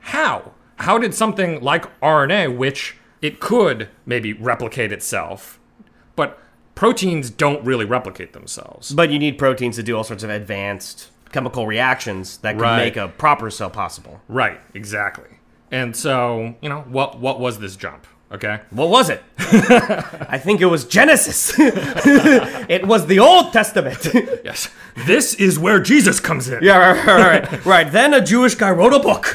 How? 0.00 0.52
How 0.76 0.98
did 0.98 1.14
something 1.14 1.60
like 1.60 1.86
RNA, 2.00 2.56
which 2.56 2.96
it 3.22 3.40
could 3.40 3.88
maybe 4.06 4.32
replicate 4.32 4.92
itself, 4.92 5.58
but 6.16 6.38
proteins 6.74 7.30
don't 7.30 7.64
really 7.64 7.84
replicate 7.84 8.32
themselves? 8.32 8.92
but 8.92 9.10
you 9.10 9.18
need 9.18 9.38
proteins 9.38 9.76
to 9.76 9.82
do 9.82 9.96
all 9.96 10.04
sorts 10.04 10.22
of 10.22 10.30
advanced 10.30 11.08
chemical 11.32 11.66
reactions 11.66 12.38
that 12.38 12.52
can 12.52 12.60
Right. 12.62 12.76
make 12.84 12.96
a 12.96 13.08
proper 13.08 13.50
cell 13.50 13.70
possible. 13.70 14.20
Right, 14.28 14.60
exactly. 14.74 15.38
And 15.70 15.94
so, 15.96 16.54
you 16.62 16.68
know, 16.68 16.80
what 16.82 17.18
what 17.18 17.38
was 17.40 17.58
this 17.58 17.76
jump? 17.76 18.06
Okay. 18.30 18.60
What 18.70 18.90
was 18.90 19.08
it? 19.08 19.22
I 19.38 20.38
think 20.38 20.60
it 20.60 20.66
was 20.66 20.84
Genesis. 20.84 21.54
it 21.58 22.86
was 22.86 23.06
the 23.06 23.18
Old 23.18 23.52
Testament. 23.52 24.06
Yes. 24.44 24.70
This 25.06 25.34
is 25.34 25.58
where 25.58 25.78
Jesus 25.80 26.20
comes 26.20 26.48
in. 26.48 26.62
yeah, 26.62 26.76
right, 26.78 27.06
right, 27.06 27.50
right, 27.52 27.66
right. 27.66 27.92
Then 27.92 28.14
a 28.14 28.20
Jewish 28.24 28.54
guy 28.54 28.70
wrote 28.70 28.94
a 28.94 28.98
book, 28.98 29.26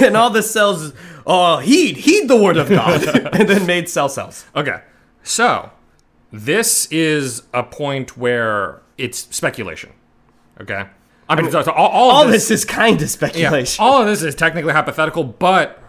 and 0.00 0.16
all 0.16 0.30
the 0.30 0.42
cells, 0.42 0.92
oh, 1.26 1.58
heed, 1.58 1.98
heed 1.98 2.26
the 2.28 2.36
word 2.36 2.56
of 2.56 2.68
God, 2.68 3.04
and 3.34 3.48
then 3.48 3.66
made 3.66 3.88
cell 3.88 4.08
cells. 4.08 4.46
Okay. 4.56 4.80
So, 5.22 5.70
this 6.32 6.86
is 6.86 7.42
a 7.52 7.62
point 7.62 8.16
where 8.16 8.80
it's 8.96 9.18
speculation. 9.34 9.92
Okay. 10.60 10.86
I 11.28 11.40
mean, 11.40 11.54
all, 11.54 11.68
all, 11.70 12.10
All 12.10 12.26
this 12.26 12.50
is 12.50 12.64
kind 12.64 13.00
of 13.02 13.10
speculation. 13.10 13.82
yeah, 13.82 13.86
all 13.86 14.00
of 14.00 14.06
this 14.06 14.22
is 14.22 14.34
technically 14.34 14.72
hypothetical, 14.72 15.24
but 15.24 15.79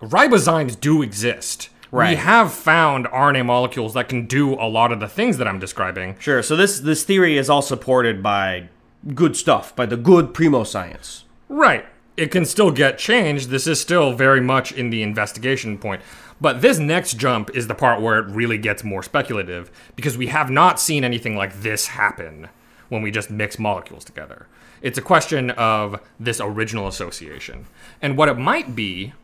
ribozymes 0.00 0.78
do 0.78 1.02
exist. 1.02 1.70
We 1.90 2.16
have 2.16 2.52
found 2.52 3.06
RNA 3.06 3.46
molecules 3.46 3.94
that 3.94 4.08
can 4.08 4.26
do 4.26 4.54
a 4.54 4.68
lot 4.68 4.92
of 4.92 5.00
the 5.00 5.08
things 5.08 5.38
that 5.38 5.48
I'm 5.48 5.58
describing. 5.58 6.18
Sure. 6.18 6.42
So 6.42 6.54
this 6.54 6.80
this 6.80 7.02
theory 7.02 7.38
is 7.38 7.48
all 7.48 7.62
supported 7.62 8.22
by 8.22 8.68
good 9.14 9.36
stuff, 9.36 9.74
by 9.74 9.86
the 9.86 9.96
good 9.96 10.34
primo 10.34 10.64
science. 10.64 11.24
Right. 11.48 11.86
It 12.16 12.30
can 12.30 12.44
still 12.44 12.72
get 12.72 12.98
changed. 12.98 13.48
This 13.48 13.66
is 13.66 13.80
still 13.80 14.12
very 14.12 14.40
much 14.40 14.72
in 14.72 14.90
the 14.90 15.02
investigation 15.02 15.78
point. 15.78 16.02
But 16.40 16.62
this 16.62 16.78
next 16.78 17.14
jump 17.14 17.50
is 17.54 17.68
the 17.68 17.74
part 17.74 18.00
where 18.00 18.18
it 18.18 18.34
really 18.34 18.58
gets 18.58 18.84
more 18.84 19.02
speculative 19.02 19.70
because 19.96 20.18
we 20.18 20.26
have 20.28 20.50
not 20.50 20.78
seen 20.78 21.04
anything 21.04 21.36
like 21.36 21.62
this 21.62 21.88
happen 21.88 22.48
when 22.88 23.02
we 23.02 23.10
just 23.10 23.30
mix 23.30 23.58
molecules 23.58 24.04
together. 24.04 24.46
It's 24.82 24.98
a 24.98 25.02
question 25.02 25.50
of 25.50 26.00
this 26.20 26.40
original 26.40 26.86
association. 26.86 27.66
And 28.02 28.16
what 28.16 28.28
it 28.28 28.38
might 28.38 28.74
be 28.74 29.14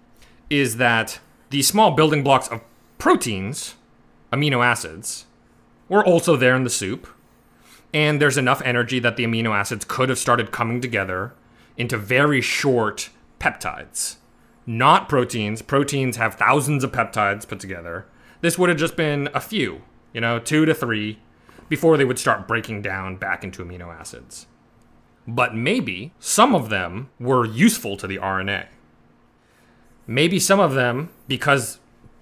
is 0.51 0.77
that 0.77 1.19
the 1.51 1.63
small 1.63 1.93
building 1.93 2.23
blocks 2.23 2.49
of 2.49 2.61
proteins, 2.99 3.75
amino 4.33 4.65
acids, 4.65 5.27
were 5.89 6.05
also 6.05 6.37
there 6.37 6.57
in 6.57 6.65
the 6.65 6.71
soup 6.71 7.07
and 7.95 8.21
there's 8.21 8.37
enough 8.37 8.61
energy 8.65 8.99
that 8.99 9.17
the 9.17 9.25
amino 9.25 9.57
acids 9.57 9.85
could 9.87 10.09
have 10.09 10.19
started 10.19 10.51
coming 10.51 10.81
together 10.81 11.33
into 11.77 11.97
very 11.97 12.41
short 12.41 13.09
peptides. 13.39 14.17
Not 14.67 15.09
proteins. 15.09 15.63
Proteins 15.63 16.17
have 16.17 16.35
thousands 16.35 16.83
of 16.83 16.91
peptides 16.91 17.47
put 17.47 17.61
together. 17.61 18.07
This 18.41 18.59
would 18.59 18.69
have 18.69 18.79
just 18.79 18.97
been 18.97 19.29
a 19.33 19.41
few, 19.41 19.83
you 20.13 20.21
know, 20.21 20.41
two 20.41 20.65
to 20.65 20.75
three, 20.75 21.21
before 21.69 21.97
they 21.97 22.05
would 22.05 22.19
start 22.19 22.49
breaking 22.49 22.83
down 22.83 23.17
back 23.17 23.45
into 23.45 23.65
amino 23.65 23.89
acids. 23.95 24.47
But 25.27 25.55
maybe 25.55 26.13
some 26.19 26.55
of 26.55 26.71
them 26.71 27.11
were 27.21 27.47
useful 27.47 27.97
to 27.99 28.07
the 28.07 28.19
RNA. 28.19 28.67
Maybe 30.07 30.39
some 30.39 30.61
of 30.61 30.75
them, 30.75 31.11
because 31.29 31.79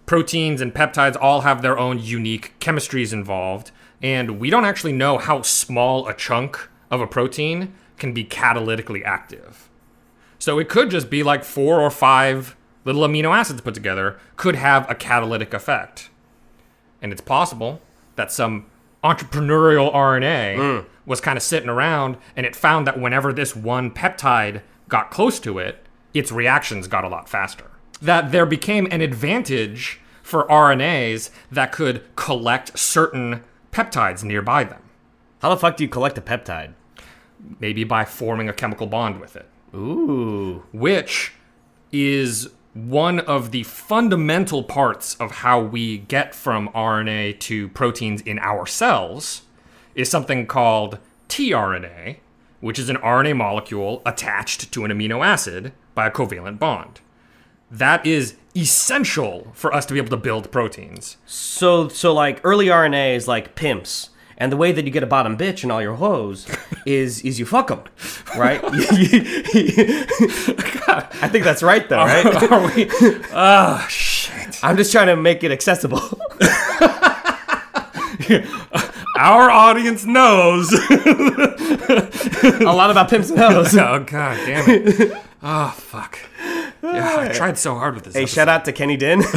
proteins 0.06 0.60
and 0.60 0.74
peptides 0.74 1.16
all 1.20 1.42
have 1.42 1.62
their 1.62 1.78
own 1.78 1.98
unique 1.98 2.58
chemistries 2.60 3.12
involved, 3.12 3.70
and 4.00 4.38
we 4.38 4.50
don't 4.50 4.64
actually 4.64 4.92
know 4.92 5.18
how 5.18 5.42
small 5.42 6.06
a 6.08 6.14
chunk 6.14 6.68
of 6.90 7.00
a 7.00 7.06
protein 7.06 7.74
can 7.98 8.12
be 8.12 8.24
catalytically 8.24 9.04
active. 9.04 9.68
So 10.38 10.58
it 10.58 10.68
could 10.68 10.90
just 10.90 11.08
be 11.08 11.22
like 11.22 11.44
four 11.44 11.80
or 11.80 11.90
five 11.90 12.56
little 12.84 13.02
amino 13.02 13.36
acids 13.36 13.60
put 13.60 13.74
together 13.74 14.18
could 14.36 14.56
have 14.56 14.90
a 14.90 14.94
catalytic 14.94 15.54
effect. 15.54 16.10
And 17.00 17.12
it's 17.12 17.20
possible 17.20 17.80
that 18.16 18.32
some 18.32 18.66
entrepreneurial 19.04 19.92
RNA 19.92 20.56
mm. 20.56 20.86
was 21.06 21.20
kind 21.20 21.36
of 21.36 21.42
sitting 21.42 21.68
around 21.68 22.16
and 22.36 22.46
it 22.46 22.56
found 22.56 22.86
that 22.86 22.98
whenever 22.98 23.32
this 23.32 23.56
one 23.56 23.90
peptide 23.90 24.62
got 24.88 25.10
close 25.10 25.40
to 25.40 25.58
it, 25.58 25.78
its 26.12 26.30
reactions 26.30 26.88
got 26.88 27.04
a 27.04 27.08
lot 27.08 27.28
faster. 27.28 27.70
That 28.02 28.32
there 28.32 28.46
became 28.46 28.86
an 28.90 29.00
advantage 29.00 30.00
for 30.22 30.46
RNAs 30.48 31.30
that 31.50 31.72
could 31.72 32.04
collect 32.16 32.78
certain 32.78 33.42
peptides 33.70 34.22
nearby 34.24 34.64
them, 34.64 34.82
How 35.40 35.48
the 35.50 35.56
fuck 35.56 35.76
do 35.76 35.84
you 35.84 35.88
collect 35.88 36.18
a 36.18 36.20
peptide? 36.20 36.74
maybe 37.58 37.82
by 37.82 38.04
forming 38.04 38.48
a 38.48 38.52
chemical 38.52 38.86
bond 38.86 39.20
with 39.20 39.34
it. 39.36 39.48
Ooh. 39.74 40.62
which 40.72 41.32
is 41.92 42.50
one 42.74 43.20
of 43.20 43.50
the 43.52 43.62
fundamental 43.62 44.62
parts 44.62 45.14
of 45.16 45.30
how 45.30 45.60
we 45.60 45.98
get 45.98 46.34
from 46.34 46.68
RNA 46.70 47.38
to 47.40 47.68
proteins 47.70 48.20
in 48.22 48.38
our 48.38 48.66
cells 48.66 49.42
is 49.94 50.10
something 50.10 50.46
called 50.46 50.98
tRNA, 51.28 52.16
which 52.60 52.78
is 52.78 52.88
an 52.88 52.96
RNA 52.96 53.36
molecule 53.36 54.02
attached 54.06 54.70
to 54.72 54.84
an 54.84 54.90
amino 54.90 55.24
acid 55.24 55.72
by 55.94 56.06
a 56.06 56.10
covalent 56.10 56.58
bond. 56.58 57.00
That 57.72 58.06
is 58.06 58.34
essential 58.54 59.48
for 59.54 59.74
us 59.74 59.86
to 59.86 59.94
be 59.94 59.98
able 59.98 60.10
to 60.10 60.16
build 60.18 60.52
proteins. 60.52 61.16
So 61.24 61.88
so 61.88 62.12
like 62.12 62.38
early 62.44 62.66
RNA 62.66 63.16
is 63.16 63.26
like 63.26 63.54
pimps. 63.54 64.10
And 64.36 64.52
the 64.52 64.56
way 64.56 64.72
that 64.72 64.84
you 64.84 64.90
get 64.90 65.02
a 65.02 65.06
bottom 65.06 65.38
bitch 65.38 65.62
and 65.62 65.72
all 65.72 65.80
your 65.80 65.94
hoes 65.94 66.46
is 66.86 67.22
is 67.22 67.38
you 67.38 67.46
fuck 67.46 67.68
them, 67.68 67.80
right? 68.36 68.60
I 71.24 71.28
think 71.30 71.44
that's 71.44 71.62
right 71.62 71.88
though, 71.88 72.04
right? 72.04 72.52
Are 72.52 72.74
we? 72.74 72.90
Ah, 73.32 73.86
shit. 73.88 74.62
I'm 74.62 74.76
just 74.76 74.92
trying 74.92 75.06
to 75.06 75.16
make 75.16 75.42
it 75.42 75.50
accessible. 75.50 76.00
Our 79.18 79.50
audience 79.50 80.04
knows. 80.04 80.72
a 80.72 80.76
lot 82.64 82.90
about 82.90 83.08
pimps 83.08 83.30
and 83.30 83.38
hoes. 83.38 83.74
oh 83.76 84.04
god 84.06 84.36
damn 84.44 84.68
it. 84.68 85.12
Oh 85.42 85.70
fuck. 85.76 86.18
Yeah, 86.82 87.16
I 87.20 87.28
tried 87.28 87.58
so 87.58 87.74
hard 87.74 87.94
with 87.94 88.04
this. 88.04 88.14
Hey, 88.14 88.26
shout 88.26 88.48
out 88.48 88.64
to 88.64 88.72
Kenny 88.72 88.96
Din. 88.96 89.22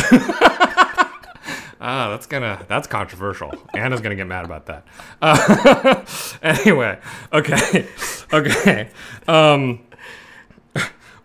Ah, 1.88 2.10
that's 2.10 2.26
gonna 2.26 2.66
that's 2.68 2.88
controversial. 2.88 3.54
Anna's 3.76 4.02
gonna 4.02 4.16
get 4.16 4.26
mad 4.26 4.44
about 4.44 4.66
that. 4.66 4.86
Uh, 5.22 6.04
anyway, 6.42 6.98
okay, 7.32 7.88
okay. 8.34 8.90
Um, 9.28 9.82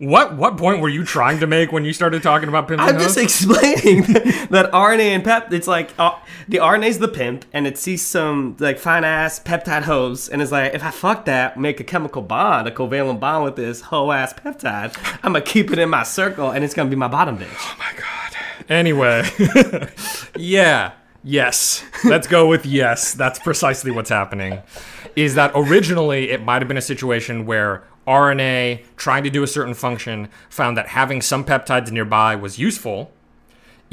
what 0.01 0.35
what 0.35 0.57
point 0.57 0.81
were 0.81 0.89
you 0.89 1.05
trying 1.05 1.41
to 1.41 1.47
make 1.47 1.73
when 1.73 1.85
you 1.85 1.93
started 1.93 2.23
talking 2.23 2.49
about 2.49 2.67
pimp? 2.67 2.81
I'm 2.81 2.99
just 2.99 3.19
explaining 3.19 4.03
that, 4.15 4.49
that 4.51 4.73
RNA 4.73 5.01
and 5.01 5.23
pep. 5.23 5.53
It's 5.53 5.69
like 5.69 5.91
uh, 5.99 6.19
the 6.49 6.57
RNA's 6.57 6.99
the 6.99 7.09
pimp, 7.09 7.45
and 7.53 7.67
it 7.67 7.77
sees 7.77 8.05
some 8.05 8.57
like 8.59 8.79
fine 8.79 9.05
ass 9.05 9.39
peptide 9.39 9.83
hoes, 9.83 10.31
and 10.31 10.41
it's 10.41 10.51
like 10.51 10.73
if 10.73 10.83
I 10.83 10.91
fuck 10.91 11.27
that, 11.27 11.59
make 11.59 11.81
a 11.81 11.85
chemical 11.85 12.23
bond, 12.23 12.67
a 12.67 12.71
covalent 12.71 13.21
bond 13.21 13.45
with 13.45 13.57
this 13.57 13.83
hoe 13.83 14.11
ass 14.11 14.33
peptide, 14.33 14.97
I'm 15.23 15.35
gonna 15.35 15.45
keep 15.45 15.71
it 15.71 15.79
in 15.79 15.91
my 15.91 16.03
circle, 16.03 16.51
and 16.51 16.65
it's 16.65 16.73
gonna 16.73 16.89
be 16.89 16.97
my 16.97 17.09
bottom 17.09 17.37
bitch. 17.37 17.49
Oh 17.53 17.77
my 17.79 17.93
god. 18.01 18.37
Anyway, 18.71 19.29
yeah, 20.37 20.93
yes. 21.23 21.85
Let's 22.05 22.27
go 22.27 22.47
with 22.49 22.65
yes. 22.65 23.13
That's 23.13 23.39
precisely 23.39 23.91
what's 23.91 24.11
happening. 24.11 24.63
Is 25.15 25.35
that 25.35 25.51
originally 25.55 26.31
it 26.31 26.43
might 26.43 26.63
have 26.63 26.69
been 26.69 26.79
a 26.79 26.83
situation 26.83 27.45
where 27.45 27.85
RNA 28.11 28.83
trying 28.97 29.23
to 29.23 29.31
do 29.31 29.43
a 29.45 29.47
certain 29.47 29.75
function 29.75 30.29
found 30.49 30.77
that 30.77 30.89
having 30.89 31.23
some 31.23 31.45
peptides 31.45 31.93
nearby 31.93 32.35
was 32.35 32.59
useful, 32.59 33.13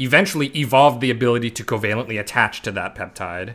eventually 0.00 0.48
evolved 0.56 1.00
the 1.00 1.10
ability 1.10 1.50
to 1.52 1.64
covalently 1.64 2.18
attach 2.18 2.62
to 2.62 2.72
that 2.72 2.96
peptide, 2.96 3.54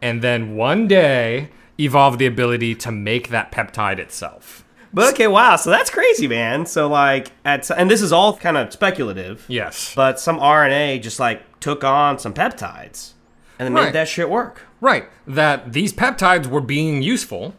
and 0.00 0.20
then 0.20 0.56
one 0.56 0.88
day 0.88 1.50
evolved 1.78 2.18
the 2.18 2.26
ability 2.26 2.74
to 2.74 2.90
make 2.90 3.28
that 3.28 3.52
peptide 3.52 3.98
itself. 3.98 4.64
But 4.92 5.14
okay, 5.14 5.26
wow. 5.28 5.56
So 5.56 5.70
that's 5.70 5.88
crazy, 5.88 6.28
man. 6.28 6.66
So 6.66 6.88
like, 6.88 7.32
at 7.44 7.70
and 7.70 7.90
this 7.90 8.02
is 8.02 8.12
all 8.12 8.36
kind 8.36 8.56
of 8.56 8.72
speculative. 8.72 9.44
Yes. 9.48 9.94
But 9.94 10.20
some 10.20 10.38
RNA 10.38 11.00
just 11.02 11.18
like 11.18 11.60
took 11.60 11.82
on 11.84 12.18
some 12.18 12.34
peptides, 12.34 13.12
and 13.58 13.66
then 13.66 13.74
Right. 13.74 13.84
made 13.86 13.94
that 13.94 14.08
shit 14.08 14.28
work. 14.28 14.66
Right. 14.80 15.08
That 15.26 15.72
these 15.72 15.92
peptides 15.92 16.46
were 16.46 16.60
being 16.60 17.02
useful. 17.02 17.54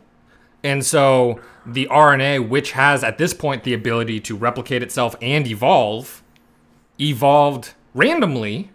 And 0.64 0.86
so 0.86 1.40
the 1.66 1.88
RNA, 1.92 2.50
which 2.50 2.72
has 2.72 3.04
at 3.04 3.18
this 3.18 3.34
point 3.34 3.64
the 3.64 3.74
ability 3.74 4.20
to 4.22 4.36
replicate 4.36 4.84
itself 4.84 5.16
and 5.22 5.48
evolve, 5.48 6.24
evolved 7.00 7.74
randomly 7.94 8.72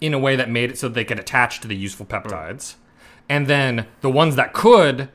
in 0.00 0.14
a 0.14 0.18
way 0.18 0.36
that 0.36 0.50
made 0.50 0.70
it 0.70 0.78
so 0.78 0.88
they 0.88 1.04
could 1.04 1.18
attach 1.18 1.60
to 1.60 1.68
the 1.68 1.76
useful 1.76 2.06
peptides. 2.06 2.74
And 3.28 3.46
then 3.46 3.86
the 4.00 4.10
ones 4.10 4.36
that 4.36 4.52
could 4.52 5.08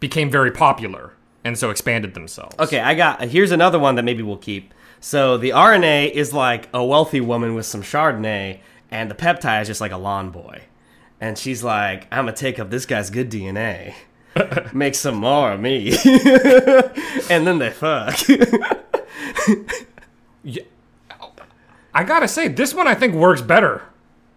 became 0.00 0.30
very 0.30 0.50
popular 0.50 1.14
and 1.44 1.58
so 1.58 1.70
expanded 1.70 2.14
themselves. 2.14 2.56
Okay, 2.58 2.80
I 2.80 2.94
got. 2.94 3.22
Here's 3.22 3.50
another 3.50 3.78
one 3.78 3.94
that 3.96 4.04
maybe 4.04 4.22
we'll 4.22 4.36
keep. 4.36 4.72
So 5.00 5.36
the 5.36 5.50
RNA 5.50 6.12
is 6.12 6.32
like 6.32 6.68
a 6.72 6.84
wealthy 6.84 7.20
woman 7.20 7.54
with 7.54 7.66
some 7.66 7.82
Chardonnay, 7.82 8.60
and 8.90 9.10
the 9.10 9.14
peptide 9.14 9.62
is 9.62 9.68
just 9.68 9.80
like 9.80 9.92
a 9.92 9.98
lawn 9.98 10.30
boy. 10.30 10.62
And 11.20 11.36
she's 11.36 11.62
like, 11.62 12.06
I'm 12.10 12.24
gonna 12.24 12.36
take 12.36 12.58
up 12.58 12.70
this 12.70 12.86
guy's 12.86 13.10
good 13.10 13.30
DNA, 13.30 13.94
make 14.72 14.94
some 14.94 15.16
more 15.16 15.52
of 15.52 15.60
me, 15.60 15.88
and 17.30 17.46
then 17.46 17.58
they 17.58 17.70
fuck. 17.70 18.18
I 21.96 22.02
gotta 22.02 22.26
say, 22.26 22.48
this 22.48 22.74
one 22.74 22.88
I 22.88 22.94
think 22.94 23.14
works 23.14 23.40
better. 23.40 23.82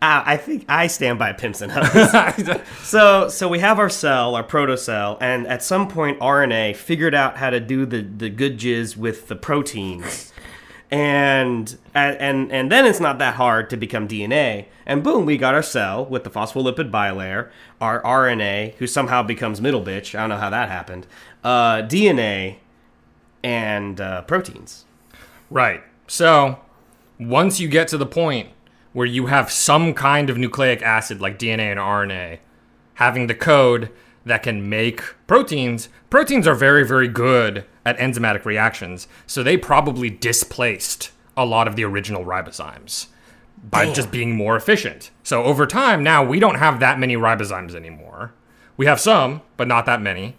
I 0.01 0.33
I 0.33 0.37
think 0.37 0.65
I 0.69 0.87
stand 0.87 1.17
by 1.19 1.33
pimps 1.33 1.61
and 1.61 1.71
hoes. 1.71 2.57
so 2.83 3.29
so 3.29 3.47
we 3.47 3.59
have 3.59 3.79
our 3.79 3.89
cell, 3.89 4.35
our 4.35 4.43
protocell, 4.43 5.17
and 5.19 5.47
at 5.47 5.63
some 5.63 5.87
point 5.87 6.19
RNA 6.19 6.75
figured 6.75 7.15
out 7.15 7.37
how 7.37 7.49
to 7.49 7.59
do 7.59 7.85
the, 7.85 8.01
the 8.01 8.29
good 8.29 8.57
jizz 8.59 8.95
with 8.95 9.27
the 9.27 9.35
proteins. 9.35 10.31
And 10.89 11.77
and 11.93 12.51
and 12.51 12.71
then 12.71 12.85
it's 12.85 13.01
not 13.01 13.19
that 13.19 13.35
hard 13.35 13.69
to 13.71 13.77
become 13.77 14.07
DNA. 14.07 14.67
And 14.85 15.03
boom, 15.03 15.25
we 15.25 15.37
got 15.37 15.53
our 15.53 15.63
cell 15.63 16.05
with 16.05 16.23
the 16.23 16.29
phospholipid 16.29 16.89
bilayer, 16.89 17.49
our 17.81 18.01
RNA, 18.03 18.75
who 18.75 18.87
somehow 18.87 19.21
becomes 19.21 19.59
middle 19.59 19.83
bitch. 19.83 20.15
I 20.15 20.21
don't 20.21 20.29
know 20.29 20.37
how 20.37 20.49
that 20.49 20.69
happened. 20.69 21.05
Uh, 21.43 21.81
DNA 21.81 22.57
and 23.43 23.99
uh, 23.99 24.21
proteins. 24.23 24.85
Right. 25.49 25.83
So, 26.07 26.59
once 27.19 27.59
you 27.59 27.67
get 27.67 27.87
to 27.89 27.97
the 27.97 28.05
point 28.05 28.49
where 28.93 29.05
you 29.05 29.27
have 29.27 29.51
some 29.51 29.93
kind 29.93 30.29
of 30.29 30.37
nucleic 30.37 30.81
acid 30.81 31.21
like 31.21 31.37
DNA 31.37 31.71
and 31.71 31.79
RNA 31.79 32.39
having 32.95 33.27
the 33.27 33.35
code 33.35 33.91
that 34.25 34.43
can 34.43 34.67
make 34.67 35.01
proteins, 35.27 35.89
proteins 36.09 36.47
are 36.47 36.55
very, 36.55 36.85
very 36.85 37.07
good 37.07 37.65
at 37.87 37.97
enzymatic 37.97 38.45
reactions. 38.45 39.07
So, 39.25 39.41
they 39.41 39.57
probably 39.57 40.09
displaced 40.09 41.11
a 41.35 41.45
lot 41.45 41.67
of 41.67 41.75
the 41.75 41.83
original 41.83 42.25
ribozymes 42.25 43.07
by 43.63 43.91
just 43.91 44.11
being 44.11 44.35
more 44.35 44.55
efficient. 44.55 45.11
So, 45.23 45.43
over 45.43 45.65
time, 45.65 46.03
now 46.03 46.23
we 46.23 46.39
don't 46.39 46.55
have 46.55 46.79
that 46.81 46.99
many 46.99 47.15
ribozymes 47.15 47.73
anymore. 47.73 48.33
We 48.75 48.85
have 48.85 48.99
some, 48.99 49.41
but 49.55 49.67
not 49.67 49.85
that 49.87 50.01
many. 50.01 50.35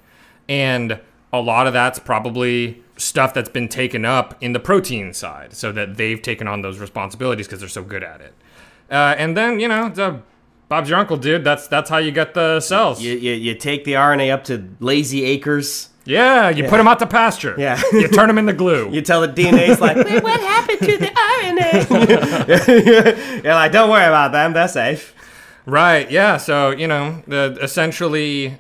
And 0.49 1.01
a 1.33 1.41
lot 1.41 1.67
of 1.67 1.73
that's 1.73 1.99
probably 1.99 2.83
stuff 2.97 3.35
that's 3.35 3.49
been 3.49 3.69
taken 3.69 4.05
up 4.05 4.37
in 4.41 4.53
the 4.53 4.61
protein 4.61 5.13
side 5.13 5.55
so 5.55 5.73
that 5.73 5.97
they've 5.97 6.21
taken 6.21 6.49
on 6.49 6.63
those 6.63 6.79
responsibilities 6.79 7.47
because 7.47 7.61
they're 7.61 7.69
so 7.69 7.83
good 7.83 8.03
at 8.03 8.21
it. 8.21 8.35
Uh, 8.91 9.15
and 9.19 9.37
then, 9.37 9.61
you 9.61 9.69
know, 9.69 9.89
the, 9.89 10.23
Bob's 10.69 10.91
your 10.91 10.99
uncle, 10.99 11.17
dude. 11.17 11.45
That's 11.45 11.67
that's 11.67 11.89
how 11.89 11.97
you 11.97 12.11
get 12.11 12.35
the 12.35 12.61
cells. 12.61 13.01
You, 13.01 13.15
you, 13.15 13.33
you 13.33 13.55
take 13.55 13.85
the 13.85 13.95
RNA 13.95 14.33
up 14.33 14.45
to 14.45 14.69
lazy 14.81 15.25
acres. 15.25 15.88
Yeah, 16.09 16.49
you 16.49 16.65
put 16.65 16.79
them 16.79 16.89
out 16.89 16.99
to 17.01 17.07
pasture. 17.07 17.55
Yeah. 17.59 17.81
you 17.93 18.09
turn 18.09 18.29
them 18.29 18.39
into 18.39 18.55
glue. 18.55 18.91
You 18.99 19.03
tell 19.03 19.21
the 19.21 19.29
DNA's 19.29 19.81
like, 19.81 19.97
"Wait, 19.97 20.23
what 20.23 20.41
happened 20.41 20.81
to 20.81 20.97
the 20.97 21.07
RNA? 21.07 21.89
You're 23.45 23.55
like, 23.55 23.71
don't 23.71 23.91
worry 23.91 24.07
about 24.07 24.33
them, 24.33 24.55
they're 24.55 24.67
safe. 24.67 25.15
Right. 25.67 26.11
Yeah. 26.11 26.39
So 26.39 26.71
you 26.71 26.87
know, 26.87 27.23
the 27.27 27.59
essentially 27.61 28.59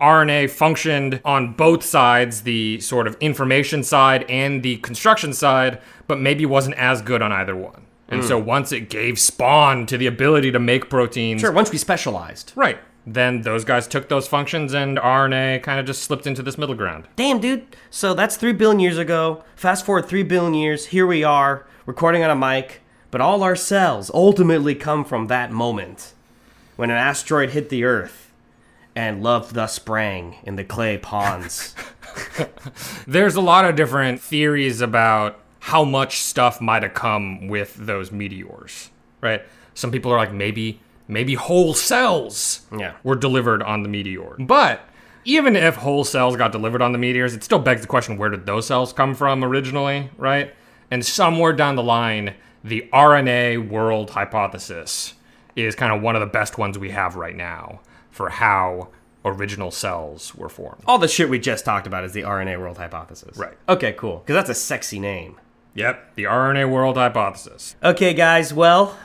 RNA 0.00 0.50
functioned 0.50 1.20
on 1.24 1.54
both 1.54 1.82
sides, 1.82 2.42
the 2.42 2.80
sort 2.80 3.06
of 3.06 3.16
information 3.20 3.82
side 3.82 4.24
and 4.28 4.62
the 4.62 4.76
construction 4.78 5.32
side, 5.32 5.80
but 6.06 6.20
maybe 6.20 6.44
wasn't 6.44 6.76
as 6.76 7.00
good 7.00 7.22
on 7.22 7.32
either 7.32 7.56
one. 7.56 7.86
And 8.08 8.20
hmm. 8.20 8.26
so 8.26 8.38
once 8.38 8.72
it 8.72 8.90
gave 8.90 9.18
spawn 9.18 9.86
to 9.86 9.96
the 9.96 10.06
ability 10.06 10.52
to 10.52 10.58
make 10.58 10.90
proteins, 10.90 11.40
Sure, 11.40 11.52
once 11.52 11.70
we 11.70 11.78
specialized. 11.78 12.52
right, 12.54 12.78
then 13.06 13.42
those 13.42 13.64
guys 13.64 13.88
took 13.88 14.08
those 14.08 14.28
functions 14.28 14.74
and 14.74 14.96
RNA 14.98 15.62
kind 15.62 15.80
of 15.80 15.86
just 15.86 16.02
slipped 16.02 16.26
into 16.26 16.42
this 16.42 16.56
middle 16.56 16.74
ground. 16.74 17.08
Damn, 17.16 17.40
dude. 17.40 17.76
So 17.90 18.14
that's 18.14 18.36
3 18.36 18.52
billion 18.52 18.80
years 18.80 18.98
ago. 18.98 19.42
Fast 19.56 19.84
forward 19.84 20.06
3 20.06 20.22
billion 20.22 20.54
years, 20.54 20.86
here 20.86 21.06
we 21.06 21.24
are, 21.24 21.66
recording 21.84 22.22
on 22.22 22.30
a 22.30 22.36
mic, 22.36 22.80
but 23.10 23.20
all 23.20 23.42
our 23.42 23.56
cells 23.56 24.10
ultimately 24.14 24.74
come 24.74 25.04
from 25.04 25.26
that 25.26 25.50
moment 25.50 26.12
when 26.76 26.90
an 26.90 26.96
asteroid 26.96 27.50
hit 27.50 27.68
the 27.68 27.84
Earth 27.84 28.30
and 28.94 29.22
love 29.22 29.54
thus 29.54 29.72
sprang 29.72 30.36
in 30.44 30.56
the 30.56 30.64
clay 30.64 30.98
ponds. 30.98 31.74
There's 33.06 33.34
a 33.34 33.40
lot 33.40 33.64
of 33.64 33.74
different 33.74 34.20
theories 34.20 34.80
about 34.80 35.40
how 35.60 35.84
much 35.84 36.20
stuff 36.20 36.60
might 36.60 36.82
have 36.82 36.94
come 36.94 37.48
with 37.48 37.74
those 37.74 38.12
meteors, 38.12 38.90
right? 39.20 39.42
Some 39.74 39.90
people 39.90 40.12
are 40.12 40.18
like 40.18 40.32
maybe 40.32 40.80
maybe 41.12 41.34
whole 41.34 41.74
cells 41.74 42.60
Yeah. 42.76 42.92
were 43.02 43.16
delivered 43.16 43.62
on 43.62 43.82
the 43.82 43.88
meteor. 43.88 44.34
But 44.38 44.80
even 45.24 45.54
if 45.56 45.76
whole 45.76 46.04
cells 46.04 46.36
got 46.36 46.50
delivered 46.52 46.82
on 46.82 46.92
the 46.92 46.98
meteors, 46.98 47.34
it 47.34 47.44
still 47.44 47.58
begs 47.58 47.82
the 47.82 47.86
question 47.86 48.16
where 48.18 48.28
did 48.30 48.46
those 48.46 48.66
cells 48.66 48.92
come 48.92 49.14
from 49.14 49.44
originally, 49.44 50.10
right? 50.16 50.52
And 50.90 51.04
somewhere 51.04 51.52
down 51.52 51.76
the 51.76 51.82
line, 51.82 52.34
the 52.64 52.88
RNA 52.92 53.68
world 53.68 54.10
hypothesis 54.10 55.14
is 55.56 55.74
kind 55.74 55.92
of 55.92 56.00
one 56.02 56.16
of 56.16 56.20
the 56.20 56.26
best 56.26 56.58
ones 56.58 56.78
we 56.78 56.90
have 56.90 57.16
right 57.16 57.36
now 57.36 57.80
for 58.10 58.30
how 58.30 58.88
original 59.24 59.70
cells 59.70 60.34
were 60.34 60.48
formed. 60.48 60.82
all 60.86 60.98
the 60.98 61.06
shit 61.06 61.28
we 61.28 61.38
just 61.38 61.64
talked 61.64 61.86
about 61.86 62.02
is 62.02 62.12
the 62.12 62.22
RNA 62.22 62.58
world 62.58 62.76
hypothesis. 62.78 63.36
Right. 63.38 63.56
Okay, 63.68 63.92
cool. 63.92 64.18
Because 64.18 64.34
that's 64.34 64.50
a 64.50 64.60
sexy 64.60 64.98
name. 64.98 65.36
Yep, 65.74 66.16
the 66.16 66.24
RNA 66.24 66.68
world 66.68 66.96
hypothesis. 66.96 67.76
Okay, 67.82 68.12
guys, 68.14 68.52
well, 68.52 68.98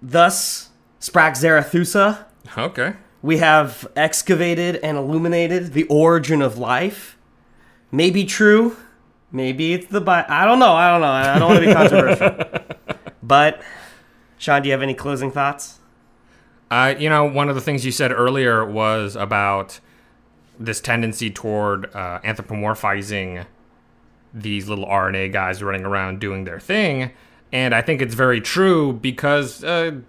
thus 0.00 0.70
sprach 1.04 1.36
Zarathustra. 1.36 2.26
Okay. 2.56 2.94
We 3.20 3.38
have 3.38 3.86
excavated 3.94 4.76
and 4.76 4.96
illuminated 4.96 5.74
the 5.74 5.84
origin 5.84 6.40
of 6.40 6.56
life. 6.56 7.18
Maybe 7.92 8.24
true, 8.24 8.76
maybe 9.30 9.74
it's 9.74 9.86
the 9.86 10.00
Bible. 10.00 10.32
I 10.32 10.46
don't 10.46 10.58
know. 10.58 10.72
I 10.72 10.90
don't 10.90 11.00
know. 11.02 11.06
I 11.08 11.38
don't 11.38 11.48
want 11.48 11.60
to 11.60 11.66
be 11.66 11.72
controversial. 12.20 12.96
but, 13.22 13.62
Sean, 14.38 14.62
do 14.62 14.68
you 14.68 14.72
have 14.72 14.82
any 14.82 14.94
closing 14.94 15.30
thoughts? 15.30 15.78
Uh, 16.70 16.94
you 16.98 17.08
know, 17.08 17.24
one 17.24 17.48
of 17.48 17.54
the 17.54 17.60
things 17.60 17.84
you 17.84 17.92
said 17.92 18.10
earlier 18.10 18.64
was 18.64 19.14
about 19.14 19.80
this 20.58 20.80
tendency 20.80 21.30
toward 21.30 21.94
uh, 21.94 22.20
anthropomorphizing 22.24 23.46
these 24.32 24.68
little 24.68 24.86
RNA 24.86 25.32
guys 25.32 25.62
running 25.62 25.84
around 25.84 26.18
doing 26.18 26.44
their 26.44 26.58
thing. 26.58 27.10
And 27.52 27.74
I 27.74 27.82
think 27.82 28.02
it's 28.02 28.14
very 28.14 28.40
true 28.40 28.92
because 28.94 29.62
uh, 29.62 30.00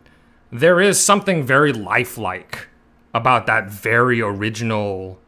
there 0.59 0.79
is 0.81 1.03
something 1.03 1.43
very 1.43 1.73
lifelike 1.73 2.67
about 3.13 3.45
that 3.47 3.69
very 3.69 4.21
original 4.21 5.19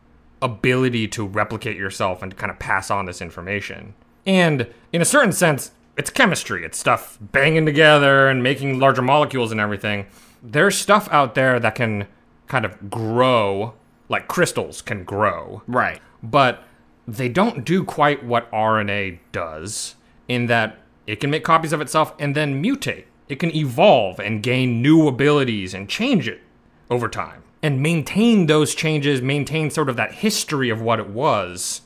ability 0.41 1.07
to 1.07 1.25
replicate 1.25 1.77
yourself 1.77 2.21
and 2.21 2.31
to 2.31 2.37
kind 2.37 2.51
of 2.51 2.59
pass 2.59 2.91
on 2.91 3.05
this 3.05 3.21
information. 3.21 3.93
And 4.25 4.67
in 4.91 5.01
a 5.01 5.05
certain 5.05 5.31
sense, 5.31 5.71
it's 5.97 6.09
chemistry. 6.09 6.63
It's 6.63 6.77
stuff 6.77 7.17
banging 7.21 7.65
together 7.65 8.27
and 8.27 8.43
making 8.43 8.79
larger 8.79 9.01
molecules 9.01 9.51
and 9.51 9.59
everything. 9.59 10.05
There's 10.43 10.77
stuff 10.77 11.07
out 11.11 11.33
there 11.33 11.59
that 11.59 11.75
can 11.75 12.07
kind 12.47 12.65
of 12.65 12.89
grow, 12.89 13.73
like 14.09 14.27
crystals 14.27 14.81
can 14.81 15.03
grow 15.03 15.63
Right. 15.67 15.99
but 16.21 16.63
they 17.07 17.29
don't 17.29 17.63
do 17.65 17.83
quite 17.83 18.23
what 18.23 18.51
RNA 18.51 19.19
does 19.31 19.95
in 20.27 20.47
that 20.47 20.77
it 21.07 21.21
can 21.21 21.29
make 21.29 21.43
copies 21.43 21.71
of 21.73 21.79
itself 21.81 22.13
and 22.19 22.35
then 22.35 22.61
mutate. 22.61 23.05
It 23.29 23.39
can 23.39 23.53
evolve 23.55 24.19
and 24.19 24.41
gain 24.41 24.81
new 24.81 25.07
abilities 25.07 25.73
and 25.73 25.89
change 25.89 26.27
it 26.27 26.41
over 26.89 27.07
time 27.09 27.43
and 27.61 27.81
maintain 27.81 28.45
those 28.45 28.73
changes, 28.75 29.21
maintain 29.21 29.69
sort 29.69 29.89
of 29.89 29.95
that 29.97 30.13
history 30.13 30.69
of 30.69 30.81
what 30.81 30.99
it 30.99 31.09
was. 31.09 31.81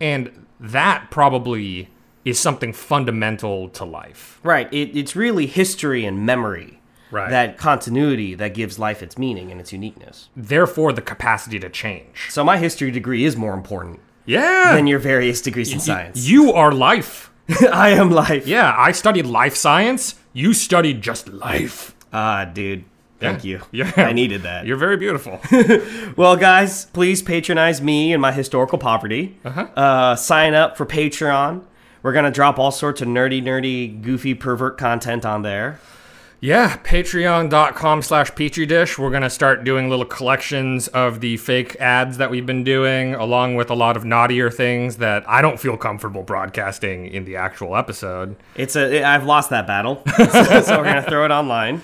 And 0.00 0.46
that 0.60 1.10
probably 1.10 1.88
is 2.24 2.38
something 2.38 2.72
fundamental 2.72 3.68
to 3.70 3.84
life. 3.84 4.38
Right. 4.42 4.72
It, 4.72 4.96
it's 4.96 5.16
really 5.16 5.46
history 5.46 6.04
and 6.04 6.26
memory. 6.26 6.80
Right. 7.10 7.30
That 7.30 7.56
continuity 7.56 8.34
that 8.34 8.52
gives 8.52 8.78
life 8.78 9.02
its 9.02 9.16
meaning 9.16 9.50
and 9.50 9.58
its 9.60 9.72
uniqueness. 9.72 10.28
Therefore, 10.36 10.92
the 10.92 11.00
capacity 11.00 11.58
to 11.60 11.70
change. 11.70 12.26
So 12.28 12.44
my 12.44 12.58
history 12.58 12.90
degree 12.90 13.24
is 13.24 13.34
more 13.34 13.54
important 13.54 14.00
Yeah. 14.26 14.74
than 14.74 14.86
your 14.86 14.98
various 14.98 15.40
degrees 15.40 15.72
in 15.72 15.78
Y- 15.78 15.84
science. 15.84 16.28
You 16.28 16.52
are 16.52 16.70
life. 16.70 17.30
I 17.72 17.90
am 17.90 18.10
life. 18.10 18.46
Yeah, 18.46 18.74
I 18.76 18.92
studied 18.92 19.24
life 19.24 19.56
science. 19.56 20.16
You 20.38 20.54
studied 20.54 21.02
just 21.02 21.28
life. 21.28 21.96
Ah, 22.12 22.44
dude. 22.44 22.84
Thank 23.18 23.44
Yeah. 23.44 23.58
you. 23.72 23.84
Yeah. 23.86 23.92
I 23.96 24.12
needed 24.12 24.42
that. 24.42 24.66
You're 24.66 24.76
very 24.76 24.96
beautiful. 24.96 25.40
Well, 26.16 26.36
guys, 26.36 26.86
please 26.86 27.22
patronize 27.22 27.80
me 27.82 28.12
and 28.12 28.22
my 28.22 28.30
historical 28.32 28.78
poverty. 28.78 29.36
Uh-huh. 29.44 30.14
sign 30.16 30.54
up 30.54 30.76
for 30.76 30.86
Patreon. 30.86 31.62
We're 32.02 32.12
gonna 32.12 32.30
drop 32.30 32.58
all 32.58 32.70
sorts 32.70 33.00
of 33.02 33.08
nerdy, 33.08 33.42
nerdy, 33.42 34.00
goofy, 34.00 34.34
pervert 34.34 34.78
content 34.78 35.26
on 35.26 35.42
there. 35.42 35.80
Yeah, 36.40 36.76
patreon.com 36.78 38.02
slash 38.02 38.34
petri 38.34 38.64
dish. 38.64 38.96
We're 38.98 39.10
going 39.10 39.22
to 39.22 39.30
start 39.30 39.64
doing 39.64 39.90
little 39.90 40.04
collections 40.04 40.86
of 40.88 41.20
the 41.20 41.36
fake 41.36 41.76
ads 41.80 42.18
that 42.18 42.30
we've 42.30 42.46
been 42.46 42.62
doing, 42.62 43.14
along 43.14 43.56
with 43.56 43.70
a 43.70 43.74
lot 43.74 43.96
of 43.96 44.04
naughtier 44.04 44.50
things 44.50 44.98
that 44.98 45.28
I 45.28 45.42
don't 45.42 45.58
feel 45.58 45.76
comfortable 45.76 46.22
broadcasting 46.22 47.06
in 47.06 47.24
the 47.24 47.36
actual 47.36 47.76
episode. 47.76 48.36
It's 48.54 48.76
a. 48.76 49.02
I've 49.02 49.24
lost 49.24 49.50
that 49.50 49.66
battle, 49.66 50.02
so, 50.16 50.62
so 50.62 50.78
we're 50.78 50.84
gonna 50.84 51.02
throw 51.02 51.24
it 51.24 51.30
online. 51.30 51.82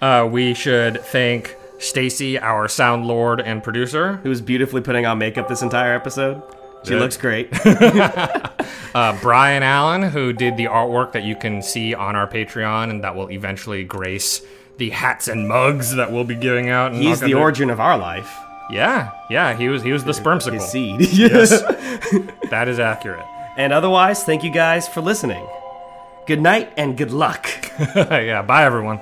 Uh, 0.00 0.28
we 0.30 0.54
should 0.54 1.00
thank 1.00 1.56
Stacy, 1.78 2.38
our 2.38 2.68
sound 2.68 3.06
lord 3.06 3.40
and 3.40 3.62
producer. 3.62 4.16
who's 4.22 4.40
beautifully 4.40 4.80
putting 4.82 5.04
on 5.04 5.18
makeup 5.18 5.48
this 5.48 5.62
entire 5.62 5.94
episode? 5.94 6.42
She 6.86 6.90
Good. 6.94 7.00
looks 7.00 7.16
great. 7.16 7.48
Uh, 8.94 9.14
Brian 9.20 9.62
Allen, 9.62 10.02
who 10.04 10.32
did 10.32 10.56
the 10.56 10.64
artwork 10.64 11.12
that 11.12 11.22
you 11.22 11.36
can 11.36 11.60
see 11.60 11.92
on 11.92 12.16
our 12.16 12.26
Patreon 12.26 12.88
and 12.88 13.04
that 13.04 13.14
will 13.14 13.30
eventually 13.30 13.84
grace 13.84 14.40
the 14.78 14.88
hats 14.88 15.28
and 15.28 15.46
mugs 15.46 15.94
that 15.96 16.10
we'll 16.10 16.24
be 16.24 16.34
giving 16.34 16.70
out. 16.70 16.92
and 16.92 17.02
He's 17.02 17.20
the 17.20 17.26
kinds 17.26 17.34
origin 17.34 17.68
of 17.68 17.78
our 17.78 17.98
life. 17.98 18.34
Yeah, 18.70 19.10
yeah, 19.28 19.54
he 19.54 19.68
was 19.68 19.82
he 19.82 19.92
was 19.92 20.04
the 20.04 20.14
spermsicle. 20.14 20.54
His 20.54 20.64
seed. 20.70 21.00
Yes, 21.12 21.50
that 22.48 22.68
is 22.68 22.78
accurate. 22.78 23.26
And 23.58 23.70
otherwise, 23.70 24.24
thank 24.24 24.42
you 24.42 24.50
guys 24.50 24.88
for 24.88 25.02
listening. 25.02 25.46
Good 26.26 26.40
night 26.40 26.72
and 26.78 26.96
good 26.96 27.10
luck. 27.10 27.46
yeah, 27.94 28.40
bye 28.40 28.64
everyone. 28.64 28.98